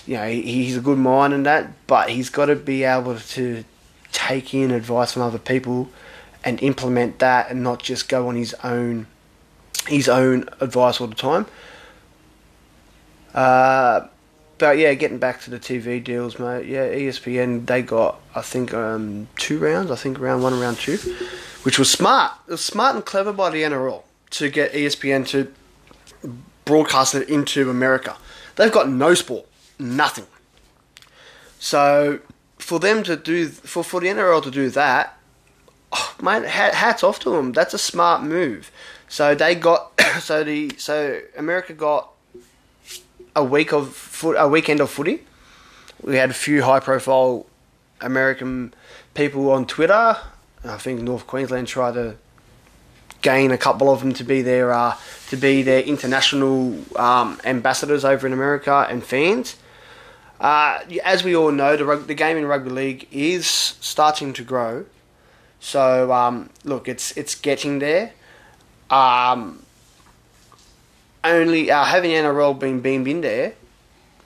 you 0.07 0.17
know, 0.17 0.29
he's 0.29 0.77
a 0.77 0.81
good 0.81 0.99
mind 0.99 1.33
and 1.33 1.47
that, 1.47 1.73
but 1.87 2.11
he's 2.11 2.31
got 2.31 2.47
to 2.47 2.55
be 2.55 2.85
able 2.85 3.19
to 3.19 3.65
take 4.17 4.55
in 4.55 4.71
advice 4.71 5.13
from 5.13 5.23
other 5.23 5.39
people 5.39 5.91
and 6.43 6.63
implement 6.63 7.19
that, 7.19 7.51
and 7.51 7.63
not 7.63 7.83
just 7.83 8.09
go 8.09 8.29
on 8.29 8.35
his 8.35 8.55
own, 8.65 9.07
his 9.87 10.09
own 10.09 10.49
advice 10.61 11.01
all 11.01 11.07
the 11.07 11.15
time. 11.15 11.45
Uh, 13.35 14.07
but 14.59 14.79
yeah, 14.79 14.95
getting 14.95 15.19
back 15.19 15.43
to 15.43 15.51
the 15.51 15.59
TV 15.59 16.03
deals, 16.03 16.39
mate. 16.39 16.67
Yeah, 16.67 16.89
ESPN 16.89 17.67
they 17.67 17.83
got 17.83 18.21
I 18.35 18.41
think 18.41 18.73
um, 18.73 19.29
two 19.37 19.59
rounds. 19.59 19.91
I 19.91 19.97
think 19.97 20.19
round 20.19 20.43
one 20.43 20.55
and 20.55 20.63
round 20.63 20.79
two, 20.79 20.97
which 21.63 21.79
was 21.79 21.91
smart. 21.91 22.33
It 22.49 22.53
was 22.53 22.65
smart 22.65 22.95
and 22.97 23.05
clever 23.05 23.33
by 23.33 23.51
the 23.51 23.63
NRL 23.63 24.03
to 24.31 24.49
get 24.49 24.73
ESPN 24.73 25.27
to 25.29 25.53
broadcast 26.65 27.15
it 27.15 27.29
into 27.29 27.69
America. 27.69 28.17
They've 28.57 28.73
got 28.73 28.89
no 28.89 29.13
sport, 29.13 29.47
nothing. 29.79 30.27
So 31.59 32.21
for 32.67 32.81
them 32.81 33.05
to 33.05 33.15
do 33.15 33.47
for 33.47 33.85
for 33.85 34.01
the 34.01 34.09
NRL 34.09 34.43
to 34.43 34.51
do 34.51 34.69
that, 34.71 35.17
oh, 35.93 36.15
hat- 36.21 36.75
hats 36.75 37.05
off 37.05 37.21
to 37.21 37.31
them. 37.31 37.53
That's 37.53 37.75
a 37.75 37.79
smart 37.79 38.25
move. 38.25 38.73
So 39.09 39.37
they 39.37 39.55
got 39.55 39.93
so 40.19 40.43
the 40.43 40.77
so 40.77 41.21
America 41.37 41.75
got 41.75 42.11
a 43.37 43.45
week 43.45 43.73
of 43.73 43.95
foot 43.95 44.35
a 44.37 44.49
weekend 44.49 44.81
of 44.81 44.91
footy. 44.91 45.21
We 46.03 46.17
had 46.17 46.31
a 46.31 46.35
few 46.35 46.65
high 46.65 46.81
profile 46.81 47.47
American 48.01 48.75
people 49.15 49.49
on 49.53 49.67
Twitter. 49.67 50.17
I 50.65 50.77
think 50.79 51.03
North 51.03 51.29
Queensland 51.29 51.69
tried 51.69 51.95
to 51.95 52.17
gain 53.23 53.53
a 53.53 53.59
couple 53.59 53.93
of 53.93 54.01
them 54.01 54.13
to 54.15 54.25
be 54.25 54.43
their 54.43 54.73
uh, 54.73 54.97
to 55.29 55.37
be 55.37 55.63
their 55.63 55.83
international 55.83 56.77
um, 56.97 57.41
ambassadors 57.45 58.05
over 58.05 58.27
in 58.27 58.33
America 58.33 58.89
and 58.91 59.05
fans. 59.05 59.55
Uh, 60.41 60.81
as 61.05 61.25
we 61.25 61.35
all 61.35 61.51
know, 61.51 61.77
the, 61.77 61.97
the 61.97 62.15
game 62.15 62.37
in 62.37 62.45
rugby 62.45 62.71
league 62.71 63.09
is 63.11 63.47
starting 63.47 64.33
to 64.35 64.43
grow. 64.43 64.85
So 65.61 66.13
um, 66.13 66.51
look, 66.65 66.89
it's 66.89 67.17
it's 67.17 67.35
getting 67.35 67.79
there. 67.79 68.13
Um, 68.91 69.63
only 71.25 71.71
uh, 71.71 71.85
having 71.85 72.11
NRL 72.11 72.59
being 72.59 72.81
beamed 72.81 73.09
in 73.09 73.21
there, 73.21 73.55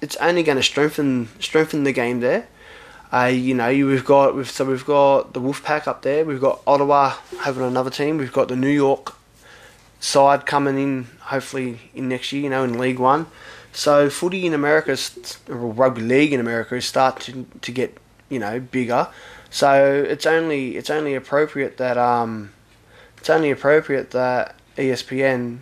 it's 0.00 0.16
only 0.16 0.42
going 0.42 0.56
to 0.56 0.62
strengthen 0.62 1.28
strengthen 1.38 1.84
the 1.84 1.92
game 1.92 2.20
there. 2.20 2.48
Uh, 3.12 3.24
you 3.26 3.54
know, 3.54 3.68
we've 3.68 4.04
got 4.04 4.36
we've, 4.36 4.50
so 4.50 4.64
we've 4.64 4.84
got 4.84 5.32
the 5.32 5.40
Wolfpack 5.40 5.86
up 5.86 6.02
there. 6.02 6.24
We've 6.24 6.40
got 6.40 6.60
Ottawa 6.66 7.14
having 7.40 7.64
another 7.64 7.90
team. 7.90 8.18
We've 8.18 8.32
got 8.32 8.48
the 8.48 8.56
New 8.56 8.68
York 8.68 9.16
side 9.98 10.46
coming 10.46 10.78
in, 10.78 11.06
hopefully 11.20 11.78
in 11.94 12.08
next 12.08 12.32
year. 12.32 12.42
You 12.42 12.50
know, 12.50 12.64
in 12.64 12.78
League 12.78 12.98
One. 12.98 13.26
So 13.72 14.10
footy 14.10 14.46
in 14.46 14.54
America, 14.54 14.96
or 15.48 15.56
rugby 15.56 16.02
league 16.02 16.32
in 16.32 16.40
America, 16.40 16.74
is 16.76 16.86
starting 16.86 17.46
to 17.60 17.72
get 17.72 17.98
you 18.28 18.38
know 18.38 18.60
bigger. 18.60 19.08
So 19.50 20.04
it's 20.08 20.26
only 20.26 20.76
it's 20.76 20.90
only 20.90 21.14
appropriate 21.14 21.76
that 21.76 21.96
um, 21.98 22.52
it's 23.18 23.30
only 23.30 23.50
appropriate 23.50 24.10
that 24.12 24.54
ESPN 24.76 25.60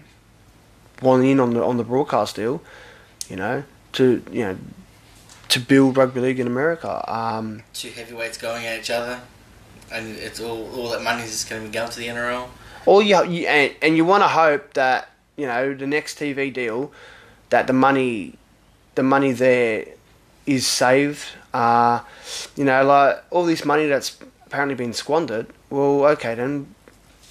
want 1.03 1.25
in 1.25 1.41
on 1.41 1.55
the 1.55 1.65
on 1.65 1.77
the 1.77 1.85
broadcast 1.85 2.37
deal, 2.37 2.63
you 3.29 3.37
know, 3.37 3.65
to 3.93 4.23
you 4.31 4.45
know 4.45 4.59
to 5.49 5.61
build 5.61 5.97
rugby 5.97 6.21
league 6.21 6.41
in 6.41 6.47
America. 6.47 7.05
Um, 7.13 7.63
Two 7.73 7.91
heavyweights 7.91 8.39
going 8.39 8.67
at 8.67 8.81
each 8.81 8.91
other, 8.91 9.21
and 9.93 10.17
it's 10.17 10.41
all 10.41 10.71
all 10.75 10.91
that 10.91 11.03
money 11.03 11.23
is 11.23 11.31
just 11.31 11.51
going 11.51 11.63
to 11.63 11.69
be 11.69 11.73
going 11.73 11.91
to 11.91 11.99
the 11.99 12.07
NRL. 12.07 12.49
all 12.87 13.03
you, 13.03 13.25
you 13.25 13.47
and, 13.47 13.75
and 13.83 13.97
you 13.97 14.05
want 14.05 14.23
to 14.23 14.29
hope 14.29 14.75
that 14.75 15.11
you 15.37 15.47
know 15.47 15.75
the 15.75 15.87
next 15.87 16.19
TV 16.19 16.53
deal 16.53 16.93
that 17.51 17.67
the 17.67 17.73
money 17.73 18.35
the 18.95 19.03
money 19.03 19.33
there 19.33 19.87
is 20.47 20.67
saved. 20.67 21.25
Uh, 21.55 22.01
you 22.57 22.65
know, 22.65 22.85
like 22.85 23.23
all 23.31 23.45
this 23.45 23.65
money 23.65 23.87
that's 23.87 24.19
apparently 24.47 24.75
been 24.75 24.93
squandered. 24.93 25.47
Well, 25.71 26.05
okay 26.07 26.35
then, 26.35 26.75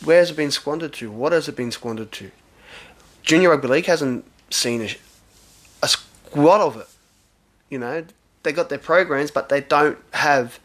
where's 0.03 0.31
it 0.31 0.37
been 0.37 0.51
squandered 0.51 0.93
to? 0.93 1.11
What 1.11 1.31
has 1.33 1.47
it 1.47 1.55
been 1.55 1.71
squandered 1.71 2.11
to? 2.13 2.31
Junior 3.23 3.49
Rugby 3.49 3.67
League 3.67 3.85
hasn't 3.85 4.23
seen 4.49 4.81
a, 4.81 4.89
a 5.83 5.87
squat 5.87 6.61
of 6.61 6.77
it. 6.77 6.87
You 7.69 7.79
know, 7.79 8.05
they 8.43 8.53
got 8.53 8.69
their 8.69 8.77
programs, 8.77 9.31
but 9.31 9.49
they 9.49 9.61
don't 9.61 9.97
have 10.13 10.59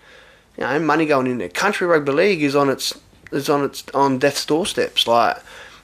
you 0.57 0.65
know 0.65 0.79
money 0.79 1.07
going 1.07 1.27
in 1.27 1.39
there. 1.39 1.49
Country 1.49 1.87
Rugby 1.87 2.13
League 2.13 2.43
is 2.43 2.55
on 2.55 2.69
its 2.69 2.99
is 3.33 3.49
on 3.49 3.65
its 3.65 3.85
on 3.93 4.19
death's 4.19 4.47
doorsteps. 4.47 5.09
Like, 5.09 5.39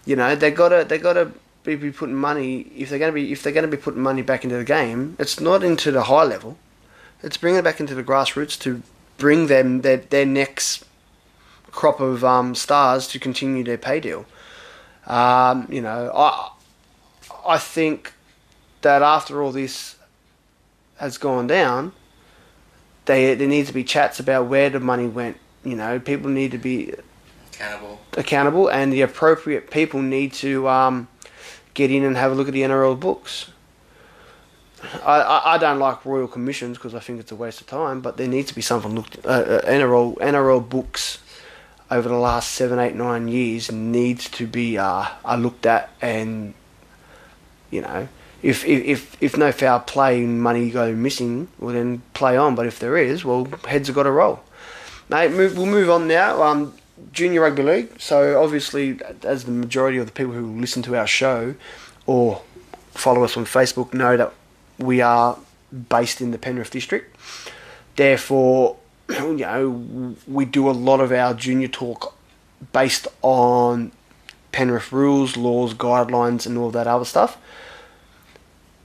you 0.05 0.15
know, 0.15 0.37
they 0.37 0.51
gotta 0.51 0.85
they 0.89 0.99
gotta 0.99 1.33
be, 1.77 1.77
be 1.77 1.93
putting 1.93 2.15
money 2.15 2.61
if 2.77 2.91
they're 2.91 2.99
gonna 2.99 3.13
be 3.13 3.33
if 3.33 3.43
they're 3.43 3.53
gonna 3.53 3.69
be 3.69 3.77
putting 3.77 4.03
money 4.03 4.23
back 4.23 4.45
into 4.45 4.57
the 4.57 4.65
game. 4.65 5.17
It's 5.19 5.41
not 5.41 5.63
into 5.63 5.91
the 5.91 6.05
high 6.05 6.25
level. 6.25 6.57
It's 7.23 7.37
bringing 7.37 7.59
it 7.59 7.63
back 7.63 7.81
into 7.81 7.95
the 7.95 8.05
grassroots 8.05 8.59
to 8.61 8.83
bring 9.19 9.49
them 9.49 9.83
their 9.83 9.99
their 9.99 10.27
next 10.27 10.85
crop 11.71 12.01
of 12.01 12.25
um, 12.25 12.55
stars 12.55 13.07
to 13.09 13.19
continue 13.19 13.63
their 13.65 13.79
pay 13.79 14.01
deal. 14.01 14.25
Um, 15.07 15.67
you 15.71 15.81
know, 15.81 16.11
I 16.15 16.51
I 17.47 17.59
think 17.59 18.13
that 18.83 19.03
after 19.03 19.43
all 19.43 19.53
this 19.53 19.97
has 20.97 21.19
gone 21.19 21.47
down, 21.47 21.93
they 23.05 23.35
there 23.35 23.49
needs 23.49 23.69
to 23.69 23.75
be 23.75 23.85
chats 23.85 24.19
about 24.21 24.47
where 24.47 24.71
the 24.71 24.81
money 24.81 25.07
went. 25.07 25.37
You 25.65 25.77
know, 25.77 25.99
people 25.99 26.31
need 26.31 26.53
to 26.53 26.59
be 26.59 26.95
Cannibal. 27.53 28.01
accountable, 28.17 28.69
and 28.69 28.93
the 28.93 29.03
appropriate 29.03 29.71
people 29.71 30.01
need 30.01 30.33
to 30.35 30.69
um, 30.69 31.09
get 31.79 31.93
in 31.93 32.03
and 32.03 32.17
have 32.17 32.33
a 32.33 32.35
look 32.35 32.49
at 32.49 32.55
the 32.55 32.63
NRL 32.63 32.99
books. 32.99 33.53
I, 35.05 35.21
I, 35.21 35.55
I 35.55 35.59
don't 35.59 35.79
like 35.79 36.05
royal 36.05 36.27
commissions 36.27 36.77
because 36.77 36.93
I 36.93 36.99
think 36.99 37.21
it's 37.21 37.31
a 37.31 37.37
waste 37.37 37.61
of 37.61 37.69
time, 37.69 38.01
but 38.01 38.17
there 38.17 38.27
needs 38.27 38.49
to 38.49 38.55
be 38.55 38.63
something 38.63 38.95
looked 38.95 39.25
uh, 39.25 39.29
uh, 39.29 39.61
NRL 39.63 40.17
NRL 40.17 40.69
books 40.69 41.19
over 41.89 42.09
the 42.09 42.19
last 42.19 42.51
seven, 42.51 42.81
eight, 42.81 42.97
nine 42.97 43.29
years 43.29 43.71
needs 43.71 44.29
to 44.31 44.47
be 44.47 44.77
uh, 44.77 45.07
looked 45.39 45.67
at, 45.67 45.91
and 46.03 46.53
you 47.71 47.81
know, 47.81 48.09
if 48.43 48.65
if 48.65 49.17
if, 49.23 49.37
no 49.37 49.53
foul 49.53 49.81
play 49.81 50.23
and 50.23 50.43
money 50.43 50.71
go 50.71 50.93
missing, 50.95 51.49
well 51.61 51.75
then 51.75 52.03
play 52.13 52.37
on. 52.37 52.57
But 52.57 52.67
if 52.67 52.81
there 52.81 52.97
is, 52.97 53.25
well 53.25 53.47
heads 53.67 53.87
have 53.87 53.95
got 53.95 54.03
to 54.03 54.11
roll. 54.11 54.41
Mate, 55.09 55.31
move, 55.31 55.57
we'll 55.57 55.67
move 55.67 55.91
on 55.91 56.09
now. 56.09 56.43
Um, 56.43 56.75
junior 57.13 57.41
rugby 57.41 57.63
league. 57.63 58.01
So 58.01 58.43
obviously, 58.43 58.99
as 59.23 59.45
the 59.45 59.51
majority 59.51 59.99
of 59.99 60.07
the 60.07 60.13
people 60.13 60.33
who 60.33 60.59
listen 60.61 60.83
to 60.83 60.97
our 60.97 61.07
show 61.07 61.55
or 62.07 62.43
follow 62.91 63.23
us 63.23 63.37
on 63.37 63.45
Facebook 63.45 63.95
know 63.95 64.17
that 64.17 64.33
we 64.79 65.01
are 65.01 65.39
based 65.89 66.21
in 66.21 66.31
the 66.31 66.39
Penrith 66.39 66.71
district. 66.71 67.17
Therefore, 67.97 68.77
you 69.09 69.37
know, 69.37 70.17
we 70.27 70.45
do 70.45 70.69
a 70.69 70.73
lot 70.73 71.01
of 71.01 71.13
our 71.13 71.35
junior 71.35 71.69
talk 71.69 72.17
based 72.73 73.07
on 73.23 73.93
Penrith 74.53 74.93
rules, 74.93 75.37
laws, 75.37 75.75
guidelines, 75.75 76.47
and 76.47 76.57
all 76.59 76.71
that 76.71 76.87
other 76.87 77.05
stuff. 77.05 77.39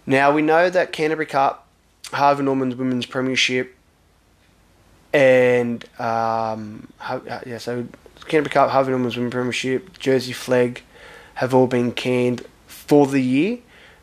Now 0.05 0.31
we 0.31 0.41
know 0.41 0.69
that 0.69 0.91
Canterbury 0.91 1.25
Cup, 1.25 1.67
Harvey 2.11 2.43
Norman's 2.43 2.75
Women's 2.75 3.05
Premiership, 3.05 3.75
and 5.13 5.85
um, 5.99 6.91
yeah, 7.45 7.57
so 7.57 7.87
Canterbury 8.27 8.51
Cup, 8.53 8.69
Harvey 8.71 8.91
Norman's 8.91 9.15
Women's 9.15 9.33
Premiership, 9.33 9.97
Jersey 9.99 10.33
Flegg, 10.33 10.81
have 11.35 11.53
all 11.53 11.67
been 11.67 11.91
canned 11.91 12.45
for 12.67 13.07
the 13.07 13.21
year. 13.21 13.59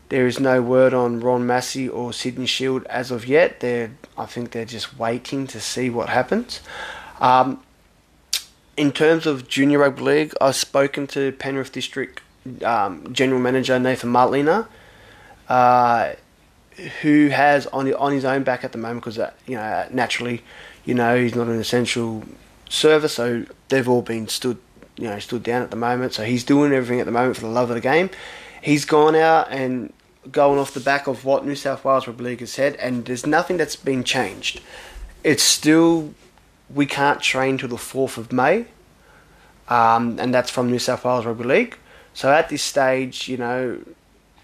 There 0.08 0.26
is 0.26 0.40
no 0.40 0.60
word 0.60 0.92
on 0.92 1.20
Ron 1.20 1.46
Massey 1.46 1.88
or 1.88 2.12
Sydney 2.12 2.46
Shield 2.46 2.84
as 2.86 3.10
of 3.10 3.26
yet. 3.26 3.60
They're, 3.60 3.92
I 4.18 4.26
think 4.26 4.50
they're 4.50 4.64
just 4.64 4.98
waiting 4.98 5.46
to 5.48 5.60
see 5.60 5.88
what 5.88 6.08
happens. 6.08 6.60
Um, 7.20 7.62
in 8.76 8.92
terms 8.92 9.26
of 9.26 9.46
junior 9.46 9.78
rugby 9.78 10.02
league, 10.02 10.34
I've 10.40 10.56
spoken 10.56 11.06
to 11.08 11.32
Penrith 11.32 11.70
District 11.70 12.20
um, 12.64 13.12
General 13.12 13.40
Manager 13.40 13.78
Nathan 13.78 14.10
Martliner, 14.10 14.66
uh, 15.48 16.14
who 17.02 17.28
has 17.28 17.66
on 17.68 17.92
on 17.94 18.12
his 18.12 18.24
own 18.24 18.42
back 18.42 18.64
at 18.64 18.72
the 18.72 18.78
moment 18.78 19.04
because 19.04 19.18
you 19.46 19.56
know 19.56 19.86
naturally, 19.90 20.42
you 20.84 20.94
know 20.94 21.20
he's 21.20 21.34
not 21.34 21.46
an 21.48 21.60
essential 21.60 22.24
service, 22.70 23.14
so 23.14 23.44
they've 23.68 23.88
all 23.88 24.02
been 24.02 24.26
stood 24.28 24.56
you 24.96 25.08
know 25.08 25.18
stood 25.18 25.42
down 25.42 25.62
at 25.62 25.70
the 25.70 25.76
moment. 25.76 26.12
So 26.12 26.24
he's 26.24 26.44
doing 26.44 26.72
everything 26.72 27.00
at 27.00 27.06
the 27.06 27.12
moment 27.12 27.36
for 27.36 27.42
the 27.42 27.48
love 27.48 27.70
of 27.70 27.74
the 27.74 27.80
game. 27.80 28.10
He's 28.62 28.84
gone 28.84 29.16
out 29.16 29.50
and 29.50 29.92
going 30.30 30.58
off 30.58 30.74
the 30.74 30.80
back 30.80 31.06
of 31.06 31.24
what 31.24 31.46
New 31.46 31.54
South 31.54 31.84
Wales 31.84 32.06
Rugby 32.06 32.24
League 32.24 32.40
has 32.40 32.52
said, 32.52 32.76
and 32.76 33.06
there's 33.06 33.26
nothing 33.26 33.56
that's 33.56 33.76
been 33.76 34.04
changed. 34.04 34.60
It's 35.24 35.42
still 35.42 36.14
we 36.72 36.86
can't 36.86 37.20
train 37.20 37.58
till 37.58 37.68
the 37.68 37.78
fourth 37.78 38.18
of 38.18 38.32
May, 38.32 38.66
um, 39.68 40.18
and 40.18 40.32
that's 40.32 40.50
from 40.50 40.70
New 40.70 40.78
South 40.78 41.04
Wales 41.04 41.24
Rugby 41.24 41.44
League. 41.44 41.76
So 42.12 42.30
at 42.30 42.48
this 42.48 42.62
stage, 42.62 43.28
you 43.28 43.38
know, 43.38 43.78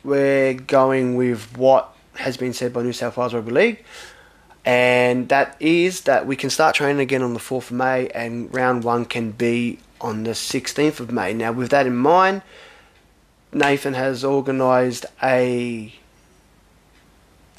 we're 0.02 0.54
going 0.54 1.16
with 1.16 1.56
what 1.56 1.94
has 2.14 2.36
been 2.36 2.54
said 2.54 2.72
by 2.72 2.82
New 2.82 2.92
South 2.94 3.16
Wales 3.16 3.34
Rugby 3.34 3.52
League, 3.52 3.84
and 4.66 5.28
that 5.28 5.56
is 5.60 6.02
that 6.02 6.26
we 6.26 6.34
can 6.34 6.50
start 6.50 6.74
training 6.74 7.00
again 7.00 7.22
on 7.22 7.34
the 7.34 7.40
4th 7.40 7.70
of 7.70 7.72
May, 7.72 8.08
and 8.08 8.52
round 8.52 8.82
one 8.82 9.04
can 9.04 9.30
be 9.30 9.78
on 10.00 10.24
the 10.24 10.32
16th 10.32 10.98
of 10.98 11.12
May. 11.12 11.32
Now, 11.32 11.52
with 11.52 11.70
that 11.70 11.86
in 11.86 11.96
mind, 11.96 12.42
Nathan 13.52 13.94
has 13.94 14.24
organised 14.24 15.06
a 15.22 15.94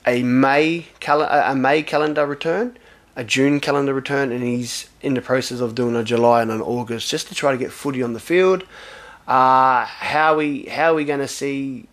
a 0.05 0.23
May 0.23 0.87
cal- 0.99 1.21
a 1.21 1.55
May 1.55 1.81
calendar 1.81 2.25
return, 2.25 2.77
a 3.15 3.23
June 3.23 3.61
calendar 3.61 3.93
return, 3.93 4.31
and 4.31 4.43
he's 4.43 4.89
in 5.01 5.13
the 5.13 5.21
process 5.21 5.61
of 5.61 5.75
doing 5.75 5.95
a 5.95 6.03
July 6.03 6.41
and 6.41 6.51
an 6.51 6.61
August 6.61 7.09
just 7.09 7.29
to 7.29 7.35
try 7.35 7.51
to 7.51 7.57
get 7.57 7.71
footy 7.71 8.03
on 8.03 8.13
the 8.13 8.19
field. 8.19 8.63
Uh, 9.27 9.85
how 9.85 10.37
we 10.37 10.63
how 10.63 10.91
are 10.91 10.95
we 10.95 11.05
going 11.05 11.19
to 11.19 11.27
see 11.27 11.87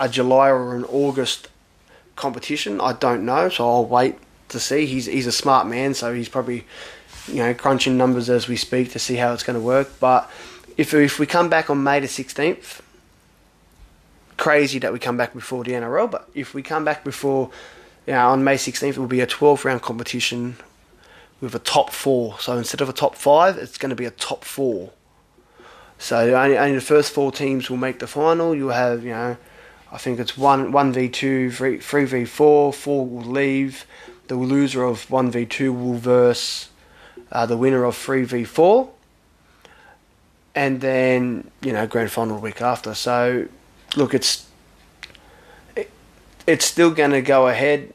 a 0.00 0.08
July 0.08 0.48
or 0.48 0.74
an 0.74 0.84
August 0.84 1.48
competition. 2.16 2.80
I 2.80 2.94
don't 2.94 3.24
know, 3.24 3.48
so 3.48 3.68
I'll 3.68 3.84
wait 3.84 4.16
to 4.50 4.60
see. 4.60 4.86
He's 4.86 5.06
he's 5.06 5.26
a 5.26 5.32
smart 5.32 5.66
man, 5.66 5.94
so 5.94 6.14
he's 6.14 6.28
probably 6.28 6.66
you 7.28 7.36
know 7.36 7.54
crunching 7.54 7.96
numbers 7.96 8.30
as 8.30 8.48
we 8.48 8.56
speak 8.56 8.92
to 8.92 8.98
see 8.98 9.16
how 9.16 9.32
it's 9.32 9.42
going 9.42 9.58
to 9.58 9.64
work. 9.64 9.88
But 10.00 10.30
if 10.76 10.94
if 10.94 11.18
we 11.18 11.26
come 11.26 11.48
back 11.48 11.70
on 11.70 11.82
May 11.82 12.00
the 12.00 12.08
sixteenth, 12.08 12.82
crazy 14.36 14.78
that 14.78 14.92
we 14.92 14.98
come 14.98 15.16
back 15.16 15.34
before 15.34 15.64
the 15.64 15.72
NRL. 15.72 16.10
But 16.10 16.28
if 16.34 16.54
we 16.54 16.62
come 16.62 16.84
back 16.84 17.04
before, 17.04 17.50
you 18.06 18.12
know, 18.12 18.28
on 18.30 18.44
May 18.44 18.56
sixteenth, 18.56 18.96
it 18.96 19.00
will 19.00 19.06
be 19.06 19.20
a 19.20 19.26
twelve 19.26 19.64
round 19.64 19.82
competition 19.82 20.56
with 21.40 21.54
a 21.54 21.58
top 21.58 21.90
four. 21.90 22.38
So 22.38 22.56
instead 22.56 22.80
of 22.80 22.88
a 22.88 22.92
top 22.92 23.14
five, 23.14 23.56
it's 23.56 23.78
going 23.78 23.90
to 23.90 23.96
be 23.96 24.04
a 24.04 24.10
top 24.10 24.44
four. 24.44 24.92
So 25.98 26.34
only, 26.34 26.56
only 26.56 26.74
the 26.74 26.80
first 26.80 27.12
four 27.12 27.30
teams 27.30 27.68
will 27.68 27.76
make 27.76 27.98
the 27.98 28.06
final. 28.06 28.54
You'll 28.54 28.70
have, 28.70 29.04
you 29.04 29.10
know, 29.10 29.36
I 29.92 29.98
think 29.98 30.18
it's 30.18 30.36
one 30.36 30.72
one 30.72 30.92
v 30.92 31.08
two, 31.08 31.50
three, 31.50 31.78
v 31.78 32.24
four. 32.24 32.72
Four 32.72 33.06
will 33.06 33.22
leave. 33.24 33.84
The 34.30 34.36
loser 34.36 34.84
of 34.84 35.10
one 35.10 35.32
v 35.32 35.44
two 35.44 35.72
will 35.72 35.94
verse 35.94 36.68
uh, 37.32 37.46
the 37.46 37.56
winner 37.56 37.82
of 37.82 37.96
three 37.96 38.22
v 38.22 38.44
four. 38.44 38.90
And 40.54 40.80
then 40.80 41.50
you 41.62 41.72
know 41.72 41.84
grand 41.88 42.12
final 42.12 42.38
week 42.38 42.62
after. 42.62 42.94
So 42.94 43.48
look, 43.96 44.14
it's 44.14 44.46
it, 45.74 45.90
it's 46.46 46.64
still 46.64 46.92
going 46.92 47.10
to 47.10 47.22
go 47.22 47.48
ahead. 47.48 47.92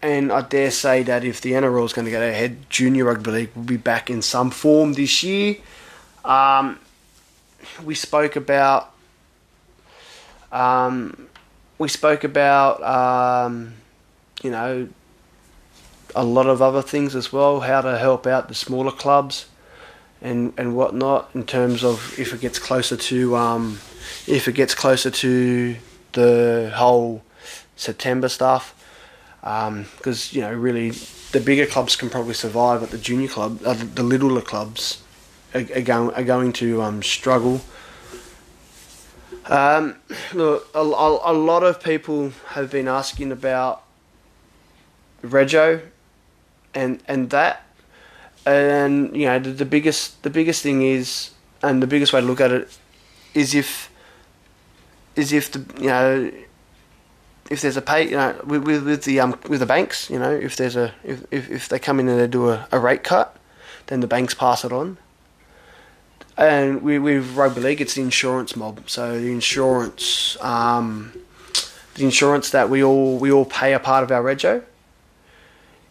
And 0.00 0.32
I 0.32 0.40
dare 0.40 0.70
say 0.70 1.02
that 1.02 1.24
if 1.24 1.42
the 1.42 1.52
NRL 1.52 1.84
is 1.84 1.92
going 1.92 2.06
to 2.06 2.10
go 2.10 2.26
ahead, 2.26 2.70
Junior 2.70 3.04
Rugby 3.04 3.30
League 3.30 3.50
will 3.54 3.64
be 3.64 3.76
back 3.76 4.08
in 4.08 4.22
some 4.22 4.50
form 4.50 4.94
this 4.94 5.22
year. 5.22 5.56
Um, 6.24 6.78
we 7.84 7.94
spoke 7.94 8.34
about 8.34 8.94
um, 10.50 11.28
we 11.76 11.88
spoke 11.88 12.24
about 12.24 12.82
um, 12.82 13.74
you 14.42 14.50
know 14.50 14.88
a 16.14 16.24
lot 16.24 16.46
of 16.46 16.62
other 16.62 16.82
things 16.82 17.14
as 17.14 17.32
well, 17.32 17.60
how 17.60 17.80
to 17.80 17.98
help 17.98 18.26
out 18.26 18.48
the 18.48 18.54
smaller 18.54 18.92
clubs 18.92 19.46
and 20.20 20.52
and 20.58 20.74
whatnot 20.74 21.30
in 21.34 21.44
terms 21.44 21.84
of 21.84 22.18
if 22.18 22.34
it 22.34 22.40
gets 22.40 22.58
closer 22.58 22.96
to 22.96 23.36
um, 23.36 23.78
if 24.26 24.48
it 24.48 24.52
gets 24.52 24.74
closer 24.74 25.10
to 25.10 25.76
the 26.12 26.72
whole 26.74 27.22
September 27.76 28.28
stuff 28.28 28.74
because 29.40 30.32
um, 30.32 30.36
you 30.36 30.40
know 30.40 30.52
really 30.52 30.90
the 31.32 31.40
bigger 31.40 31.66
clubs 31.66 31.94
can 31.96 32.08
probably 32.08 32.34
survive, 32.34 32.80
but 32.80 32.90
the 32.90 32.98
junior 32.98 33.28
club, 33.28 33.60
uh, 33.64 33.74
the 33.74 34.02
littler 34.02 34.40
clubs 34.40 35.02
are, 35.54 35.60
are, 35.74 35.82
going, 35.82 36.14
are 36.14 36.24
going 36.24 36.52
to 36.54 36.82
um, 36.82 37.02
struggle. 37.02 37.60
Um, 39.46 39.96
look, 40.32 40.68
a, 40.74 40.80
a, 40.80 41.32
a, 41.32 41.34
lot 41.34 41.62
of 41.62 41.82
people 41.82 42.30
have 42.48 42.70
been 42.70 42.88
asking 42.88 43.32
about 43.32 43.82
Rego 45.22 45.82
and 46.78 47.02
and 47.06 47.30
that, 47.30 47.54
and 48.46 49.16
you 49.16 49.26
know 49.26 49.38
the, 49.38 49.50
the 49.50 49.64
biggest 49.64 50.22
the 50.22 50.30
biggest 50.30 50.62
thing 50.62 50.82
is, 50.82 51.30
and 51.62 51.82
the 51.82 51.86
biggest 51.86 52.12
way 52.12 52.20
to 52.20 52.26
look 52.26 52.40
at 52.40 52.52
it 52.52 52.78
is 53.34 53.54
if 53.54 53.90
is 55.16 55.32
if 55.32 55.50
the 55.50 55.60
you 55.80 55.88
know 55.88 56.30
if 57.50 57.62
there's 57.62 57.76
a 57.76 57.82
pay, 57.82 58.04
you 58.04 58.16
know, 58.16 58.38
with, 58.44 58.64
with, 58.64 58.84
with 58.84 59.04
the 59.04 59.20
um 59.20 59.38
with 59.48 59.60
the 59.60 59.66
banks, 59.66 60.10
you 60.10 60.18
know, 60.18 60.30
if 60.30 60.56
there's 60.56 60.76
a 60.76 60.94
if, 61.02 61.24
if, 61.30 61.50
if 61.50 61.68
they 61.68 61.78
come 61.78 61.98
in 62.00 62.08
and 62.08 62.20
they 62.20 62.26
do 62.26 62.50
a, 62.50 62.68
a 62.70 62.78
rate 62.78 63.02
cut, 63.02 63.36
then 63.86 64.00
the 64.00 64.06
banks 64.06 64.34
pass 64.34 64.64
it 64.64 64.72
on. 64.72 64.98
And 66.36 66.82
we 66.82 66.98
with 66.98 67.34
rugby 67.34 67.60
league, 67.60 67.80
it's 67.80 67.94
the 67.94 68.02
insurance 68.02 68.54
mob. 68.54 68.88
So 68.88 69.18
the 69.18 69.32
insurance, 69.32 70.36
um, 70.42 71.12
the 71.94 72.04
insurance 72.04 72.50
that 72.50 72.68
we 72.70 72.82
all 72.82 73.18
we 73.18 73.32
all 73.32 73.46
pay 73.46 73.72
a 73.72 73.80
part 73.80 74.04
of 74.04 74.12
our 74.12 74.22
rego. 74.22 74.62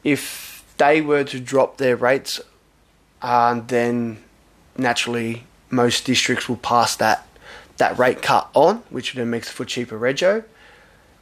If 0.03 0.46
they 0.77 1.01
were 1.01 1.23
to 1.23 1.39
drop 1.39 1.77
their 1.77 1.95
rates, 1.95 2.39
um, 3.21 3.65
then 3.67 4.23
naturally 4.77 5.43
most 5.69 6.05
districts 6.05 6.47
will 6.47 6.57
pass 6.57 6.95
that 6.95 7.27
that 7.77 7.97
rate 7.99 8.21
cut 8.21 8.49
on, 8.55 8.77
which 8.89 9.13
then 9.13 9.29
makes 9.29 9.49
for 9.49 9.63
cheaper 9.63 9.99
rego. 9.99 10.43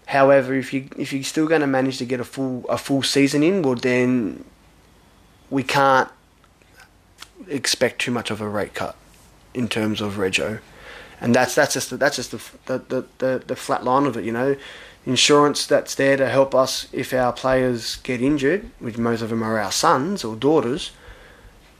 However, 0.07 0.53
if 0.53 0.73
you 0.73 0.87
if 0.97 1.11
you're 1.11 1.23
still 1.23 1.47
going 1.47 1.61
to 1.61 1.67
manage 1.67 1.97
to 1.97 2.05
get 2.05 2.19
a 2.19 2.23
full 2.23 2.65
a 2.69 2.77
full 2.77 3.03
season 3.03 3.43
in, 3.43 3.61
well 3.61 3.75
then 3.75 4.43
we 5.49 5.63
can't 5.63 6.09
expect 7.47 7.99
too 7.99 8.11
much 8.11 8.31
of 8.31 8.41
a 8.41 8.47
rate 8.47 8.73
cut 8.73 8.95
in 9.53 9.67
terms 9.67 10.01
of 10.01 10.15
rego, 10.15 10.59
and 11.19 11.33
that's 11.33 11.55
that's 11.55 11.73
just 11.73 11.89
the, 11.89 11.97
that's 11.97 12.17
just 12.17 12.31
the, 12.31 12.77
the 12.87 13.05
the, 13.17 13.43
the 13.45 13.55
flat 13.55 13.83
line 13.83 14.05
of 14.05 14.15
it. 14.15 14.23
You 14.23 14.31
know, 14.31 14.55
insurance 15.05 15.67
that's 15.67 15.95
there 15.95 16.17
to 16.17 16.27
help 16.27 16.55
us 16.55 16.87
if 16.91 17.13
our 17.13 17.31
players 17.31 17.97
get 17.97 18.21
injured, 18.21 18.69
which 18.79 18.97
most 18.97 19.21
of 19.21 19.29
them 19.29 19.43
are 19.43 19.59
our 19.59 19.71
sons 19.71 20.23
or 20.23 20.35
daughters. 20.35 20.91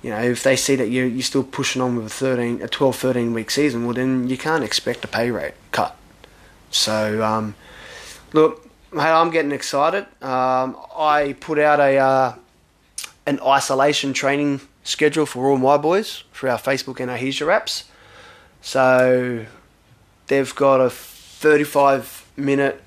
You 0.02 0.12
know, 0.12 0.22
if 0.22 0.44
they 0.44 0.56
see 0.56 0.76
that 0.76 0.90
you 0.90 1.04
you're 1.06 1.24
still 1.24 1.44
pushing 1.44 1.82
on 1.82 1.96
with 1.96 2.06
a 2.06 2.10
13, 2.10 2.62
a 2.62 2.68
12, 2.68 2.96
13 2.96 3.34
week 3.34 3.50
season, 3.50 3.86
well 3.86 3.96
then 3.96 4.28
you 4.28 4.38
can't 4.38 4.64
expect 4.64 5.04
a 5.04 5.08
pay 5.08 5.32
rate 5.32 5.56
cut. 5.72 5.98
So, 6.70 7.24
um, 7.24 7.56
look, 8.34 8.70
hey, 8.94 9.00
I'm 9.00 9.32
getting 9.32 9.52
excited. 9.52 10.06
Um, 10.22 10.78
I 10.96 11.36
put 11.40 11.58
out 11.58 11.80
a 11.80 11.98
uh, 11.98 12.36
an 13.26 13.40
isolation 13.42 14.14
training 14.14 14.62
schedule 14.84 15.26
for 15.26 15.50
all 15.50 15.58
my 15.58 15.78
boys 15.78 16.24
for 16.32 16.50
our 16.50 16.60
Facebook 16.60 17.00
and 17.00 17.10
our 17.10 17.18
apps. 17.18 17.86
So 18.62 19.46
they've 20.28 20.56
got 20.56 20.82
a 20.82 20.90
35 20.90 22.28
minute 22.38 22.82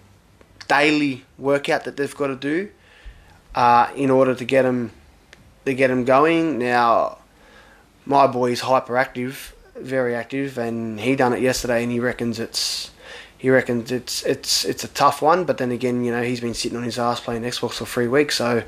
daily 0.68 1.24
workout 1.38 1.85
that 1.85 1.96
they've 1.96 2.14
got 2.16 2.28
to 2.28 2.37
do 2.37 2.70
uh, 3.54 3.90
in 3.96 4.11
order 4.11 4.35
to 4.35 4.44
get 4.44 4.62
them 4.62 4.92
to 5.64 5.74
get 5.74 5.88
them 5.88 6.04
going. 6.04 6.59
Now, 6.59 7.18
my 8.07 8.26
boy's 8.26 8.62
hyperactive, 8.62 9.52
very 9.76 10.14
active, 10.14 10.59
and 10.59 11.00
he 11.00 11.16
done 11.16 11.33
it 11.33 11.40
yesterday, 11.40 11.83
and 11.83 11.92
he 11.92 12.00
reckons 12.00 12.38
it's 12.38 12.90
he 13.37 13.50
reckons 13.50 13.92
it's 13.92 14.24
it's 14.24 14.64
it's 14.64 14.85
a 14.85 14.88
tough 14.88 15.22
one. 15.22 15.44
But 15.44 15.59
then 15.59 15.70
again, 15.70 16.04
you 16.04 16.11
know, 16.11 16.22
he's 16.22 16.40
been 16.40 16.54
sitting 16.54 16.76
on 16.76 16.85
his 16.85 16.98
ass 16.98 17.20
playing 17.20 17.42
Xbox 17.42 17.74
for 17.74 17.87
three 17.87 18.09
weeks, 18.09 18.37
so 18.37 18.62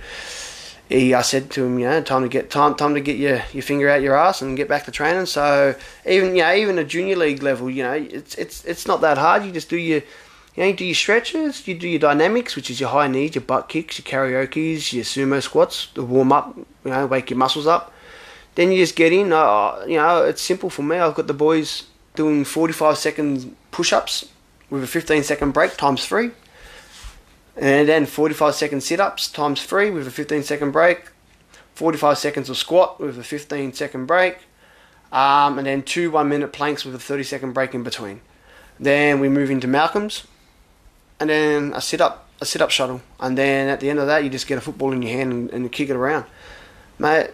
he, 0.91 1.15
I 1.15 1.23
said 1.23 1.51
to 1.53 1.65
him, 1.65 1.79
you 1.79 1.87
know, 1.87 2.03
time 2.03 2.23
to 2.23 2.29
get 2.29 2.51
time 2.51 2.75
time 2.75 2.95
to 2.95 3.01
get 3.01 3.17
your, 3.17 3.43
your 3.53 3.63
finger 3.63 3.89
out 3.89 4.03
your 4.03 4.17
ass 4.17 4.43
and 4.43 4.57
get 4.57 4.69
back 4.69 4.85
to 4.87 4.91
training. 4.91 5.27
So 5.27 5.77
even 6.05 6.35
you 6.35 6.43
know, 6.43 6.53
even 6.53 6.79
a 6.79 6.85
junior 6.85 7.17
league 7.17 7.43
level, 7.43 7.71
you 7.71 7.83
know, 7.83 7.93
it's 7.93 8.35
it's 8.35 8.65
it's 8.65 8.87
not 8.87 9.01
that 9.03 9.17
hard. 9.17 9.45
You 9.45 9.53
just 9.53 9.71
do 9.71 9.77
your 9.77 10.03
you 10.57 10.65
know, 10.65 10.73
do 10.73 10.85
your 10.85 10.95
stretches, 10.95 11.67
you 11.69 11.75
do 11.75 11.89
your 11.89 12.01
dynamics, 12.01 12.57
which 12.57 12.71
is 12.71 12.81
your 12.81 12.89
high 12.89 13.07
knees, 13.07 13.35
your 13.35 13.43
butt 13.43 13.69
kicks, 13.69 13.99
your 13.99 14.05
karaoke's, 14.05 14.93
your 14.93 15.05
sumo 15.05 15.41
squats, 15.43 15.89
the 15.95 16.03
warm 16.03 16.33
up, 16.33 16.57
you 16.57 16.91
know, 16.91 17.07
wake 17.07 17.31
your 17.31 17.39
muscles 17.39 17.67
up. 17.67 17.93
Then 18.57 18.73
you 18.73 18.79
just 18.79 18.97
get 18.97 19.13
in. 19.13 19.33
Uh, 19.33 19.85
you 19.87 19.97
know, 19.97 20.25
it's 20.25 20.43
simple 20.43 20.71
for 20.71 20.83
me. 20.83 20.97
I've 20.97 21.15
got 21.15 21.27
the 21.27 21.35
boys 21.35 21.85
doing 22.15 22.45
45 22.45 22.99
second 22.99 23.57
push 23.71 23.93
ups 23.93 24.29
with 24.69 24.83
a 24.83 24.87
15 24.87 25.23
second 25.23 25.53
break 25.53 25.77
times 25.77 26.07
three. 26.07 26.33
And 27.57 27.89
then 27.89 28.07
45 28.07 28.55
second 28.55 28.83
sit 28.83 29.01
ups 29.01 29.29
times 29.29 29.65
three 29.65 29.91
with 29.91 30.07
a 30.07 30.11
15 30.11 30.43
second 30.43 30.73
break. 30.73 31.11
45 31.75 32.19
seconds 32.19 32.51
of 32.51 32.57
squat 32.57 33.01
with 33.01 33.19
a 33.19 33.25
15 33.25 33.73
second 33.73 34.07
break. 34.07 34.39
Um, 35.13 35.59
and 35.59 35.67
then 35.67 35.83
two 35.83 36.11
one 36.11 36.29
minute 36.29 36.53
planks 36.53 36.85
with 36.85 36.95
a 36.95 36.99
30 36.99 37.23
second 37.23 37.53
break 37.53 37.75
in 37.75 37.83
between. 37.83 38.21
Then 38.79 39.21
we 39.21 39.29
move 39.29 39.51
into 39.51 39.69
Malcolm's. 39.69 40.27
And 41.21 41.31
then 41.31 41.73
a 41.75 41.81
sit 41.81 42.01
up, 42.01 42.29
a 42.41 42.47
sit 42.47 42.61
up 42.61 42.71
shuttle. 42.71 43.03
And 43.21 43.39
then 43.39 43.69
at 43.69 43.81
the 43.81 43.91
end 43.91 43.99
of 43.99 44.07
that, 44.07 44.25
you 44.25 44.31
just 44.31 44.47
get 44.47 44.59
a 44.59 44.61
football 44.61 44.93
in 44.93 45.03
your 45.03 45.13
hand 45.13 45.33
and, 45.33 45.51
and 45.51 45.71
kick 45.71 45.91
it 45.91 45.97
around. 45.97 46.25
Mate, 46.99 47.31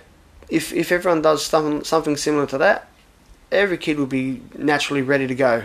if, 0.48 0.72
if 0.72 0.92
everyone 0.92 1.22
does 1.22 1.44
something, 1.44 1.84
something 1.84 2.16
similar 2.16 2.46
to 2.46 2.58
that, 2.58 2.88
every 3.50 3.78
kid 3.78 3.98
will 3.98 4.06
be 4.06 4.42
naturally 4.58 5.02
ready 5.02 5.26
to 5.26 5.34
go. 5.34 5.64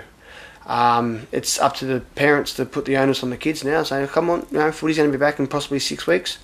Um, 0.66 1.28
it's 1.32 1.60
up 1.60 1.76
to 1.78 1.86
the 1.86 2.02
parents 2.16 2.54
to 2.56 2.66
put 2.66 2.86
the 2.86 2.98
onus 2.98 3.24
on 3.24 3.30
the 3.30 3.38
kids 3.38 3.64
now, 3.64 3.84
saying, 3.84 4.08
"Come 4.08 4.30
on, 4.30 4.46
you 4.52 4.60
know, 4.60 4.72
footy's 4.72 4.98
going 4.98 5.12
to 5.12 5.18
be 5.18 5.20
back 5.20 5.40
in 5.40 5.48
possibly 5.48 5.80
six 5.80 6.06
weeks. 6.06 6.38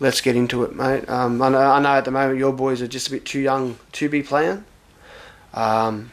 Let's 0.00 0.20
get 0.20 0.36
into 0.36 0.64
it, 0.64 0.74
mate." 0.74 1.08
Um, 1.08 1.40
I, 1.40 1.48
know, 1.48 1.58
I 1.58 1.80
know 1.80 1.90
at 1.90 2.04
the 2.04 2.10
moment 2.10 2.38
your 2.38 2.52
boys 2.52 2.82
are 2.82 2.88
just 2.88 3.08
a 3.08 3.10
bit 3.10 3.24
too 3.24 3.38
young 3.40 3.78
to 3.92 4.08
be 4.08 4.22
playing. 4.22 4.64
Um, 5.54 6.10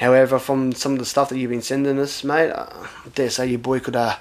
however, 0.00 0.38
from 0.38 0.72
some 0.72 0.94
of 0.94 0.98
the 0.98 1.04
stuff 1.04 1.28
that 1.28 1.38
you've 1.38 1.50
been 1.50 1.62
sending 1.62 1.98
us, 2.00 2.24
mate, 2.24 2.50
I 2.50 2.88
dare 3.14 3.30
say 3.30 3.46
your 3.46 3.60
boy 3.60 3.78
could 3.78 3.96
uh, 3.96 4.16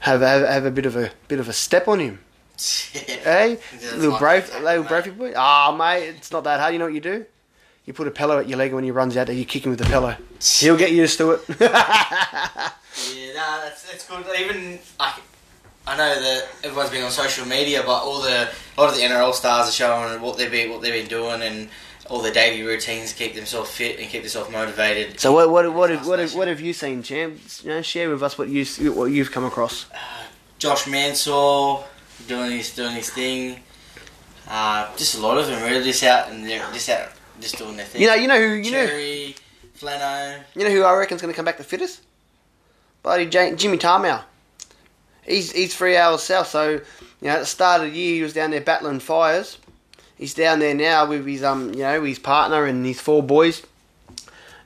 have, 0.00 0.20
have 0.20 0.46
have 0.46 0.66
a 0.66 0.70
bit 0.70 0.84
of 0.84 0.96
a 0.96 1.10
bit 1.28 1.40
of 1.40 1.48
a 1.48 1.54
step 1.54 1.88
on 1.88 2.00
him. 2.00 2.18
hey, 2.58 3.58
little 3.94 4.18
brave, 4.18 4.52
little 4.62 4.84
brave 4.84 5.16
boy. 5.16 5.32
Ah, 5.36 5.70
oh, 5.70 5.76
mate, 5.76 6.08
it's 6.08 6.30
not 6.30 6.44
that 6.44 6.60
hard. 6.60 6.74
You 6.74 6.78
know 6.78 6.86
what 6.86 6.94
you 6.94 7.00
do? 7.00 7.26
you 7.86 7.92
put 7.92 8.08
a 8.08 8.10
pillow 8.10 8.38
at 8.38 8.48
your 8.48 8.58
leg 8.58 8.74
when 8.74 8.84
he 8.84 8.90
runs 8.90 9.16
out 9.16 9.28
there, 9.28 9.36
you 9.36 9.44
kick 9.44 9.64
him 9.64 9.70
with 9.70 9.78
the 9.78 9.86
pillow. 9.86 10.16
He'll 10.42 10.76
get 10.76 10.90
used 10.90 11.18
to 11.18 11.32
it. 11.32 11.44
yeah, 11.60 11.68
nah, 13.34 13.60
that's, 13.62 13.88
that's 13.88 14.06
good. 14.08 14.26
Even 14.40 14.80
like, 14.98 15.14
I 15.86 15.96
know 15.96 16.20
that 16.20 16.48
everyone's 16.64 16.90
been 16.90 17.04
on 17.04 17.12
social 17.12 17.46
media, 17.46 17.82
but 17.86 18.02
all 18.02 18.20
the 18.20 18.48
a 18.76 18.80
lot 18.80 18.90
of 18.90 18.96
the 18.96 19.02
NRL 19.02 19.32
stars 19.32 19.68
are 19.68 19.72
showing 19.72 20.20
what 20.20 20.36
they've 20.36 20.50
been 20.50 20.70
what 20.70 20.82
they've 20.82 20.92
been 20.92 21.08
doing 21.08 21.42
and 21.42 21.68
all 22.08 22.20
the 22.20 22.30
daily 22.30 22.62
routines 22.62 23.12
keep 23.12 23.34
themselves 23.34 23.70
fit 23.70 23.98
and 23.98 24.08
keep 24.08 24.22
themselves 24.22 24.50
motivated. 24.50 25.18
So 25.20 25.32
what 25.32 25.50
what 25.50 25.72
what 25.72 25.90
have, 25.90 26.06
what 26.06 26.18
have, 26.18 26.34
what 26.34 26.48
have 26.48 26.60
you 26.60 26.72
seen, 26.72 27.02
champ? 27.02 27.38
You 27.62 27.70
know, 27.70 27.82
share 27.82 28.10
with 28.10 28.22
us 28.22 28.38
what 28.38 28.48
you 28.48 28.64
what 28.92 29.06
you've 29.06 29.32
come 29.32 29.44
across. 29.44 29.86
Uh, 29.92 29.96
Josh 30.58 30.86
Mansour 30.86 31.84
doing 32.26 32.52
his 32.52 32.74
doing 32.74 32.94
his 32.94 33.10
thing. 33.10 33.60
Uh, 34.48 34.94
just 34.96 35.16
a 35.16 35.20
lot 35.20 35.38
of 35.38 35.46
them 35.46 35.62
really 35.62 35.84
just 35.84 36.02
out 36.04 36.30
and 36.30 36.46
they're 36.46 36.64
just 36.72 36.88
out 36.88 37.08
just 37.40 37.58
doing 37.58 37.76
their 37.76 37.86
thing. 37.86 38.02
You 38.02 38.08
know, 38.08 38.14
you 38.14 38.28
know 38.28 38.38
who 38.38 38.54
you 38.54 38.70
know 38.70 38.86
Flano. 39.78 40.40
you 40.54 40.64
know 40.64 40.70
who 40.70 40.82
I 40.82 40.94
reckon's 40.94 41.20
going 41.20 41.32
to 41.32 41.36
come 41.36 41.44
back 41.44 41.58
the 41.58 41.64
fittest? 41.64 42.02
Bloody 43.02 43.26
J- 43.26 43.54
Jimmy 43.56 43.78
Tamou. 43.78 44.22
He's 45.24 45.52
he's 45.52 45.74
three 45.74 45.96
hours 45.96 46.22
south, 46.22 46.48
so 46.48 46.70
you 46.70 46.80
know 47.22 47.30
at 47.30 47.40
the 47.40 47.46
start 47.46 47.82
of 47.82 47.90
the 47.90 47.96
year 47.96 48.14
he 48.14 48.22
was 48.22 48.32
down 48.32 48.50
there 48.50 48.60
battling 48.60 49.00
fires. 49.00 49.58
He's 50.16 50.32
down 50.32 50.60
there 50.60 50.74
now 50.74 51.06
with 51.06 51.26
his 51.26 51.42
um 51.42 51.74
you 51.74 51.80
know 51.80 52.02
his 52.02 52.18
partner 52.18 52.64
and 52.64 52.84
his 52.86 53.00
four 53.00 53.22
boys, 53.22 53.62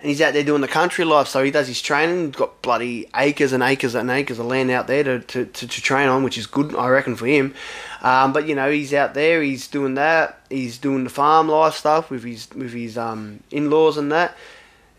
and 0.00 0.08
he's 0.08 0.20
out 0.20 0.32
there 0.32 0.44
doing 0.44 0.60
the 0.60 0.68
country 0.68 1.04
life. 1.04 1.26
So 1.26 1.42
he 1.42 1.50
does 1.50 1.66
his 1.66 1.82
training. 1.82 2.26
He's 2.26 2.36
got 2.36 2.62
bloody 2.62 3.08
acres 3.16 3.52
and 3.52 3.62
acres 3.62 3.96
and 3.96 4.10
acres 4.10 4.38
of 4.38 4.46
land 4.46 4.70
out 4.70 4.86
there 4.86 5.02
to 5.02 5.18
to, 5.18 5.44
to, 5.46 5.66
to 5.66 5.82
train 5.82 6.08
on, 6.08 6.22
which 6.22 6.38
is 6.38 6.46
good 6.46 6.74
I 6.76 6.88
reckon 6.88 7.16
for 7.16 7.26
him. 7.26 7.54
Um, 8.00 8.32
but 8.32 8.46
you 8.46 8.54
know 8.54 8.70
he's 8.70 8.94
out 8.94 9.14
there. 9.14 9.42
He's 9.42 9.66
doing 9.66 9.94
that. 9.94 10.40
He's 10.48 10.78
doing 10.78 11.02
the 11.02 11.10
farm 11.10 11.48
life 11.48 11.74
stuff 11.74 12.10
with 12.10 12.22
his 12.22 12.48
with 12.54 12.72
his 12.72 12.96
um 12.96 13.40
in 13.50 13.70
laws 13.70 13.96
and 13.96 14.12
that. 14.12 14.36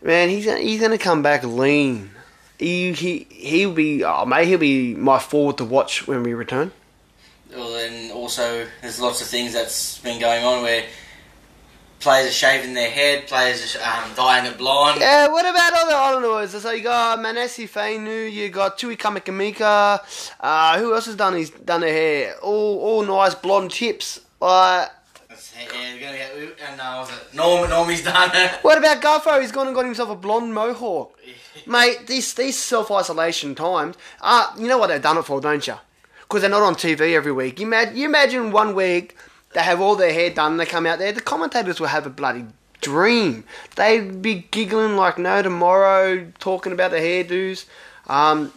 Man, 0.02 0.28
he's 0.28 0.44
he's 0.44 0.80
gonna 0.80 0.98
come 0.98 1.22
back 1.22 1.44
lean. 1.44 2.10
He 2.58 2.92
he 2.92 3.26
he'll 3.30 3.72
be 3.72 4.04
oh 4.04 4.26
mate, 4.26 4.48
he'll 4.48 4.58
be 4.58 4.94
my 4.94 5.18
forward 5.18 5.56
to 5.58 5.64
watch 5.64 6.06
when 6.06 6.22
we 6.22 6.34
return. 6.34 6.72
Also 8.22 8.68
there's 8.80 9.00
lots 9.00 9.20
of 9.20 9.26
things 9.26 9.52
that's 9.52 9.98
been 9.98 10.20
going 10.20 10.44
on 10.44 10.62
where 10.62 10.84
players 11.98 12.28
are 12.28 12.32
shaving 12.32 12.72
their 12.72 12.88
head, 12.88 13.26
players 13.26 13.74
are 13.76 14.04
um, 14.04 14.14
dyeing 14.14 14.46
it 14.46 14.56
blonde. 14.56 15.00
Yeah, 15.00 15.26
what 15.26 15.44
about 15.44 15.72
all 15.72 15.86
other 15.88 15.96
Islanders? 16.24 16.62
So 16.62 16.70
you 16.70 16.84
got 16.84 17.18
Manase 17.18 17.68
Fainu, 17.68 18.30
you 18.32 18.48
got 18.48 18.78
Tui 18.78 18.96
Kamikamica. 18.96 19.98
Uh, 20.38 20.78
who 20.78 20.94
else 20.94 21.06
has 21.06 21.16
done 21.16 21.34
his 21.34 21.50
done 21.50 21.80
their 21.80 21.92
hair? 21.92 22.36
All 22.42 22.78
all 22.78 23.02
nice 23.04 23.34
blonde 23.34 23.72
tips. 23.72 24.20
That's- 24.40 24.90
Yeah, 25.58 25.94
we're 25.94 26.00
gonna 26.00 26.16
get, 26.16 26.58
and 26.70 26.80
uh, 26.80 26.98
was 27.00 27.10
it 27.10 27.34
Norm? 27.34 27.68
Normie's 27.68 28.04
done 28.04 28.30
it. 28.34 28.50
what 28.62 28.78
about 28.78 29.02
Guffo? 29.02 29.40
He's 29.40 29.50
gone 29.50 29.66
and 29.66 29.74
got 29.74 29.84
himself 29.84 30.10
a 30.10 30.14
blonde 30.14 30.54
mohawk. 30.54 31.18
Mate, 31.66 32.06
these 32.06 32.34
these 32.34 32.56
self 32.56 32.88
isolation 32.92 33.56
times, 33.56 33.96
uh, 34.20 34.54
you 34.56 34.68
know 34.68 34.78
what 34.78 34.88
they've 34.90 35.02
done 35.02 35.18
it 35.18 35.24
for, 35.24 35.40
don't 35.40 35.66
you? 35.66 35.74
Because 36.32 36.40
they're 36.40 36.50
not 36.50 36.62
on 36.62 36.76
TV 36.76 37.14
every 37.14 37.30
week. 37.30 37.60
You, 37.60 37.66
imagine, 37.66 37.94
you 37.94 38.06
imagine 38.06 38.52
one 38.52 38.74
week 38.74 39.14
they 39.52 39.60
have 39.60 39.82
all 39.82 39.96
their 39.96 40.14
hair 40.14 40.30
done, 40.30 40.56
they 40.56 40.64
come 40.64 40.86
out 40.86 40.98
there, 40.98 41.12
the 41.12 41.20
commentators 41.20 41.78
will 41.78 41.88
have 41.88 42.06
a 42.06 42.08
bloody 42.08 42.46
dream. 42.80 43.44
They'd 43.76 44.22
be 44.22 44.46
giggling 44.50 44.96
like 44.96 45.18
no 45.18 45.42
tomorrow, 45.42 46.26
talking 46.38 46.72
about 46.72 46.90
the 46.90 46.96
hairdos. 46.96 47.66
Um, 48.06 48.50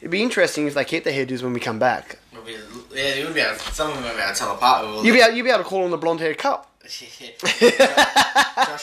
it'd 0.00 0.12
be 0.12 0.22
interesting 0.22 0.68
if 0.68 0.74
they 0.74 0.84
keep 0.84 1.02
the 1.02 1.10
hairdos 1.10 1.42
when 1.42 1.52
we 1.52 1.58
come 1.58 1.80
back. 1.80 2.20
Be- 2.46 2.54
Yeah, 2.94 3.14
you 3.16 3.24
would 3.24 3.34
be 3.34 3.40
able, 3.40 3.58
some 3.58 3.88
of 3.88 3.94
them 3.96 4.04
would 4.04 4.14
be 4.14 4.22
able 4.22 4.32
to 4.32 4.38
tell 4.38 4.54
apart. 4.54 4.86
With 4.86 5.04
You'd 5.04 5.12
be, 5.14 5.20
able, 5.20 5.34
you'd 5.34 5.42
be 5.42 5.50
able 5.50 5.64
to 5.64 5.68
call 5.68 5.82
on 5.82 5.90
the 5.90 5.96
blonde 5.96 6.20
hair 6.20 6.32
cup. 6.34 6.70
Josh 6.84 7.02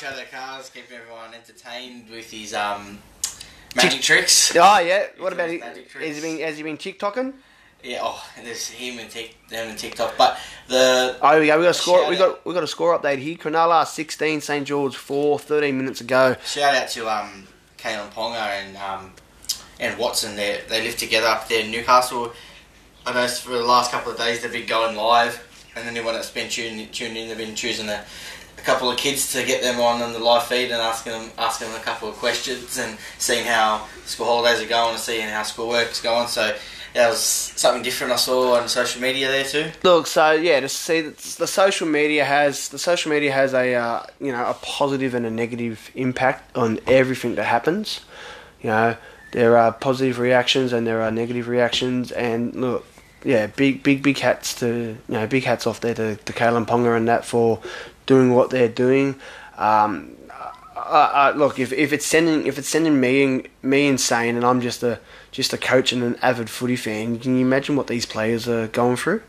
Addo-Carr's, 0.04 0.70
keeping 0.70 0.98
everyone 0.98 1.34
entertained 1.34 2.10
with 2.10 2.30
his 2.30 2.54
um, 2.54 3.00
magic 3.74 4.02
tricks. 4.02 4.54
Oh 4.54 4.80
yeah. 4.80 5.06
What 5.18 5.32
about 5.32 5.50
magic 5.50 5.90
has 5.94 6.18
he 6.18 6.22
been 6.22 6.40
has 6.42 6.58
he 6.58 6.64
been 6.64 6.78
TikToking? 6.78 7.32
Yeah, 7.84 8.00
oh, 8.02 8.26
there's 8.42 8.70
him 8.70 8.98
and 9.00 9.10
Tik, 9.10 9.36
them 9.50 9.70
and 9.70 9.78
TikTok. 9.78 10.16
But 10.18 10.40
the 10.70 11.18
Oh, 11.22 11.40
we 11.40 11.48
got 11.48 11.60
we 11.60 11.66
got 11.66 11.72
a 11.72 11.74
score. 11.74 12.10
We 12.10 12.16
got 12.16 12.46
we 12.46 12.54
got 12.54 12.64
a 12.64 12.68
score 12.68 12.98
update 12.98 13.18
here. 13.18 13.36
Cronulla 13.36 13.86
sixteen, 13.86 14.40
St 14.40 14.66
George 14.66 14.96
four, 14.96 15.38
13 15.38 15.78
minutes 15.78 16.00
ago. 16.00 16.38
shout 16.46 16.74
out 16.76 16.88
to 16.90 17.10
um, 17.10 17.46
Kalyn 17.78 18.10
Ponga 18.12 18.38
and 18.38 18.78
um, 18.78 19.12
and 19.82 19.98
Watson. 20.00 20.38
They 20.38 20.62
they 20.70 20.82
live 20.82 20.96
together 20.96 21.28
up 21.28 21.50
there 21.50 21.66
in 21.66 21.72
Newcastle. 21.72 22.32
I 23.06 23.14
know 23.14 23.28
for 23.28 23.52
the 23.52 23.64
last 23.64 23.92
couple 23.92 24.14
of 24.14 24.18
days 24.18 24.42
they've 24.42 24.52
been 24.52 24.66
going 24.66 24.96
live, 24.96 25.46
and 25.76 25.86
anyone 25.86 26.14
that's 26.14 26.32
been 26.32 26.50
tuning 26.50 26.88
tuned 26.90 27.18
in, 27.18 27.28
they've 27.28 27.38
been 27.38 27.54
choosing 27.54 27.90
a, 27.90 28.06
a 28.58 28.62
couple 28.62 28.90
of 28.90 28.98
kids 28.98 29.34
to 29.34 29.44
get 29.46 29.62
them 29.62 29.82
on 29.82 30.02
on 30.02 30.14
the 30.14 30.20
live 30.20 30.44
feed 30.44 30.72
and 30.72 30.82
asking 30.82 31.12
them 31.12 31.30
asking 31.38 31.68
them 31.68 31.82
a 31.82 31.84
couple 31.84 32.08
of 32.08 32.16
questions 32.16 32.78
and 32.78 32.98
seeing 33.18 33.46
how 33.46 33.86
school 34.06 34.28
holidays 34.28 34.62
are 34.62 34.70
going 34.70 34.92
and 34.92 35.00
seeing 35.00 35.28
how 35.28 35.44
school 35.44 35.68
work's 35.68 36.02
going. 36.02 36.28
So 36.28 36.56
that 36.94 37.10
was 37.10 37.20
something 37.20 37.82
different 37.82 38.14
I 38.14 38.18
saw 38.18 38.56
on 38.56 38.70
social 38.70 39.02
media 39.02 39.28
there 39.28 39.44
too. 39.44 39.72
Look, 39.84 40.08
so 40.08 40.32
yeah, 40.32 40.60
to 40.60 40.70
see 40.70 41.02
that 41.02 41.18
the 41.18 41.48
social 41.48 41.88
media 41.88 42.24
has 42.24 42.70
the 42.70 42.80
social 42.80 43.12
media 43.12 43.32
has 43.32 43.54
a 43.54 43.74
uh, 43.74 44.04
you 44.20 44.32
know 44.32 44.46
a 44.46 44.54
positive 44.56 45.14
and 45.14 45.26
a 45.26 45.32
negative 45.32 45.90
impact 45.96 46.56
on 46.56 46.80
everything 46.88 47.36
that 47.36 47.46
happens. 47.46 48.02
You 48.62 48.70
know, 48.70 48.98
there 49.32 49.58
are 49.58 49.72
positive 49.72 50.20
reactions 50.20 50.72
and 50.72 50.86
there 50.86 51.02
are 51.02 51.12
negative 51.12 51.48
reactions, 51.48 52.12
and 52.12 52.56
look, 52.56 52.86
yeah, 53.24 53.48
big 53.48 53.82
big 53.82 54.04
big 54.04 54.20
hats 54.20 54.54
to 54.60 54.68
you 55.08 55.14
know 55.14 55.26
big 55.28 55.44
hats 55.44 55.66
off 55.66 55.82
there 55.82 55.96
to 55.96 56.16
to 56.16 56.34
Kalyn 56.34 56.68
Ponga 56.68 56.96
and 56.96 57.08
that 57.08 57.26
for 57.26 57.60
doing 58.06 58.34
what 58.34 58.52
they're 58.52 58.70
doing. 58.70 59.16
Um, 59.58 60.16
I, 60.86 61.06
I, 61.30 61.32
look, 61.32 61.60
if, 61.60 61.72
if 61.72 61.94
it's 61.94 62.06
sending 62.06 62.46
if 62.46 62.58
it's 62.58 62.68
sending 62.68 63.00
me 63.00 63.24
in, 63.24 63.48
me 63.62 63.88
insane, 63.88 64.36
and 64.36 64.46
I'm 64.46 64.62
just 64.62 64.84
a 64.84 65.00
just 65.32 65.54
a 65.54 65.58
coach 65.58 65.92
and 65.92 66.04
an 66.04 66.18
avid 66.22 66.50
footy 66.50 66.76
fan, 66.76 67.20
can 67.20 67.36
you 67.36 67.46
imagine 67.46 67.76
what 67.76 67.88
these 67.88 68.06
players 68.06 68.48
are 68.48 68.68
going 68.68 68.98
through? 68.98 69.22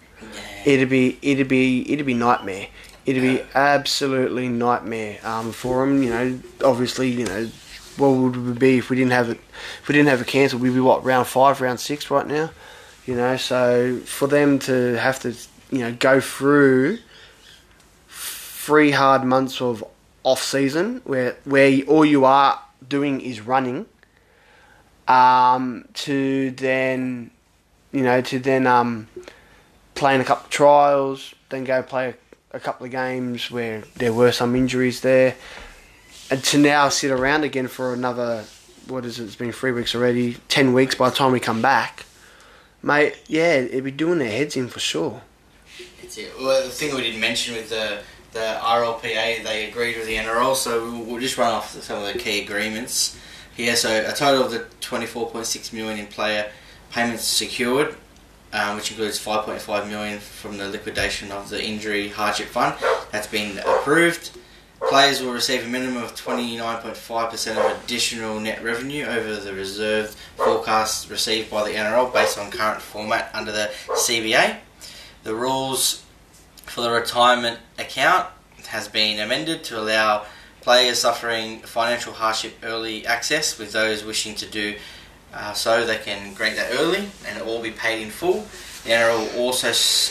It'd 0.64 0.88
be 0.88 1.18
it'd 1.22 1.48
be 1.48 1.90
it'd 1.92 2.07
be 2.07 2.14
nightmare. 2.14 2.68
It'd 3.07 3.22
be 3.22 3.42
absolutely 3.55 4.48
nightmare 4.48 5.18
um, 5.22 5.52
for 5.52 5.86
them. 5.86 6.02
You 6.02 6.11
know, 6.11 6.40
obviously, 6.64 7.11
you 7.11 7.26
know, 7.26 7.50
what 7.98 8.09
would 8.09 8.36
we 8.36 8.52
be 8.52 8.78
if 8.78 8.88
we 8.88 8.96
didn't 8.96 9.12
have 9.12 9.28
it? 9.28 9.38
If 9.82 9.88
we 9.88 9.94
didn't 9.94 10.09
have 10.09 10.22
it 10.22 10.26
cancelled, 10.26 10.62
we'd 10.62 10.74
be 10.74 10.80
what 10.80 11.05
round 11.05 11.26
five, 11.26 11.61
round 11.61 11.80
six 11.80 12.11
right 12.11 12.26
now. 12.26 12.50
You 13.07 13.14
know, 13.16 13.36
so 13.36 13.98
for 13.98 14.26
them 14.26 14.59
to 14.61 14.94
have 14.94 15.20
to, 15.20 15.34
you 15.70 15.80
know, 15.80 15.92
go 15.92 16.20
through 16.20 16.98
three 18.09 18.90
hard 18.92 19.24
months 19.24 19.61
of 19.61 19.84
off 20.24 20.42
season 20.42 21.00
where 21.04 21.36
where 21.44 21.82
all 21.86 22.04
you 22.04 22.24
are 22.24 22.60
doing 22.86 23.20
is 23.20 23.40
running, 23.40 23.86
um, 25.06 25.86
to 25.94 26.50
then, 26.52 27.30
you 27.92 28.02
know, 28.02 28.20
to 28.20 28.38
then 28.38 28.66
um, 28.66 29.06
playing 29.94 30.20
a 30.20 30.24
couple 30.24 30.44
of 30.44 30.50
trials, 30.50 31.34
then 31.50 31.64
go 31.64 31.82
play 31.82 32.14
a, 32.52 32.56
a 32.56 32.60
couple 32.60 32.84
of 32.84 32.90
games 32.90 33.50
where 33.50 33.84
there 33.96 34.12
were 34.12 34.32
some 34.32 34.56
injuries 34.56 35.02
there, 35.02 35.36
and 36.30 36.42
to 36.42 36.58
now 36.58 36.88
sit 36.88 37.10
around 37.10 37.44
again 37.44 37.68
for 37.68 37.94
another 37.94 38.44
what 38.88 39.04
is 39.04 39.18
it? 39.18 39.24
It's 39.24 39.36
been 39.36 39.52
three 39.52 39.72
weeks 39.72 39.94
already, 39.94 40.34
ten 40.48 40.72
weeks 40.72 40.94
by 40.94 41.10
the 41.10 41.16
time 41.16 41.32
we 41.32 41.40
come 41.40 41.62
back, 41.62 42.04
mate. 42.82 43.16
Yeah, 43.26 43.54
it'd 43.54 43.84
be 43.84 43.90
doing 43.90 44.18
their 44.18 44.30
heads 44.30 44.56
in 44.56 44.68
for 44.68 44.80
sure. 44.80 45.22
That's 46.00 46.18
it. 46.18 46.32
Well, 46.38 46.64
the 46.64 46.70
thing 46.70 46.94
we 46.94 47.02
didn't 47.02 47.20
mention 47.20 47.54
with 47.54 47.70
the 47.70 48.00
the 48.35 48.59
RLPA, 48.61 49.45
they 49.45 49.68
agreed 49.68 49.97
with 49.97 50.07
the 50.07 50.16
NRL, 50.16 50.57
so 50.57 50.91
we'll, 51.01 51.20
just 51.20 51.39
run 51.39 51.53
off 51.53 51.80
some 51.80 52.03
of 52.03 52.12
the 52.12 52.18
key 52.18 52.43
agreements 52.43 53.16
here. 53.57 53.76
So 53.76 53.89
a 53.89 54.12
total 54.12 54.45
of 54.45 54.51
the 54.51 54.66
24.6 54.80 55.72
million 55.72 56.01
in 56.01 56.07
player 56.07 56.51
payments 56.91 57.24
secured, 57.24 57.95
um, 58.53 58.76
which 58.76 58.91
includes 58.91 59.24
5.5 59.24 59.89
million 59.89 60.18
from 60.18 60.59
the 60.59 60.68
liquidation 60.68 61.30
of 61.30 61.49
the 61.49 61.64
injury 61.64 62.09
hardship 62.09 62.49
fund. 62.49 62.74
That's 63.12 63.28
been 63.28 63.59
approved. 63.59 64.37
Players 64.89 65.22
will 65.22 65.32
receive 65.32 65.64
a 65.64 65.68
minimum 65.68 66.03
of 66.03 66.14
29.5% 66.14 67.57
of 67.57 67.85
additional 67.85 68.39
net 68.41 68.62
revenue 68.62 69.05
over 69.07 69.37
the 69.37 69.55
reserved 69.55 70.14
forecast 70.37 71.09
received 71.09 71.51
by 71.51 71.62
the 71.62 71.74
NRL 71.74 72.12
based 72.12 72.37
on 72.37 72.51
current 72.51 72.82
format 72.82 73.30
under 73.32 73.53
the 73.53 73.70
CBA. 73.91 74.59
The 75.22 75.35
rules 75.35 76.03
for 76.66 76.80
the 76.80 76.90
retirement 76.90 77.58
account 77.78 78.28
has 78.66 78.88
been 78.88 79.20
amended 79.20 79.62
to 79.64 79.78
allow 79.78 80.24
players 80.60 80.98
suffering 80.98 81.60
financial 81.60 82.12
hardship 82.12 82.54
early 82.62 83.06
access 83.06 83.58
with 83.58 83.72
those 83.72 84.04
wishing 84.04 84.34
to 84.34 84.46
do 84.46 84.74
uh, 85.32 85.52
so 85.52 85.84
they 85.84 85.98
can 85.98 86.32
grant 86.34 86.56
that 86.56 86.72
early 86.72 87.08
and 87.26 87.38
it 87.38 87.44
will 87.44 87.60
be 87.60 87.70
paid 87.70 88.02
in 88.02 88.10
full. 88.10 88.46
The 88.84 88.90
NRL 88.90 89.34
will 89.34 89.42
also 89.44 89.68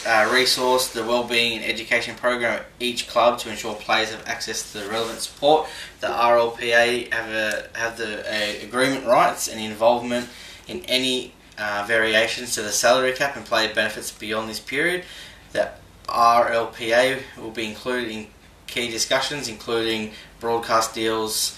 uh, 0.10 0.32
resource 0.34 0.90
the 0.90 1.04
wellbeing 1.04 1.60
and 1.60 1.66
education 1.66 2.16
program 2.16 2.60
at 2.60 2.66
each 2.80 3.08
club 3.08 3.40
to 3.40 3.50
ensure 3.50 3.76
players 3.76 4.12
have 4.12 4.28
access 4.28 4.72
to 4.72 4.80
the 4.80 4.90
relevant 4.90 5.20
support. 5.20 5.70
The 6.00 6.08
RLPA 6.08 7.14
have 7.14 7.30
a, 7.30 7.78
have 7.78 7.98
the 7.98 8.22
uh, 8.22 8.66
agreement 8.66 9.06
rights 9.06 9.48
and 9.48 9.60
involvement 9.60 10.28
in 10.68 10.82
any 10.86 11.34
uh, 11.58 11.86
variations 11.88 12.56
to 12.56 12.62
the 12.62 12.72
salary 12.72 13.14
cap 13.14 13.36
and 13.36 13.46
player 13.46 13.74
benefits 13.74 14.12
beyond 14.12 14.50
this 14.50 14.60
period. 14.60 15.04
The 15.52 15.70
RLPA 16.14 17.22
will 17.38 17.52
be 17.52 17.68
included 17.68 18.10
in 18.10 18.28
key 18.68 18.90
discussions, 18.90 19.48
including 19.48 20.12
broadcast 20.40 20.94
deals, 20.94 21.58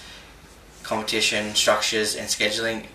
competition 0.82 1.54
structures, 1.54 2.16
and 2.16 2.26
scheduling. 2.28 2.86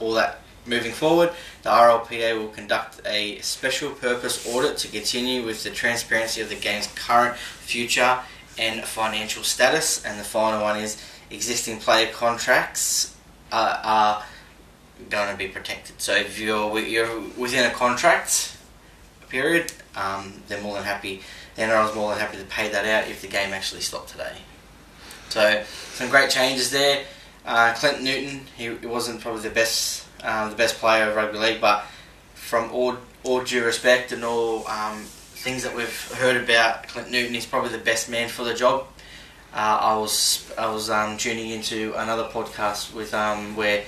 All 0.00 0.14
that 0.14 0.40
moving 0.64 0.92
forward, 0.92 1.32
the 1.62 1.70
RLPA 1.70 2.38
will 2.38 2.48
conduct 2.48 3.00
a 3.04 3.40
special 3.40 3.90
purpose 3.90 4.46
audit 4.46 4.76
to 4.78 4.88
continue 4.88 5.44
with 5.44 5.64
the 5.64 5.70
transparency 5.70 6.40
of 6.40 6.48
the 6.48 6.54
game's 6.54 6.86
current, 6.88 7.36
future, 7.36 8.20
and 8.56 8.84
financial 8.84 9.42
status. 9.42 10.04
And 10.04 10.20
the 10.20 10.24
final 10.24 10.62
one 10.62 10.78
is 10.78 11.02
existing 11.30 11.78
player 11.78 12.12
contracts 12.12 13.16
uh, 13.50 13.80
are 13.82 14.24
going 15.10 15.30
to 15.30 15.36
be 15.36 15.48
protected. 15.48 16.00
So 16.00 16.14
if 16.14 16.38
you're 16.38 16.78
you're 16.78 17.20
within 17.36 17.70
a 17.70 17.74
contract 17.74 18.56
period, 19.28 19.72
um, 19.98 20.32
they're 20.46 20.62
more 20.62 20.76
than 20.76 20.84
happy. 20.84 21.22
The 21.56 21.64
is 21.64 21.94
more 21.94 22.10
than 22.10 22.20
happy 22.20 22.38
to 22.38 22.44
pay 22.44 22.68
that 22.68 22.84
out 22.84 23.10
if 23.10 23.20
the 23.20 23.26
game 23.26 23.52
actually 23.52 23.80
stopped 23.80 24.10
today. 24.10 24.36
So 25.28 25.64
some 25.94 26.08
great 26.08 26.30
changes 26.30 26.70
there. 26.70 27.04
Uh, 27.44 27.74
Clinton 27.74 28.04
Newton, 28.04 28.40
he, 28.56 28.74
he 28.76 28.86
wasn't 28.86 29.20
probably 29.20 29.42
the 29.42 29.50
best 29.50 30.06
uh, 30.22 30.48
the 30.48 30.56
best 30.56 30.76
player 30.76 31.08
of 31.08 31.16
rugby 31.16 31.38
league, 31.38 31.60
but 31.60 31.84
from 32.34 32.70
all 32.72 32.96
all 33.24 33.42
due 33.42 33.64
respect 33.64 34.12
and 34.12 34.24
all 34.24 34.66
um, 34.68 35.02
things 35.02 35.64
that 35.64 35.74
we've 35.74 36.12
heard 36.12 36.36
about 36.36 36.86
Clint 36.88 37.10
Newton, 37.10 37.34
he's 37.34 37.46
probably 37.46 37.70
the 37.70 37.78
best 37.78 38.08
man 38.08 38.28
for 38.28 38.44
the 38.44 38.54
job. 38.54 38.86
Uh, 39.52 39.78
I 39.80 39.96
was 39.96 40.50
I 40.56 40.70
was 40.72 40.90
um, 40.90 41.16
tuning 41.16 41.50
into 41.50 41.94
another 41.96 42.24
podcast 42.24 42.94
with 42.94 43.12
um, 43.14 43.56
where 43.56 43.84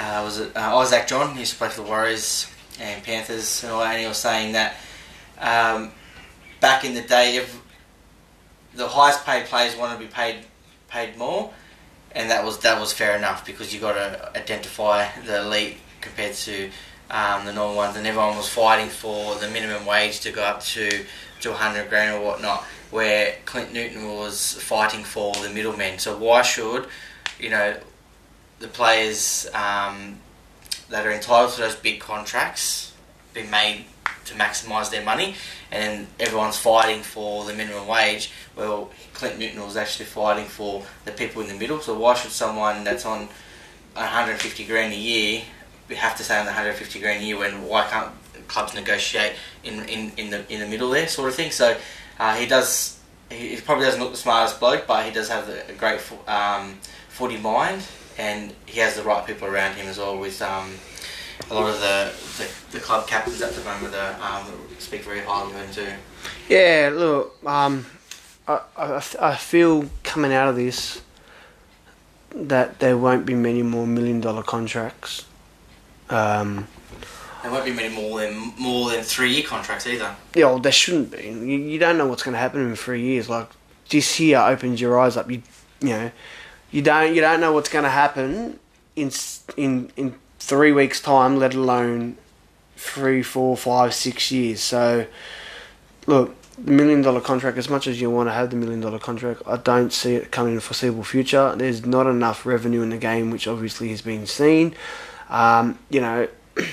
uh, 0.00 0.22
was 0.24 0.40
it 0.40 0.56
uh, 0.56 0.76
Isaac 0.78 1.06
John, 1.06 1.34
he 1.34 1.40
used 1.40 1.52
to 1.52 1.58
play 1.58 1.68
for 1.68 1.82
the 1.82 1.88
Warriors 1.88 2.50
and 2.80 3.04
Panthers 3.04 3.62
and 3.62 3.72
all 3.72 3.80
that, 3.80 3.92
and 3.92 4.00
he 4.00 4.08
was 4.08 4.16
saying 4.16 4.52
that 4.52 4.76
um, 5.42 5.90
back 6.60 6.84
in 6.84 6.94
the 6.94 7.02
day, 7.02 7.44
the 8.74 8.88
highest 8.88 9.26
paid 9.26 9.46
players 9.46 9.76
wanted 9.76 9.94
to 9.94 10.00
be 10.00 10.06
paid 10.06 10.36
paid 10.88 11.16
more, 11.18 11.52
and 12.12 12.30
that 12.30 12.44
was 12.44 12.58
that 12.60 12.80
was 12.80 12.92
fair 12.92 13.16
enough 13.16 13.44
because 13.44 13.74
you 13.74 13.80
got 13.80 13.94
to 13.94 14.38
identify 14.38 15.08
the 15.26 15.42
elite 15.42 15.76
compared 16.00 16.34
to 16.34 16.70
um, 17.10 17.44
the 17.44 17.52
normal 17.52 17.76
ones, 17.76 17.96
and 17.96 18.06
everyone 18.06 18.36
was 18.36 18.48
fighting 18.48 18.88
for 18.88 19.34
the 19.36 19.48
minimum 19.50 19.84
wage 19.84 20.20
to 20.20 20.32
go 20.32 20.42
up 20.42 20.62
to 20.62 21.04
to 21.40 21.50
100 21.50 21.88
grand 21.88 22.16
or 22.16 22.24
whatnot. 22.24 22.64
Where 22.90 23.36
Clint 23.46 23.72
Newton 23.72 24.06
was 24.06 24.54
fighting 24.62 25.02
for 25.02 25.34
the 25.34 25.48
middlemen. 25.48 25.98
So 25.98 26.16
why 26.16 26.42
should 26.42 26.86
you 27.40 27.50
know 27.50 27.76
the 28.60 28.68
players 28.68 29.48
um, 29.54 30.18
that 30.88 31.06
are 31.06 31.12
entitled 31.12 31.52
to 31.52 31.62
those 31.62 31.74
big 31.74 32.00
contracts 32.00 32.92
be 33.34 33.42
made 33.44 33.86
to 34.24 34.34
maximise 34.34 34.90
their 34.90 35.04
money, 35.04 35.34
and 35.70 36.06
everyone's 36.20 36.58
fighting 36.58 37.02
for 37.02 37.44
the 37.44 37.52
minimum 37.52 37.86
wage. 37.86 38.30
Well, 38.56 38.90
Clint 39.14 39.38
Newton 39.38 39.62
was 39.62 39.76
actually 39.76 40.06
fighting 40.06 40.46
for 40.46 40.84
the 41.04 41.12
people 41.12 41.42
in 41.42 41.48
the 41.48 41.54
middle. 41.54 41.80
So 41.80 41.98
why 41.98 42.14
should 42.14 42.30
someone 42.30 42.84
that's 42.84 43.06
on 43.06 43.28
150 43.94 44.64
grand 44.64 44.92
a 44.92 44.96
year 44.96 45.42
have 45.90 46.16
to 46.16 46.24
stay 46.24 46.38
on 46.38 46.46
150 46.46 47.00
grand 47.00 47.22
a 47.22 47.26
year 47.26 47.38
when 47.38 47.64
why 47.64 47.86
can't 47.88 48.12
clubs 48.48 48.74
negotiate 48.74 49.34
in, 49.64 49.84
in, 49.84 50.12
in 50.16 50.30
the 50.30 50.52
in 50.52 50.60
the 50.60 50.66
middle 50.66 50.90
there, 50.90 51.08
sort 51.08 51.28
of 51.28 51.34
thing? 51.34 51.50
So 51.50 51.76
uh, 52.18 52.34
he 52.36 52.46
does. 52.46 52.98
He, 53.30 53.56
probably 53.56 53.86
doesn't 53.86 54.00
look 54.00 54.10
the 54.10 54.18
smartest 54.18 54.60
bloke, 54.60 54.86
but 54.86 55.06
he 55.06 55.10
does 55.10 55.30
have 55.30 55.48
a, 55.48 55.72
great 55.72 56.02
fo- 56.02 56.20
um, 56.30 56.78
footy 57.08 57.38
mind, 57.38 57.82
and 58.18 58.52
he 58.66 58.78
has 58.80 58.94
the 58.94 59.02
right 59.02 59.26
people 59.26 59.48
around 59.48 59.76
him 59.76 59.86
as 59.86 59.96
well. 59.96 60.18
With 60.18 60.42
um, 60.42 60.74
a 61.50 61.54
lot 61.54 61.68
of 61.70 61.80
the, 61.80 62.12
the, 62.38 62.78
the 62.78 62.80
club 62.84 63.06
captains 63.06 63.40
at 63.42 63.52
the 63.52 63.62
moment 63.64 63.92
that 63.92 64.20
um, 64.20 64.46
speak 64.78 65.02
very 65.02 65.20
highly 65.20 65.52
of 65.52 65.56
him 65.56 65.70
too. 65.72 65.92
Yeah, 66.48 66.90
look, 66.92 67.36
um, 67.46 67.86
I, 68.48 68.60
I, 68.76 69.02
I 69.20 69.36
feel 69.36 69.86
coming 70.02 70.32
out 70.32 70.48
of 70.48 70.56
this 70.56 71.02
that 72.34 72.78
there 72.78 72.96
won't 72.96 73.26
be 73.26 73.34
many 73.34 73.62
more 73.62 73.86
million 73.86 74.20
dollar 74.20 74.42
contracts. 74.42 75.26
Um, 76.08 76.66
There 77.42 77.50
won't 77.50 77.64
be 77.64 77.72
many 77.72 77.94
more 77.94 78.20
than 78.20 78.52
more 78.58 78.90
than 78.90 79.02
three 79.02 79.32
year 79.34 79.44
contracts 79.44 79.86
either. 79.86 80.14
yeah, 80.34 80.46
well, 80.46 80.58
there 80.58 80.72
shouldn't 80.72 81.10
be. 81.10 81.24
You, 81.24 81.58
you 81.58 81.78
don't 81.78 81.98
know 81.98 82.06
what's 82.06 82.22
going 82.22 82.32
to 82.34 82.38
happen 82.38 82.60
in 82.62 82.76
three 82.76 83.02
years. 83.02 83.28
Like 83.28 83.48
this 83.90 84.18
year 84.20 84.38
opens 84.38 84.80
your 84.80 84.98
eyes 84.98 85.16
up. 85.16 85.30
You, 85.30 85.42
you 85.80 85.88
know, 85.90 86.10
you 86.70 86.82
don't 86.82 87.14
you 87.14 87.20
don't 87.20 87.40
know 87.40 87.52
what's 87.52 87.68
going 87.68 87.84
to 87.84 87.90
happen 87.90 88.58
in 88.96 89.10
in 89.56 89.90
in 89.96 90.14
three 90.42 90.72
weeks' 90.72 91.00
time, 91.00 91.38
let 91.38 91.54
alone 91.54 92.16
three, 92.76 93.22
four, 93.22 93.56
five, 93.56 93.94
six 93.94 94.32
years. 94.32 94.60
So, 94.60 95.06
look, 96.06 96.34
the 96.58 96.72
million 96.72 97.00
dollar 97.00 97.20
contract. 97.20 97.56
As 97.58 97.68
much 97.68 97.86
as 97.86 98.00
you 98.00 98.10
want 98.10 98.28
to 98.28 98.32
have 98.32 98.50
the 98.50 98.56
million 98.56 98.80
dollar 98.80 98.98
contract, 98.98 99.42
I 99.46 99.56
don't 99.56 99.92
see 99.92 100.14
it 100.16 100.32
coming 100.32 100.52
in 100.52 100.56
the 100.56 100.62
foreseeable 100.62 101.04
future. 101.04 101.54
There's 101.56 101.86
not 101.86 102.06
enough 102.06 102.44
revenue 102.44 102.82
in 102.82 102.90
the 102.90 102.98
game, 102.98 103.30
which 103.30 103.46
obviously 103.46 103.88
has 103.90 104.02
been 104.02 104.26
seen. 104.26 104.74
Um, 105.30 105.78
you 105.90 106.00
know. 106.00 106.28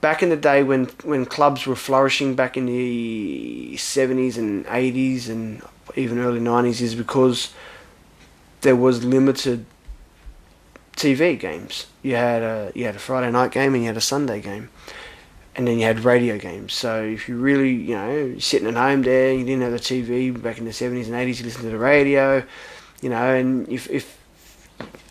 back 0.00 0.22
in 0.22 0.28
the 0.28 0.36
day 0.36 0.62
when 0.62 0.84
when 1.02 1.26
clubs 1.26 1.66
were 1.66 1.74
flourishing 1.74 2.36
back 2.36 2.56
in 2.56 2.66
the 2.66 3.74
70s 3.74 4.38
and 4.38 4.64
80s 4.66 5.28
and 5.28 5.60
even 5.96 6.20
early 6.20 6.38
90s 6.38 6.80
is 6.80 6.94
because 6.94 7.52
there 8.60 8.76
was 8.76 9.04
limited 9.04 9.66
TV 10.98 11.38
games. 11.38 11.86
You 12.02 12.16
had 12.16 12.42
a 12.42 12.72
you 12.74 12.84
had 12.84 12.96
a 12.96 12.98
Friday 12.98 13.30
night 13.30 13.52
game 13.52 13.74
and 13.74 13.82
you 13.82 13.88
had 13.88 13.96
a 13.96 14.02
Sunday 14.02 14.40
game. 14.40 14.70
And 15.54 15.66
then 15.66 15.78
you 15.78 15.86
had 15.86 16.04
radio 16.04 16.38
games. 16.38 16.72
So 16.72 17.02
if 17.02 17.28
you 17.28 17.36
really, 17.36 17.72
you 17.72 17.96
know, 17.96 18.38
sitting 18.38 18.68
at 18.68 18.74
home 18.74 19.02
there, 19.02 19.32
you 19.32 19.44
didn't 19.44 19.62
have 19.62 19.72
the 19.72 19.78
TV 19.78 20.40
back 20.40 20.58
in 20.58 20.64
the 20.64 20.70
70s 20.70 21.06
and 21.06 21.14
80s, 21.14 21.40
you 21.40 21.46
listened 21.46 21.64
to 21.64 21.70
the 21.70 21.78
radio, 21.78 22.44
you 23.02 23.08
know, 23.08 23.34
and 23.34 23.68
if, 23.68 23.90
if 23.90 24.18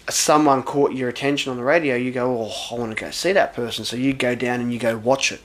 someone 0.09 0.63
caught 0.63 0.93
your 0.93 1.09
attention 1.09 1.51
on 1.51 1.57
the 1.57 1.63
radio, 1.63 1.95
you 1.97 2.13
go, 2.13 2.43
oh, 2.43 2.75
I 2.75 2.79
want 2.79 2.97
to 2.97 3.03
go 3.03 3.11
see 3.11 3.33
that 3.33 3.53
person. 3.53 3.83
So 3.83 3.97
you 3.97 4.13
go 4.13 4.35
down 4.35 4.61
and 4.61 4.71
you 4.71 4.79
go 4.79 4.97
watch 4.97 5.33
it. 5.33 5.41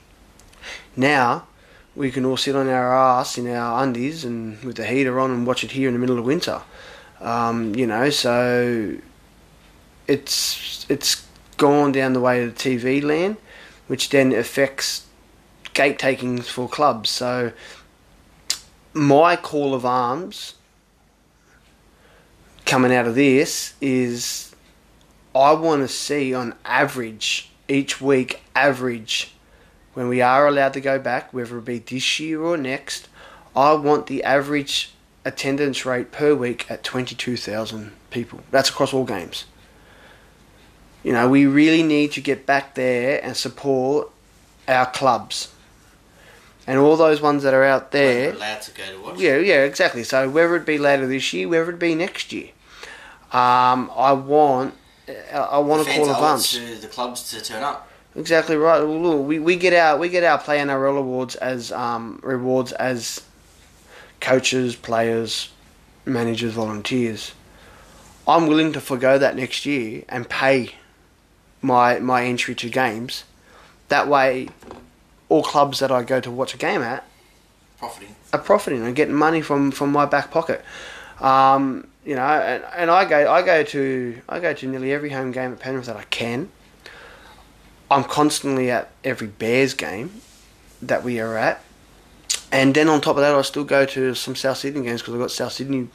Now, 0.96 1.48
we 1.94 2.10
can 2.10 2.24
all 2.24 2.36
sit 2.36 2.54
on 2.54 2.68
our 2.68 2.94
ass 2.94 3.36
in 3.36 3.48
our 3.48 3.82
undies 3.82 4.24
and 4.24 4.62
with 4.62 4.76
the 4.76 4.86
heater 4.86 5.18
on 5.18 5.30
and 5.30 5.46
watch 5.46 5.64
it 5.64 5.72
here 5.72 5.88
in 5.88 5.94
the 5.94 6.00
middle 6.00 6.18
of 6.18 6.24
winter. 6.24 6.62
Um, 7.20 7.74
you 7.74 7.86
know, 7.86 8.10
so 8.10 8.96
it's 10.06 10.86
it's 10.88 11.26
gone 11.56 11.92
down 11.92 12.12
the 12.12 12.20
way 12.20 12.42
of 12.42 12.56
the 12.56 12.76
TV 12.76 13.02
land, 13.02 13.36
which 13.86 14.08
then 14.10 14.32
affects 14.32 15.06
gate 15.74 15.98
takings 15.98 16.48
for 16.48 16.68
clubs. 16.68 17.10
So 17.10 17.52
my 18.92 19.36
call 19.36 19.74
of 19.74 19.86
arms 19.86 20.54
coming 22.64 22.94
out 22.94 23.06
of 23.06 23.14
this 23.14 23.74
is 23.80 24.54
I 25.34 25.52
want 25.52 25.82
to 25.82 25.88
see 25.88 26.34
on 26.34 26.54
average 26.64 27.50
each 27.68 28.00
week 28.00 28.42
average 28.54 29.34
when 29.94 30.08
we 30.08 30.20
are 30.20 30.46
allowed 30.46 30.72
to 30.74 30.80
go 30.80 30.98
back, 30.98 31.32
whether 31.32 31.58
it 31.58 31.64
be 31.64 31.78
this 31.78 32.18
year 32.18 32.42
or 32.42 32.56
next, 32.56 33.08
I 33.54 33.74
want 33.74 34.06
the 34.06 34.24
average 34.24 34.92
attendance 35.24 35.84
rate 35.84 36.10
per 36.10 36.34
week 36.34 36.70
at 36.70 36.82
22,000 36.82 37.92
people. 38.10 38.40
That's 38.50 38.70
across 38.70 38.92
all 38.92 39.04
games. 39.04 39.44
You 41.02 41.12
know, 41.12 41.28
we 41.28 41.46
really 41.46 41.82
need 41.82 42.12
to 42.12 42.20
get 42.20 42.46
back 42.46 42.74
there 42.74 43.22
and 43.24 43.36
support 43.36 44.10
our 44.68 44.86
clubs. 44.86 45.52
And 46.66 46.78
all 46.78 46.96
those 46.96 47.20
ones 47.20 47.42
that 47.42 47.54
are 47.54 47.64
out 47.64 47.90
there. 47.90 48.32
Allowed 48.32 48.62
to 48.62 48.70
go 48.72 48.84
to 48.84 49.02
watch. 49.02 49.18
Yeah, 49.18 49.38
yeah, 49.38 49.64
exactly. 49.64 50.04
So 50.04 50.30
whether 50.30 50.54
it 50.54 50.64
be 50.64 50.78
later 50.78 51.08
this 51.08 51.32
year, 51.32 51.48
whether 51.48 51.70
it 51.70 51.78
be 51.78 51.96
next 51.96 52.32
year, 52.32 52.50
um, 53.32 53.90
I 53.96 54.12
want, 54.12 54.74
I 55.32 55.58
want 55.58 55.82
a 55.82 55.84
fans 55.84 56.06
call 56.06 56.10
it 56.10 56.22
arms. 56.22 56.52
to 56.52 56.76
the 56.76 56.86
clubs 56.86 57.30
to 57.30 57.42
turn 57.42 57.64
up. 57.64 57.88
Exactly 58.14 58.56
right. 58.56 58.78
Well, 58.78 59.00
look, 59.00 59.26
we, 59.26 59.38
we 59.38 59.56
get 59.56 59.72
our 59.72 59.98
we 59.98 60.10
get 60.10 60.22
our 60.22 60.38
play 60.38 60.60
and 60.60 60.70
our 60.70 60.84
awards 60.86 61.34
as 61.36 61.72
um, 61.72 62.20
rewards 62.22 62.72
as 62.72 63.22
coaches, 64.20 64.76
players, 64.76 65.50
managers, 66.04 66.52
volunteers. 66.52 67.32
I'm 68.28 68.46
willing 68.46 68.72
to 68.74 68.80
forego 68.80 69.18
that 69.18 69.34
next 69.34 69.64
year 69.64 70.04
and 70.08 70.28
pay 70.28 70.72
my 71.62 71.98
my 72.00 72.24
entry 72.24 72.54
to 72.56 72.68
games. 72.68 73.24
That 73.88 74.08
way, 74.08 74.48
all 75.28 75.42
clubs 75.42 75.78
that 75.78 75.90
I 75.90 76.02
go 76.02 76.20
to 76.20 76.30
watch 76.30 76.54
a 76.54 76.58
game 76.58 76.82
at 76.82 77.04
Profiting. 77.78 78.14
are 78.32 78.38
profiting 78.38 78.84
and 78.84 78.94
getting 78.94 79.14
money 79.14 79.40
from, 79.42 79.70
from 79.70 79.90
my 79.90 80.06
back 80.06 80.30
pocket. 80.30 80.64
Um, 81.20 81.88
you 82.04 82.14
know, 82.14 82.22
and, 82.22 82.64
and 82.76 82.90
I 82.90 83.04
go 83.04 83.30
I 83.30 83.42
go 83.42 83.62
to 83.62 84.20
I 84.28 84.40
go 84.40 84.52
to 84.52 84.66
nearly 84.66 84.92
every 84.92 85.10
home 85.10 85.30
game 85.30 85.52
at 85.52 85.60
Penrith 85.60 85.86
that 85.86 85.96
I 85.96 86.04
can. 86.04 86.50
I'm 87.90 88.04
constantly 88.04 88.70
at 88.70 88.90
every 89.04 89.26
Bears 89.26 89.74
game 89.74 90.20
that 90.80 91.04
we 91.04 91.20
are 91.20 91.36
at, 91.36 91.62
and 92.50 92.74
then 92.74 92.88
on 92.88 93.00
top 93.00 93.16
of 93.16 93.22
that, 93.22 93.34
I 93.34 93.42
still 93.42 93.64
go 93.64 93.84
to 93.86 94.14
some 94.14 94.34
South 94.34 94.58
Sydney 94.58 94.82
games 94.82 95.00
because 95.00 95.14
I've 95.14 95.20
got 95.20 95.30
South 95.30 95.52
Sydney 95.52 95.88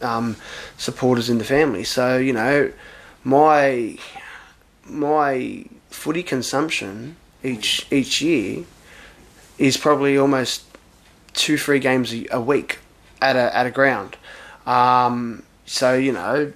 um, 0.00 0.36
supporters 0.78 1.28
in 1.30 1.38
the 1.38 1.44
family. 1.44 1.84
So 1.84 2.16
you 2.16 2.32
know, 2.32 2.72
my 3.22 3.98
my 4.88 5.64
footy 5.90 6.22
consumption 6.22 7.16
each 7.42 7.86
each 7.90 8.20
year 8.20 8.64
is 9.58 9.76
probably 9.76 10.16
almost 10.18 10.64
two 11.32 11.56
three 11.56 11.78
games 11.78 12.14
a, 12.30 12.40
week 12.40 12.78
at 13.20 13.36
a 13.36 13.54
at 13.56 13.66
a 13.66 13.70
ground. 13.70 14.16
Um, 14.66 15.42
so 15.64 15.94
you 15.94 16.12
know, 16.12 16.52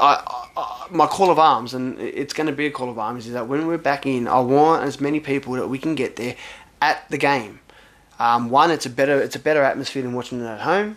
I, 0.00 0.22
I, 0.56 0.86
my 0.90 1.06
call 1.06 1.30
of 1.30 1.38
arms, 1.38 1.74
and 1.74 1.98
it's 2.00 2.34
going 2.34 2.46
to 2.46 2.52
be 2.52 2.66
a 2.66 2.70
call 2.70 2.90
of 2.90 2.98
arms, 2.98 3.26
is 3.26 3.32
that 3.32 3.48
when 3.48 3.66
we're 3.66 3.78
back 3.78 4.06
in, 4.06 4.28
I 4.28 4.40
want 4.40 4.84
as 4.84 5.00
many 5.00 5.20
people 5.20 5.54
that 5.54 5.68
we 5.68 5.78
can 5.78 5.94
get 5.94 6.16
there 6.16 6.36
at 6.80 7.08
the 7.10 7.18
game. 7.18 7.60
Um, 8.18 8.50
one, 8.50 8.70
it's 8.70 8.86
a 8.86 8.90
better 8.90 9.20
it's 9.20 9.36
a 9.36 9.40
better 9.40 9.62
atmosphere 9.62 10.02
than 10.02 10.12
watching 10.12 10.40
it 10.40 10.46
at 10.46 10.60
home. 10.60 10.96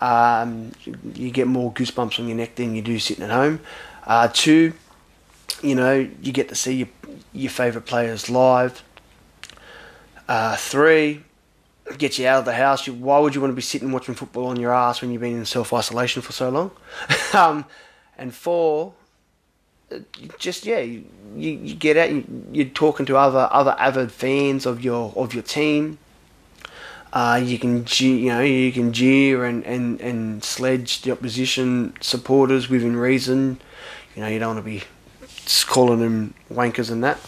Um, 0.00 0.72
you 1.14 1.30
get 1.30 1.46
more 1.46 1.72
goosebumps 1.72 2.18
on 2.18 2.26
your 2.26 2.36
neck 2.36 2.54
than 2.54 2.74
you 2.74 2.80
do 2.80 2.98
sitting 2.98 3.22
at 3.22 3.30
home. 3.30 3.60
Uh, 4.10 4.26
two, 4.26 4.72
you 5.62 5.76
know, 5.76 5.94
you 6.20 6.32
get 6.32 6.48
to 6.48 6.54
see 6.56 6.74
your 6.74 6.88
your 7.32 7.48
favourite 7.48 7.86
players 7.86 8.28
live. 8.28 8.82
Uh, 10.26 10.56
three, 10.56 11.22
get 11.96 12.18
you 12.18 12.26
out 12.26 12.40
of 12.40 12.44
the 12.44 12.52
house. 12.52 12.88
You, 12.88 12.94
why 12.94 13.20
would 13.20 13.36
you 13.36 13.40
want 13.40 13.52
to 13.52 13.54
be 13.54 13.62
sitting 13.62 13.92
watching 13.92 14.16
football 14.16 14.48
on 14.48 14.58
your 14.58 14.74
ass 14.74 15.00
when 15.00 15.12
you've 15.12 15.20
been 15.20 15.36
in 15.36 15.44
self 15.44 15.72
isolation 15.72 16.22
for 16.22 16.32
so 16.32 16.48
long? 16.48 16.72
um, 17.34 17.64
and 18.18 18.34
four, 18.34 18.94
uh, 19.92 20.00
just 20.40 20.66
yeah, 20.66 20.80
you, 20.80 21.04
you, 21.36 21.76
get 21.76 21.96
out. 21.96 22.10
You, 22.10 22.24
you're 22.50 22.64
talking 22.66 23.06
to 23.06 23.16
other 23.16 23.48
other 23.52 23.76
avid 23.78 24.10
fans 24.10 24.66
of 24.66 24.82
your 24.82 25.12
of 25.14 25.34
your 25.34 25.44
team. 25.44 25.98
Uh, 27.12 27.40
you 27.40 27.60
can 27.60 27.86
you 27.98 28.26
know 28.26 28.40
you 28.40 28.72
can 28.72 28.92
jeer 28.92 29.44
and, 29.44 29.64
and, 29.64 30.00
and 30.00 30.42
sledge 30.42 31.02
the 31.02 31.12
opposition 31.12 31.94
supporters 32.00 32.68
within 32.68 32.96
reason. 32.96 33.60
You 34.14 34.22
know 34.22 34.28
you 34.28 34.38
don't 34.38 34.54
want 34.54 34.64
to 34.64 34.70
be 34.70 34.82
calling 35.66 36.00
them 36.00 36.34
wankers 36.52 36.90
and 36.90 37.04
that. 37.04 37.18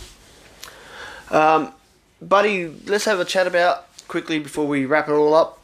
Um, 1.30 1.72
buddy, 2.20 2.68
let's 2.86 3.04
have 3.04 3.20
a 3.20 3.24
chat 3.24 3.46
about 3.46 3.86
quickly 4.08 4.38
before 4.38 4.66
we 4.66 4.84
wrap 4.84 5.08
it 5.08 5.12
all 5.12 5.34
up 5.34 5.60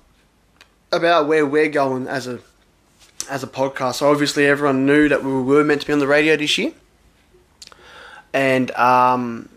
about 0.90 1.28
where 1.28 1.44
we're 1.44 1.68
going 1.68 2.06
as 2.06 2.26
a 2.26 2.40
as 3.28 3.42
a 3.42 3.46
podcast. 3.46 3.96
So 3.96 4.10
obviously 4.10 4.46
everyone 4.46 4.86
knew 4.86 5.08
that 5.08 5.22
we 5.22 5.42
were 5.42 5.64
meant 5.64 5.82
to 5.82 5.86
be 5.86 5.92
on 5.92 5.98
the 5.98 6.06
radio 6.06 6.36
this 6.36 6.56
year, 6.56 6.72
and 8.32 8.70
um, 8.72 9.48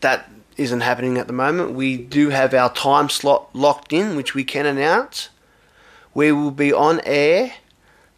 that 0.00 0.30
isn't 0.56 0.80
happening 0.80 1.18
at 1.18 1.26
the 1.26 1.32
moment. 1.32 1.72
We 1.72 1.96
do 1.96 2.30
have 2.30 2.54
our 2.54 2.72
time 2.72 3.08
slot 3.08 3.54
locked 3.54 3.92
in, 3.92 4.16
which 4.16 4.34
we 4.34 4.44
can 4.44 4.66
announce. 4.66 5.28
We 6.14 6.30
will 6.32 6.50
be 6.50 6.72
on 6.72 7.00
air 7.04 7.54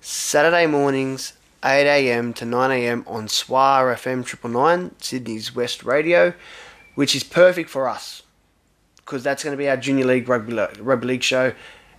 Saturday 0.00 0.66
mornings, 0.66 1.34
8 1.64 1.86
a.m. 1.86 2.34
to 2.34 2.44
9 2.44 2.70
a.m. 2.70 3.04
on 3.06 3.26
SWAR 3.26 3.94
FM 3.94 4.24
Triple 4.24 4.50
Nine, 4.50 4.94
Sydney's 5.00 5.54
West 5.54 5.82
Radio, 5.82 6.34
which 6.94 7.16
is 7.16 7.24
perfect 7.24 7.70
for 7.70 7.88
us 7.88 8.22
because 9.04 9.22
that's 9.22 9.44
going 9.44 9.52
to 9.52 9.58
be 9.58 9.68
our 9.68 9.76
Junior 9.76 10.06
League 10.06 10.28
Rugby, 10.28 10.54
rugby 10.80 11.06
League 11.06 11.22
show, 11.22 11.52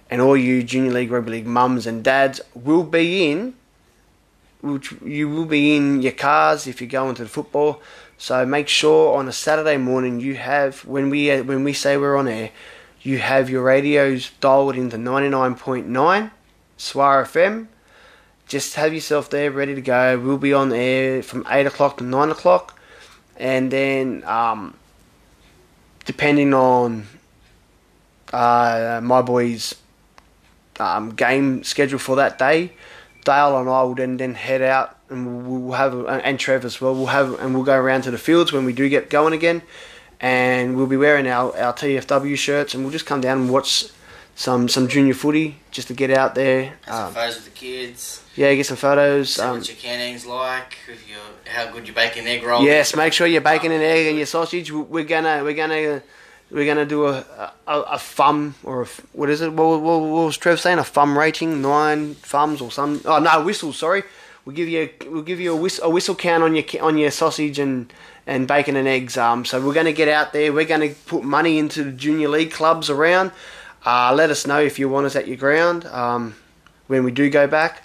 and 0.10 0.22
all 0.22 0.36
you 0.36 0.64
Junior 0.64 0.92
League 0.92 1.12
Rugby 1.12 1.32
League 1.32 1.46
mums 1.48 1.86
and 1.88 2.04
dads 2.04 2.42
will 2.54 2.84
be 2.84 3.32
in. 3.32 3.54
Which 4.62 4.94
you 5.04 5.30
will 5.30 5.46
be 5.46 5.76
in 5.76 6.02
your 6.02 6.12
cars 6.12 6.66
if 6.66 6.82
you're 6.82 6.90
going 6.90 7.14
to 7.16 7.24
the 7.24 7.30
football. 7.30 7.82
So 8.18 8.46
make 8.48 8.68
sure 8.68 9.16
on 9.16 9.28
a 9.28 9.32
Saturday 9.32 9.78
morning 9.78 10.20
you 10.20 10.36
have 10.36 10.84
when 10.86 11.12
we 11.12 11.40
when 11.42 11.64
we 11.64 11.74
say 11.74 11.98
we're 11.98 12.16
on 12.16 12.28
air, 12.28 12.50
you 13.02 13.20
have 13.20 13.48
your 13.48 13.62
radios 13.62 14.32
dialed 14.42 14.76
into 14.76 14.98
99.9 14.98 16.32
SWAR 16.78 17.26
FM. 17.26 17.68
Just 18.48 18.76
have 18.76 18.94
yourself 18.94 19.30
there 19.30 19.52
ready 19.52 19.74
to 19.76 19.82
go. 19.82 20.20
We'll 20.20 20.38
be 20.38 20.54
on 20.54 20.72
air 20.72 21.24
from 21.24 21.46
8 21.50 21.66
o'clock 21.66 21.98
to 21.98 22.04
9 22.04 22.30
o'clock. 22.30 22.80
And 23.38 23.72
then, 23.72 24.24
um, 24.26 24.76
depending 26.06 26.54
on 26.54 27.08
uh, 28.32 29.02
my 29.04 29.22
boy's 29.22 29.76
um, 30.80 31.16
game 31.16 31.64
schedule 31.64 32.00
for 32.00 32.16
that 32.18 32.38
day, 32.38 32.74
Dale 33.24 33.60
and 33.60 33.68
I 33.68 33.82
will 33.84 33.96
then, 33.96 34.18
then 34.18 34.36
head 34.36 34.62
out 34.62 34.98
and 35.10 35.66
we'll 35.68 35.78
have 35.78 36.06
and 36.06 36.40
Trev 36.40 36.64
as 36.66 36.80
well. 36.80 36.94
We'll 36.94 37.08
have 37.08 37.40
and 37.40 37.54
we'll 37.54 37.64
go 37.64 37.76
around 37.76 38.04
to 38.04 38.12
the 38.12 38.18
fields 38.18 38.54
when 38.54 38.66
we 38.66 38.74
do 38.74 38.88
get 38.90 39.10
going 39.10 39.34
again, 39.34 39.62
and 40.20 40.76
we'll 40.76 40.88
be 40.88 40.98
wearing 40.98 41.28
our, 41.28 41.56
our 41.58 41.74
TFW 41.74 42.38
shirts 42.38 42.74
and 42.74 42.84
we'll 42.84 42.92
just 42.92 43.06
come 43.06 43.22
down 43.22 43.40
and 43.40 43.50
watch 43.50 43.86
some 44.36 44.68
some 44.68 44.88
junior 44.88 45.14
footy 45.14 45.58
just 45.72 45.88
to 45.88 45.94
get 45.94 46.12
out 46.12 46.36
there. 46.36 46.74
Have 46.86 46.96
some 46.96 47.06
Um, 47.08 47.14
photos 47.14 47.36
with 47.36 47.46
the 47.46 47.52
kids. 47.52 48.22
yeah, 48.36 48.54
get 48.54 48.66
some 48.66 48.78
photos. 48.78 49.34
See 49.36 49.42
Um, 49.42 49.58
what 49.60 49.68
your 49.68 49.78
canning's 49.78 50.26
like. 50.26 50.78
If 50.88 51.08
you're, 51.10 51.54
how 51.54 51.72
good 51.72 51.88
your 51.88 51.96
bacon 51.96 52.28
egg 52.28 52.44
roll. 52.44 52.62
yes, 52.64 52.96
make 52.96 53.14
sure 53.14 53.28
you're 53.28 53.42
bacon 53.42 53.72
and 53.72 53.82
egg 53.84 54.08
and 54.08 54.18
your 54.18 54.26
sausage. 54.26 54.72
We're 54.72 55.04
gonna 55.06 55.42
we're 55.44 55.54
gonna 55.54 56.02
we're 56.52 56.66
gonna 56.66 56.86
do 56.86 57.08
a 57.08 57.24
a, 57.68 57.80
a 57.82 57.98
thumb 58.00 58.56
or 58.64 58.84
a, 58.84 58.88
what 59.14 59.30
is 59.30 59.40
it? 59.42 59.54
What, 59.54 59.82
what, 59.82 60.00
what 60.02 60.26
was 60.26 60.38
Trev 60.38 60.60
saying? 60.60 60.80
A 60.80 60.84
thumb 60.84 61.18
rating, 61.18 61.62
nine 61.62 62.16
thumbs 62.16 62.60
or 62.62 62.72
some? 62.72 63.02
Oh 63.06 63.20
no, 63.20 63.42
whistles. 63.44 63.78
Sorry, 63.78 64.04
we'll 64.44 64.56
give 64.56 64.68
you 64.68 64.90
we'll 65.08 65.24
give 65.24 65.40
you 65.40 65.54
a 65.54 65.56
whistle, 65.56 65.86
a 65.86 65.90
whistle 65.90 66.14
count 66.16 66.44
on 66.44 66.56
your 66.56 66.66
on 66.82 66.98
your 66.98 67.12
sausage 67.12 67.58
and 67.58 67.92
and 68.28 68.48
bacon 68.50 68.76
and 68.76 68.88
eggs. 68.88 69.18
Um, 69.18 69.46
so 69.46 69.66
we're 69.66 69.74
gonna 69.74 69.94
get 69.94 70.10
out 70.10 70.34
there. 70.34 70.52
We're 70.52 70.66
gonna 70.66 70.90
put 71.06 71.24
money 71.24 71.58
into 71.58 71.86
the 71.86 71.92
junior 71.94 72.28
league 72.28 72.52
clubs 72.52 72.90
around. 72.90 73.32
Uh, 73.86 74.12
let 74.16 74.32
us 74.32 74.48
know 74.48 74.60
if 74.60 74.80
you 74.80 74.90
want 74.90 75.06
us 75.06 75.16
at 75.16 75.28
your 75.28 75.38
ground 75.38 75.86
um, 75.86 76.36
when 76.88 77.04
we 77.04 77.12
do 77.12 77.30
go 77.30 77.46
back. 77.46 77.84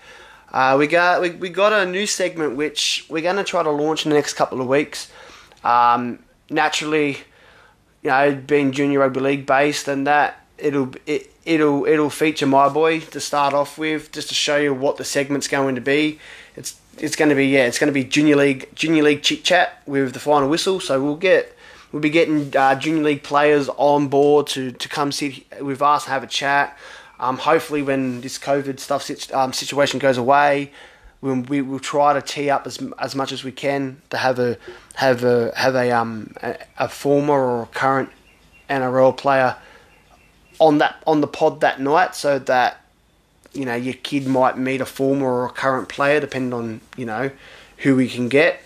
Uh, 0.51 0.76
we 0.78 0.86
got 0.86 1.20
we, 1.20 1.30
we 1.30 1.48
got 1.48 1.72
a 1.72 1.84
new 1.84 2.07
segment 2.07 2.57
which 2.57 3.07
we're 3.09 3.22
going 3.22 3.36
to 3.36 3.44
try 3.44 3.62
to 3.62 3.70
launch 3.70 4.05
in 4.05 4.11
the 4.11 4.16
next 4.16 4.34
couple 4.34 4.61
of 4.61 4.66
weeks. 4.66 5.12
Um, 5.62 6.20
naturally, 6.48 7.18
you 8.03 8.11
know, 8.11 8.34
being 8.34 8.72
junior 8.72 9.01
rugby 9.01 9.20
league 9.20 9.46
based 9.46 9.86
and 9.88 10.07
that 10.07 10.44
it'll 10.59 10.92
it, 11.07 11.30
it'll 11.44 11.84
it'll 11.86 12.11
feature 12.11 12.46
my 12.46 12.68
boy 12.68 13.01
to 13.01 13.20
start 13.20 13.55
off 13.55 13.78
with, 13.78 14.11
just 14.11 14.28
to 14.28 14.34
show 14.34 14.57
you 14.57 14.72
what 14.74 14.96
the 14.96 15.05
segment's 15.05 15.48
going 15.48 15.74
to 15.74 15.80
be. 15.80 16.18
It's 16.57 16.80
it's 16.98 17.14
going 17.14 17.28
to 17.28 17.34
be 17.34 17.48
yeah, 17.48 17.66
it's 17.66 17.78
going 17.78 17.92
to 17.92 17.94
be 17.94 18.05
junior 18.05 18.36
league 18.36 18.74
junior 18.74 19.03
league 19.03 19.22
chit 19.22 19.44
chat 19.44 19.82
with 19.86 20.14
the 20.14 20.20
final 20.20 20.48
whistle. 20.48 20.80
So 20.80 21.03
we'll 21.03 21.16
get 21.16 21.57
we'll 21.93 22.03
be 22.03 22.11
getting 22.11 22.55
uh, 22.57 22.74
junior 22.74 23.03
league 23.03 23.22
players 23.22 23.68
on 23.76 24.09
board 24.09 24.47
to 24.49 24.72
to 24.72 24.88
come 24.88 25.12
sit 25.12 25.45
with 25.62 25.82
us, 25.82 26.07
have 26.07 26.22
a 26.22 26.26
chat. 26.26 26.76
Um, 27.18 27.38
hopefully, 27.38 27.82
when 27.82 28.20
this 28.22 28.38
COVID 28.38 28.80
stuff 28.80 29.11
um, 29.34 29.53
situation 29.53 29.99
goes 29.99 30.16
away, 30.16 30.72
we'll, 31.20 31.43
we 31.43 31.61
will 31.61 31.78
try 31.78 32.12
to 32.12 32.22
tee 32.22 32.51
up 32.51 32.66
as 32.66 32.78
as 32.99 33.14
much 33.14 33.32
as 33.32 33.45
we 33.45 33.53
can 33.53 34.01
to 34.11 34.16
have 34.16 34.38
a 34.38 34.57
have 34.95 35.24
a 35.24 35.53
have 35.57 35.74
a 35.74 35.91
um 35.91 36.34
a, 36.43 36.57
a 36.78 36.88
former 36.88 37.34
or 37.34 37.66
current 37.66 38.11
NRL 38.68 39.16
player 39.16 39.57
on 40.59 40.78
that 40.78 41.03
on 41.07 41.20
the 41.20 41.26
pod 41.26 41.61
that 41.61 41.80
night, 41.80 42.14
so 42.14 42.38
that 42.38 42.84
you 43.53 43.64
know 43.64 43.74
your 43.74 43.95
kid 43.95 44.26
might 44.26 44.57
meet 44.57 44.80
a 44.80 44.86
former 44.86 45.26
or 45.26 45.47
a 45.47 45.51
current 45.51 45.88
player, 45.88 46.20
depending 46.20 46.53
on 46.53 46.80
you 46.97 47.05
know 47.05 47.30
who 47.78 47.97
we 47.97 48.09
can 48.09 48.28
get. 48.28 48.62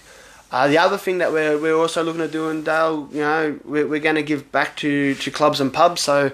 Uh, 0.54 0.68
the 0.68 0.78
other 0.78 0.96
thing 0.96 1.18
that 1.18 1.32
we're, 1.32 1.58
we're 1.58 1.74
also 1.74 2.04
looking 2.04 2.20
at 2.20 2.30
doing, 2.30 2.62
Dale, 2.62 3.08
you 3.10 3.18
know, 3.18 3.58
we're, 3.64 3.88
we're 3.88 3.98
going 3.98 4.14
to 4.14 4.22
give 4.22 4.52
back 4.52 4.76
to, 4.76 5.16
to 5.16 5.28
clubs 5.32 5.60
and 5.60 5.72
pubs. 5.72 6.00
So 6.00 6.30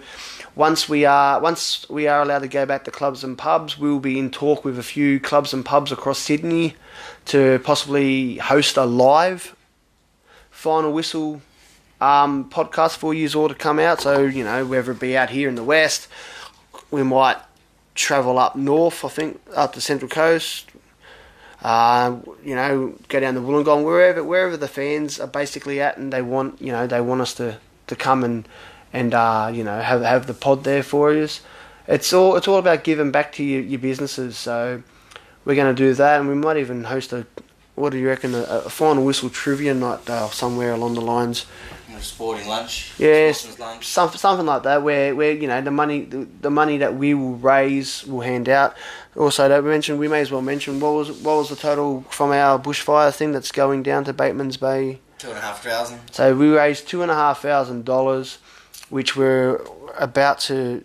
once 0.55 0.91
we 0.91 1.07
are 1.07 1.41
once 1.41 1.89
we 1.89 2.07
are 2.07 2.21
allowed 2.21 2.41
to 2.41 2.49
go 2.49 2.67
back 2.67 2.85
to 2.85 2.91
clubs 2.91 3.25
and 3.25 3.39
pubs, 3.39 3.79
we'll 3.79 3.99
be 3.99 4.19
in 4.19 4.31
talk 4.31 4.63
with 4.63 4.79
a 4.79 4.83
few 4.83 5.21
clubs 5.21 5.55
and 5.55 5.65
pubs 5.65 5.91
across 5.91 6.19
Sydney 6.19 6.77
to 7.25 7.61
possibly 7.65 8.37
host 8.37 8.77
a 8.77 8.85
live 8.85 9.57
final 10.51 10.93
whistle 10.93 11.41
um, 12.03 12.51
podcast 12.51 12.99
for 12.99 13.15
you 13.15 13.27
all 13.35 13.49
to 13.49 13.55
come 13.55 13.79
out. 13.79 14.03
So 14.03 14.27
you 14.27 14.45
know, 14.45 14.67
whether 14.67 14.93
it 14.93 15.01
be 15.01 15.17
out 15.17 15.31
here 15.31 15.49
in 15.49 15.55
the 15.55 15.65
west, 15.65 16.09
we 16.91 17.03
might 17.03 17.39
travel 17.95 18.39
up 18.39 18.55
north. 18.55 19.03
I 19.03 19.09
think 19.09 19.41
up 19.57 19.73
the 19.73 19.81
Central 19.81 20.11
Coast. 20.11 20.71
Uh, 21.63 22.17
you 22.43 22.55
know, 22.55 22.95
go 23.09 23.21
down 23.21 23.35
to 23.35 23.41
Wollongong, 23.41 23.85
wherever 23.85 24.25
wherever 24.25 24.57
the 24.57 24.69
fans 24.69 25.21
are 25.21 25.27
basically 25.27 25.81
at, 25.81 25.99
and 25.99 26.13
they 26.13 26.23
want 26.23 26.61
you 26.61 26.73
know 26.73 26.87
they 26.87 27.01
want 27.01 27.21
us 27.21 27.35
to, 27.35 27.59
to 27.87 27.97
come 27.97 28.25
and 28.25 28.49
and 28.93 29.13
uh, 29.13 29.51
you 29.53 29.63
know 29.63 29.81
have 29.81 30.03
have 30.03 30.27
the 30.27 30.35
pod 30.35 30.65
there 30.65 30.83
for 30.83 31.13
us. 31.13 31.43
It's 31.87 32.13
all 32.13 32.37
it's 32.37 32.49
all 32.49 32.59
about 32.59 32.85
giving 32.85 33.11
back 33.11 33.33
to 33.35 33.45
your, 33.45 33.61
your 33.61 33.79
businesses. 33.81 34.37
So 34.39 34.83
we're 35.45 35.55
going 35.55 35.75
to 35.75 35.83
do 35.83 35.93
that, 35.95 36.21
and 36.21 36.29
we 36.29 36.35
might 36.35 36.57
even 36.57 36.85
host 36.85 37.13
a 37.13 37.27
what 37.75 37.91
do 37.93 37.99
you 37.99 38.09
reckon 38.09 38.35
a, 38.35 38.43
a 38.43 38.71
final 38.71 39.05
whistle 39.05 39.31
trivia 39.31 39.75
night 39.75 40.09
uh, 40.09 40.29
somewhere 40.31 40.73
along 40.73 40.95
the 40.95 41.01
lines. 41.01 41.47
You 41.89 41.95
know, 41.95 42.01
sporting 42.01 42.47
lunch. 42.47 42.93
Yes, 42.99 43.41
Sportsman's 43.41 43.59
lunch. 43.59 43.87
something 43.87 44.19
something 44.19 44.47
like 44.47 44.63
that, 44.65 44.83
where 44.83 45.15
where 45.15 45.33
you 45.33 45.49
know 45.49 45.61
the 45.61 45.71
money 45.71 46.03
the, 46.05 46.27
the 46.41 46.51
money 46.51 46.79
that 46.79 46.95
we 46.95 47.15
will 47.15 47.37
raise 47.37 48.07
will 48.07 48.21
hand 48.21 48.49
out. 48.49 48.77
Also, 49.17 49.49
that 49.49 49.63
we 49.65 49.71
mentioned 49.71 49.99
we 49.99 50.09
may 50.09 50.21
as 50.21 50.31
well 50.31 50.43
mention 50.43 50.79
what 50.79 50.95
was 50.95 51.11
what 51.11 51.37
was 51.37 51.49
the 51.49 51.57
total 51.57 52.03
from 52.11 52.31
our 52.31 52.59
bushfire 52.59 53.15
thing 53.15 53.33
that's 53.33 53.51
going 53.51 53.83
down 53.83 54.05
to 54.05 54.13
Bateman's 54.13 54.57
Bay. 54.57 55.01
Two 55.19 55.29
and 55.29 55.39
a 55.39 55.41
half 55.41 55.63
thousand. 55.63 56.01
So 56.13 56.35
we 56.35 56.49
raised 56.49 56.89
two 56.89 57.03
and 57.03 57.11
a 57.11 57.15
half 57.15 57.43
thousand 57.43 57.85
dollars, 57.85 58.39
which 58.89 59.17
we're 59.17 59.61
about 59.99 60.39
to 60.41 60.85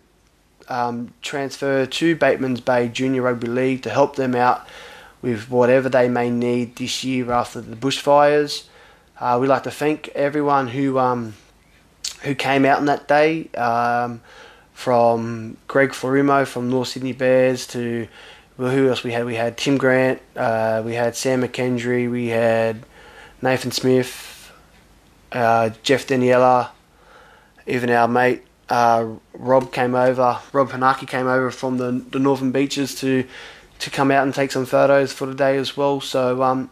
um, 0.67 1.13
transfer 1.21 1.85
to 1.85 2.15
Bateman's 2.15 2.61
Bay 2.61 2.87
Junior 2.87 3.21
Rugby 3.21 3.47
League 3.47 3.83
to 3.83 3.89
help 3.89 4.15
them 4.15 4.35
out 4.35 4.67
with 5.21 5.49
whatever 5.49 5.89
they 5.89 6.09
may 6.09 6.29
need 6.29 6.75
this 6.75 7.03
year 7.03 7.31
after 7.31 7.61
the 7.61 7.75
bushfires. 7.75 8.65
Uh, 9.19 9.37
we'd 9.39 9.47
like 9.47 9.63
to 9.63 9.71
thank 9.71 10.09
everyone 10.09 10.67
who 10.67 10.99
um, 10.99 11.35
who 12.23 12.35
came 12.35 12.65
out 12.65 12.79
on 12.79 12.85
that 12.85 13.07
day, 13.07 13.47
um, 13.53 14.21
from 14.75 15.57
Greg 15.67 15.91
Florimo 15.91 16.45
from 16.45 16.69
North 16.69 16.89
Sydney 16.89 17.13
Bears 17.13 17.65
to 17.67 18.07
well, 18.57 18.71
who 18.71 18.89
else 18.89 19.03
we 19.03 19.11
had? 19.11 19.25
We 19.25 19.35
had 19.35 19.57
Tim 19.57 19.77
Grant, 19.77 20.21
uh, 20.35 20.83
we 20.85 20.93
had 20.93 21.15
Sam 21.15 21.41
McKendry, 21.41 22.09
we 22.09 22.27
had 22.27 22.83
Nathan 23.41 23.71
Smith, 23.71 24.51
uh, 25.31 25.71
Geoff 25.81 26.07
Daniela, 26.07 26.69
even 27.65 27.89
our 27.89 28.07
mate 28.07 28.43
uh, 28.69 29.07
Rob 29.33 29.71
came 29.71 29.95
over. 29.95 30.39
Rob 30.51 30.69
Hanaki 30.69 31.07
came 31.07 31.27
over 31.27 31.51
from 31.51 31.77
the 31.77 31.91
the 32.11 32.19
Northern 32.19 32.51
Beaches 32.51 32.95
to 32.95 33.25
to 33.79 33.89
come 33.89 34.11
out 34.11 34.23
and 34.23 34.35
take 34.35 34.51
some 34.51 34.65
photos 34.65 35.13
for 35.13 35.25
the 35.25 35.35
day 35.35 35.57
as 35.57 35.77
well. 35.77 36.01
So 36.01 36.43
um, 36.43 36.69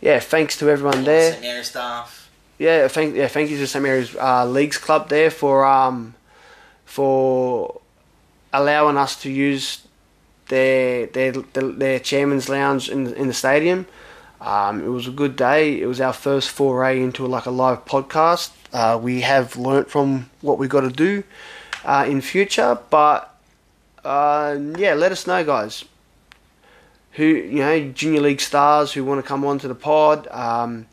yeah, 0.00 0.18
thanks 0.18 0.58
to 0.58 0.68
everyone 0.68 1.04
there. 1.04 1.32
St 1.32 1.42
Mary 1.42 1.64
staff. 1.64 2.30
yeah, 2.58 2.88
thank 2.88 3.14
yeah, 3.14 3.28
thank 3.28 3.50
you 3.50 3.56
to 3.58 3.66
St 3.68 3.82
Mary's 3.82 4.16
uh, 4.16 4.44
Leagues 4.46 4.78
Club 4.78 5.08
there 5.08 5.30
for 5.30 5.64
um 5.64 6.15
for 6.86 7.80
allowing 8.52 8.96
us 8.96 9.20
to 9.22 9.30
use 9.30 9.86
their 10.48 11.06
their 11.06 11.32
their, 11.32 12.00
chairman's 12.00 12.48
lounge 12.48 12.88
in 12.88 13.12
in 13.14 13.28
the 13.28 13.34
stadium. 13.34 13.86
Um, 14.40 14.82
it 14.82 14.88
was 14.88 15.08
a 15.08 15.10
good 15.10 15.36
day. 15.36 15.80
It 15.80 15.86
was 15.86 16.00
our 16.00 16.12
first 16.12 16.50
foray 16.50 17.02
into 17.02 17.26
like 17.26 17.46
a 17.46 17.50
live 17.50 17.84
podcast. 17.84 18.50
Uh, 18.72 18.98
we 19.02 19.22
have 19.22 19.56
learnt 19.56 19.90
from 19.90 20.30
what 20.40 20.58
we 20.58 20.68
got 20.68 20.82
to 20.82 20.90
do 20.90 21.24
uh, 21.84 22.04
in 22.06 22.20
future, 22.20 22.78
but 22.90 23.34
uh, 24.04 24.56
yeah, 24.76 24.94
let 24.94 25.12
us 25.12 25.26
know, 25.26 25.44
guys. 25.44 25.84
Who 27.12 27.24
you 27.24 27.60
know, 27.60 27.90
junior 27.92 28.20
league 28.20 28.40
stars 28.40 28.92
who 28.92 29.04
want 29.04 29.22
to 29.22 29.26
come 29.26 29.44
on 29.44 29.58
to 29.60 29.68
the 29.68 29.74
pod. 29.74 30.28
Um, 30.28 30.86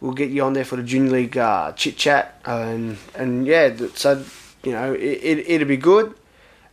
we'll 0.00 0.12
get 0.12 0.30
you 0.30 0.42
on 0.42 0.52
there 0.52 0.66
for 0.66 0.76
the 0.76 0.82
junior 0.82 1.12
league 1.12 1.36
uh, 1.36 1.72
chit 1.72 1.96
chat, 1.96 2.40
and 2.44 2.98
and 3.14 3.46
yeah, 3.46 3.74
so 3.94 4.22
you 4.66 4.72
know 4.72 4.92
it, 4.92 5.20
it 5.22 5.48
it'll 5.48 5.68
be 5.68 5.76
good. 5.76 6.14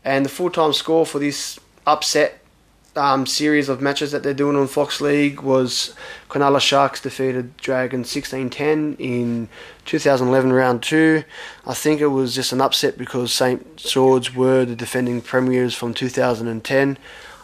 And 0.03 0.25
the 0.25 0.29
full 0.29 0.49
time 0.49 0.73
score 0.73 1.05
for 1.05 1.19
this 1.19 1.59
upset 1.87 2.39
um, 2.95 3.25
series 3.25 3.69
of 3.69 3.81
matches 3.81 4.11
that 4.11 4.23
they're 4.23 4.33
doing 4.33 4.55
on 4.55 4.67
Fox 4.67 4.99
League 4.99 5.41
was 5.41 5.95
Cronulla 6.29 6.59
Sharks 6.59 7.01
defeated 7.01 7.55
Dragons 7.57 8.07
16-10 8.13 8.99
in 8.99 9.47
2011 9.85 10.51
round 10.51 10.83
two. 10.83 11.23
I 11.65 11.73
think 11.73 12.01
it 12.01 12.07
was 12.07 12.35
just 12.35 12.51
an 12.51 12.61
upset 12.61 12.97
because 12.97 13.31
St 13.31 13.79
Swords 13.79 14.35
were 14.35 14.65
the 14.65 14.75
defending 14.75 15.21
premiers 15.21 15.73
from 15.73 15.93
2010. 15.93 16.97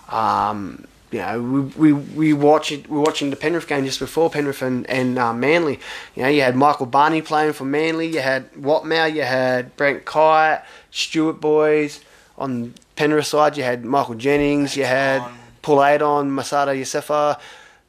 Um, 0.09 0.85
you 1.11 1.19
know, 1.19 1.41
we 1.41 1.61
we 1.61 1.93
we 1.93 2.33
watch 2.33 2.71
it, 2.71 2.87
we 2.87 2.97
were 2.97 3.03
watching 3.03 3.31
the 3.31 3.35
Penrith 3.35 3.67
game 3.67 3.83
just 3.85 3.99
before 3.99 4.29
Penrith 4.29 4.61
and 4.61 4.87
and 4.87 5.17
uh, 5.17 5.33
Manly. 5.33 5.79
You 6.15 6.23
know, 6.23 6.29
you 6.29 6.41
had 6.41 6.55
Michael 6.55 6.85
Barney 6.85 7.21
playing 7.21 7.53
for 7.53 7.65
Manly. 7.65 8.07
You 8.07 8.19
had 8.19 8.51
Watmough. 8.53 9.13
You 9.13 9.23
had 9.23 9.75
Brent 9.75 10.05
Kite, 10.05 10.61
Stewart 10.91 11.41
boys 11.41 12.01
on 12.37 12.75
Penrith 12.95 13.25
side. 13.25 13.57
You 13.57 13.63
had 13.63 13.83
Michael 13.83 14.15
Jennings. 14.15 14.77
You 14.77 14.85
had 14.85 15.23
Paul 15.63 15.77
Aiton, 15.77 16.29
Masada 16.29 16.73
Iosefa, 16.73 17.39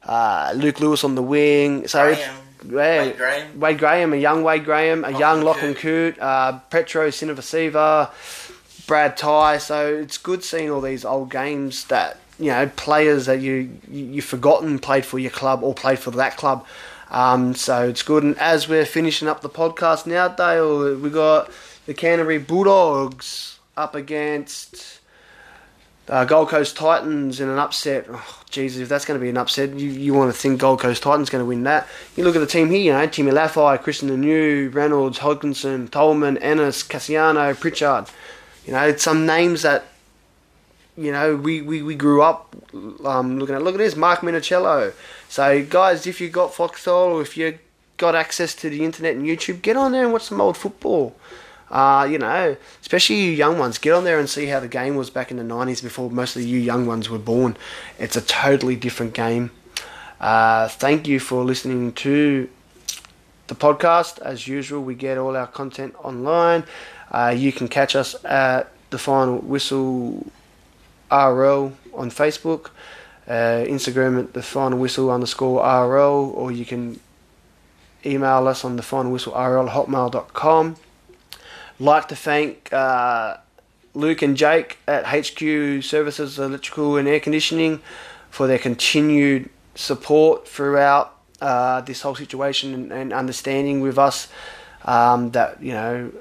uh, 0.03 0.53
Luke 0.55 0.79
Lewis 0.79 1.03
on 1.03 1.13
the 1.13 1.21
wing. 1.21 1.87
So 1.87 2.13
Graham. 2.13 2.37
yeah, 2.69 2.99
Wade 3.03 3.17
Graham. 3.17 3.59
Wade 3.59 3.77
Graham, 3.77 4.13
a 4.13 4.17
young 4.17 4.43
Wade 4.43 4.65
Graham, 4.65 5.03
a 5.03 5.07
Lachlan 5.07 5.19
young 5.19 5.41
Lachlan 5.41 5.73
Coote, 5.75 6.19
uh, 6.19 6.59
Petero 6.71 7.09
Civoniceva, 7.09 8.09
Brad 8.87 9.15
Tighe. 9.15 9.61
So 9.61 9.93
it's 9.93 10.17
good 10.17 10.43
seeing 10.43 10.71
all 10.71 10.81
these 10.81 11.05
old 11.05 11.29
games 11.29 11.85
that 11.85 12.17
you 12.41 12.51
know 12.51 12.69
players 12.75 13.27
that 13.27 13.39
you 13.39 13.69
you- 13.89 14.05
you've 14.13 14.25
forgotten 14.25 14.79
played 14.79 15.05
for 15.05 15.19
your 15.19 15.31
club 15.31 15.63
or 15.63 15.73
played 15.73 15.99
for 15.99 16.11
that 16.11 16.35
club. 16.35 16.65
Um, 17.09 17.55
so 17.55 17.87
it's 17.89 18.03
good. 18.03 18.23
And 18.23 18.37
as 18.39 18.67
we're 18.69 18.85
finishing 18.85 19.27
up 19.27 19.41
the 19.41 19.49
podcast 19.49 20.05
now, 20.05 20.27
Dale, 20.29 20.95
we 20.95 21.09
got 21.09 21.51
the 21.85 21.93
Canterbury 21.93 22.37
Bulldogs 22.39 23.59
up 23.75 23.95
against 23.95 24.99
uh, 26.09 26.25
Gold 26.25 26.49
Coast 26.49 26.75
Titans 26.77 27.39
in 27.39 27.49
an 27.49 27.57
upset. 27.59 28.05
Oh, 28.09 28.41
Jesus, 28.49 28.81
if 28.81 28.89
that's 28.89 29.05
going 29.05 29.19
to 29.19 29.23
be 29.23 29.29
an 29.29 29.37
upset, 29.37 29.77
you, 29.77 29.89
you 29.89 30.13
want 30.13 30.33
to 30.33 30.37
think 30.37 30.59
Gold 30.59 30.79
Coast 30.79 31.03
Titans 31.03 31.29
going 31.29 31.43
to 31.43 31.47
win 31.47 31.63
that. 31.63 31.87
You 32.15 32.23
look 32.23 32.35
at 32.35 32.39
the 32.39 32.47
team 32.47 32.69
here, 32.69 32.79
you 32.81 32.91
know, 32.93 33.05
Timmy 33.07 33.31
Lafai, 33.31 33.77
Krisnan 33.81 34.09
Inu, 34.17 34.73
Reynolds, 34.73 35.19
Hodkinson, 35.19 35.89
Tolman, 35.89 36.37
Ennis, 36.37 36.83
Kasiano, 36.83 37.57
Pritchard. 37.59 38.07
You 38.65 38.73
know, 38.73 38.95
some 38.95 39.25
names 39.25 39.61
that, 39.63 39.85
you 41.03 41.11
know, 41.11 41.35
we, 41.35 41.61
we, 41.61 41.81
we 41.81 41.95
grew 41.95 42.21
up 42.21 42.55
um, 43.05 43.39
looking 43.39 43.55
at. 43.55 43.61
Look 43.61 43.75
at 43.75 43.79
this, 43.79 43.95
Mark 43.95 44.19
Minichiello. 44.19 44.93
So, 45.29 45.65
guys, 45.65 46.07
if 46.07 46.21
you 46.21 46.29
got 46.29 46.53
Foxtel 46.53 47.13
or 47.13 47.21
if 47.21 47.37
you 47.37 47.57
got 47.97 48.15
access 48.15 48.55
to 48.55 48.69
the 48.69 48.83
internet 48.83 49.15
and 49.15 49.25
YouTube, 49.25 49.61
get 49.61 49.77
on 49.77 49.91
there 49.91 50.03
and 50.03 50.13
watch 50.13 50.23
some 50.23 50.41
old 50.41 50.57
football. 50.57 51.15
Uh, 51.69 52.05
you 52.09 52.17
know, 52.17 52.57
especially 52.81 53.15
you 53.15 53.31
young 53.31 53.57
ones, 53.57 53.77
get 53.77 53.93
on 53.93 54.03
there 54.03 54.19
and 54.19 54.29
see 54.29 54.47
how 54.47 54.59
the 54.59 54.67
game 54.67 54.95
was 54.95 55.09
back 55.09 55.31
in 55.31 55.37
the 55.37 55.43
90s 55.43 55.81
before 55.81 56.09
most 56.11 56.35
of 56.35 56.41
you 56.41 56.59
young 56.59 56.85
ones 56.85 57.09
were 57.09 57.17
born. 57.17 57.55
It's 57.97 58.17
a 58.17 58.21
totally 58.21 58.75
different 58.75 59.13
game. 59.13 59.51
Uh, 60.19 60.67
thank 60.67 61.07
you 61.07 61.19
for 61.19 61.45
listening 61.45 61.93
to 61.93 62.49
the 63.47 63.55
podcast. 63.55 64.19
As 64.19 64.47
usual, 64.47 64.83
we 64.83 64.95
get 64.95 65.17
all 65.17 65.35
our 65.37 65.47
content 65.47 65.95
online. 66.03 66.65
Uh, 67.09 67.33
you 67.35 67.53
can 67.53 67.69
catch 67.69 67.95
us 67.95 68.15
at 68.25 68.71
the 68.89 68.97
Final 68.97 69.37
Whistle 69.39 70.25
RL 71.11 71.73
on 71.93 72.09
Facebook, 72.09 72.69
uh, 73.27 73.63
Instagram 73.65 74.19
at 74.19 74.33
the 74.33 74.41
Final 74.41 74.79
Whistle 74.79 75.11
underscore 75.11 75.59
RL, 75.61 76.31
or 76.35 76.51
you 76.51 76.65
can 76.65 76.99
email 78.05 78.47
us 78.47 78.65
on 78.65 78.75
the 78.75 78.83
Final 78.83 79.11
Whistle 79.11 79.33
RL 79.33 79.69
hotmail.com. 79.69 80.75
Like 81.79 82.07
to 82.09 82.15
thank 82.15 82.71
uh, 82.71 83.37
Luke 83.93 84.21
and 84.21 84.37
Jake 84.37 84.77
at 84.87 85.05
HQ 85.07 85.83
Services 85.83 86.39
Electrical 86.39 86.97
and 86.97 87.07
Air 87.07 87.19
Conditioning 87.19 87.81
for 88.29 88.47
their 88.47 88.59
continued 88.59 89.49
support 89.75 90.47
throughout 90.47 91.17
uh, 91.41 91.81
this 91.81 92.01
whole 92.01 92.15
situation 92.15 92.73
and, 92.73 92.91
and 92.91 93.13
understanding 93.13 93.81
with 93.81 93.97
us 93.97 94.27
um, 94.85 95.31
that 95.31 95.61
you 95.61 95.73
know 95.73 96.11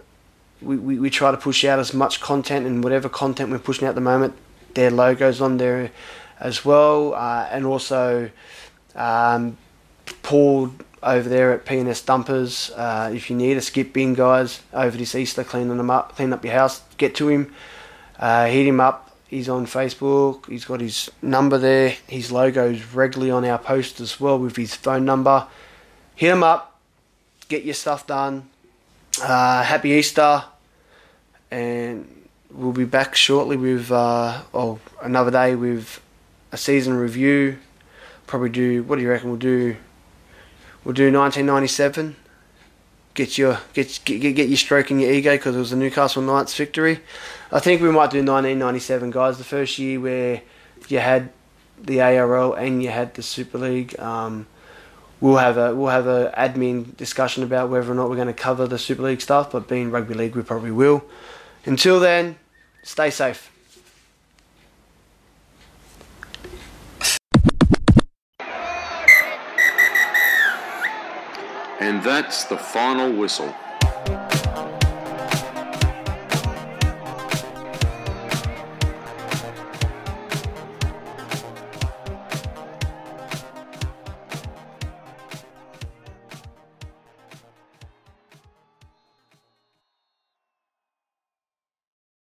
we, 0.63 0.77
we, 0.77 0.99
we 0.99 1.11
try 1.11 1.31
to 1.31 1.37
push 1.37 1.65
out 1.65 1.79
as 1.79 1.95
much 1.95 2.21
content 2.21 2.67
and 2.67 2.83
whatever 2.83 3.09
content 3.09 3.51
we're 3.51 3.59
pushing 3.59 3.87
out 3.87 3.91
at 3.91 3.95
the 3.95 4.01
moment 4.01 4.35
their 4.75 4.91
logos 4.91 5.41
on 5.41 5.57
there 5.57 5.91
as 6.39 6.65
well 6.65 7.15
uh, 7.15 7.49
and 7.51 7.67
also 7.67 8.31
um, 8.95 9.57
Paul 10.23 10.73
over 11.03 11.29
there 11.29 11.53
at 11.53 11.65
PNS 11.65 12.05
Dumpers. 12.05 12.71
Uh, 12.71 13.11
if 13.15 13.31
you 13.31 13.37
need 13.37 13.57
a 13.57 13.61
skip 13.61 13.93
bin, 13.93 14.15
guys, 14.15 14.61
over 14.73 14.97
this 14.97 15.15
Easter, 15.15 15.45
cleaning 15.45 15.77
them 15.77 15.91
up, 15.91 16.17
clean 16.17 16.33
up 16.33 16.45
your 16.45 16.55
house, 16.55 16.83
get 16.99 17.15
to 17.17 17.29
him, 17.29 17.53
uh, 18.19 18.47
hit 18.47 18.67
him 18.67 18.81
up. 18.81 19.07
He's 19.29 19.49
on 19.49 19.65
Facebook. 19.67 20.49
He's 20.49 20.65
got 20.65 20.81
his 20.81 21.09
number 21.23 21.57
there. 21.57 21.97
His 22.09 22.33
logo's 22.33 22.85
regularly 22.93 23.31
on 23.31 23.45
our 23.45 23.59
post 23.59 24.01
as 24.01 24.19
well 24.19 24.39
with 24.39 24.57
his 24.57 24.75
phone 24.75 25.05
number. 25.05 25.47
Hit 26.17 26.33
him 26.33 26.43
up. 26.43 26.81
Get 27.49 27.65
your 27.65 27.75
stuff 27.75 28.07
done. 28.07 28.49
Uh, 29.23 29.63
happy 29.63 29.91
Easter, 29.91 30.45
and 31.51 32.20
we'll 32.53 32.73
be 32.73 32.85
back 32.85 33.15
shortly 33.15 33.57
with 33.57 33.91
uh, 33.91 34.43
oh 34.53 34.79
another 35.03 35.31
day 35.31 35.55
with 35.55 36.01
a 36.53 36.57
season 36.57 36.95
review. 36.95 37.59
Probably 38.27 38.51
do. 38.51 38.83
What 38.83 38.97
do 38.97 39.03
you 39.03 39.11
reckon? 39.11 39.31
We'll 39.31 39.39
do. 39.39 39.77
We'll 40.85 40.95
do 40.95 41.13
1997. 41.13 42.17
Get 43.15 43.37
your 43.39 43.59
get 43.75 44.01
get 44.05 44.21
get 44.21 44.49
your 44.49 44.57
stroking 44.57 45.01
your 45.01 45.11
ego 45.13 45.33
because 45.33 45.57
it 45.57 45.59
was 45.59 45.71
the 45.71 45.77
Newcastle 45.77 46.23
Knights 46.23 46.57
victory. 46.57 47.01
I 47.53 47.59
think 47.59 47.83
we 47.83 47.89
might 47.89 48.11
do 48.11 48.19
1997, 48.19 49.11
guys. 49.11 49.39
The 49.39 49.45
first 49.45 49.79
year 49.79 50.01
where 50.01 50.43
you 50.89 50.99
had 50.99 51.31
the 51.83 52.01
ARL 52.01 52.55
and 52.55 52.83
you 52.83 52.91
had 52.91 53.15
the 53.15 53.23
Super 53.23 53.59
League. 53.59 53.99
Um, 53.99 54.47
we'll 55.21 55.37
have 55.37 55.59
a 55.59 55.75
we'll 55.75 55.91
have 55.91 56.07
a 56.07 56.33
admin 56.37 56.97
discussion 56.97 57.43
about 57.43 57.69
whether 57.69 57.91
or 57.91 57.95
not 57.95 58.09
we're 58.09 58.17
going 58.17 58.29
to 58.29 58.33
cover 58.33 58.67
the 58.67 58.79
Super 58.79 59.03
League 59.03 59.21
stuff. 59.21 59.51
But 59.51 59.69
being 59.69 59.91
rugby 59.91 60.15
league, 60.15 60.37
we 60.37 60.43
probably 60.43 60.71
will. 60.71 61.05
Until 61.65 62.01
then, 62.01 62.37
stay 62.83 63.11
safe. 63.11 63.51
And 71.81 72.03
that's 72.03 72.45
the 72.45 72.59
final 72.59 73.11
whistle. 73.13 73.55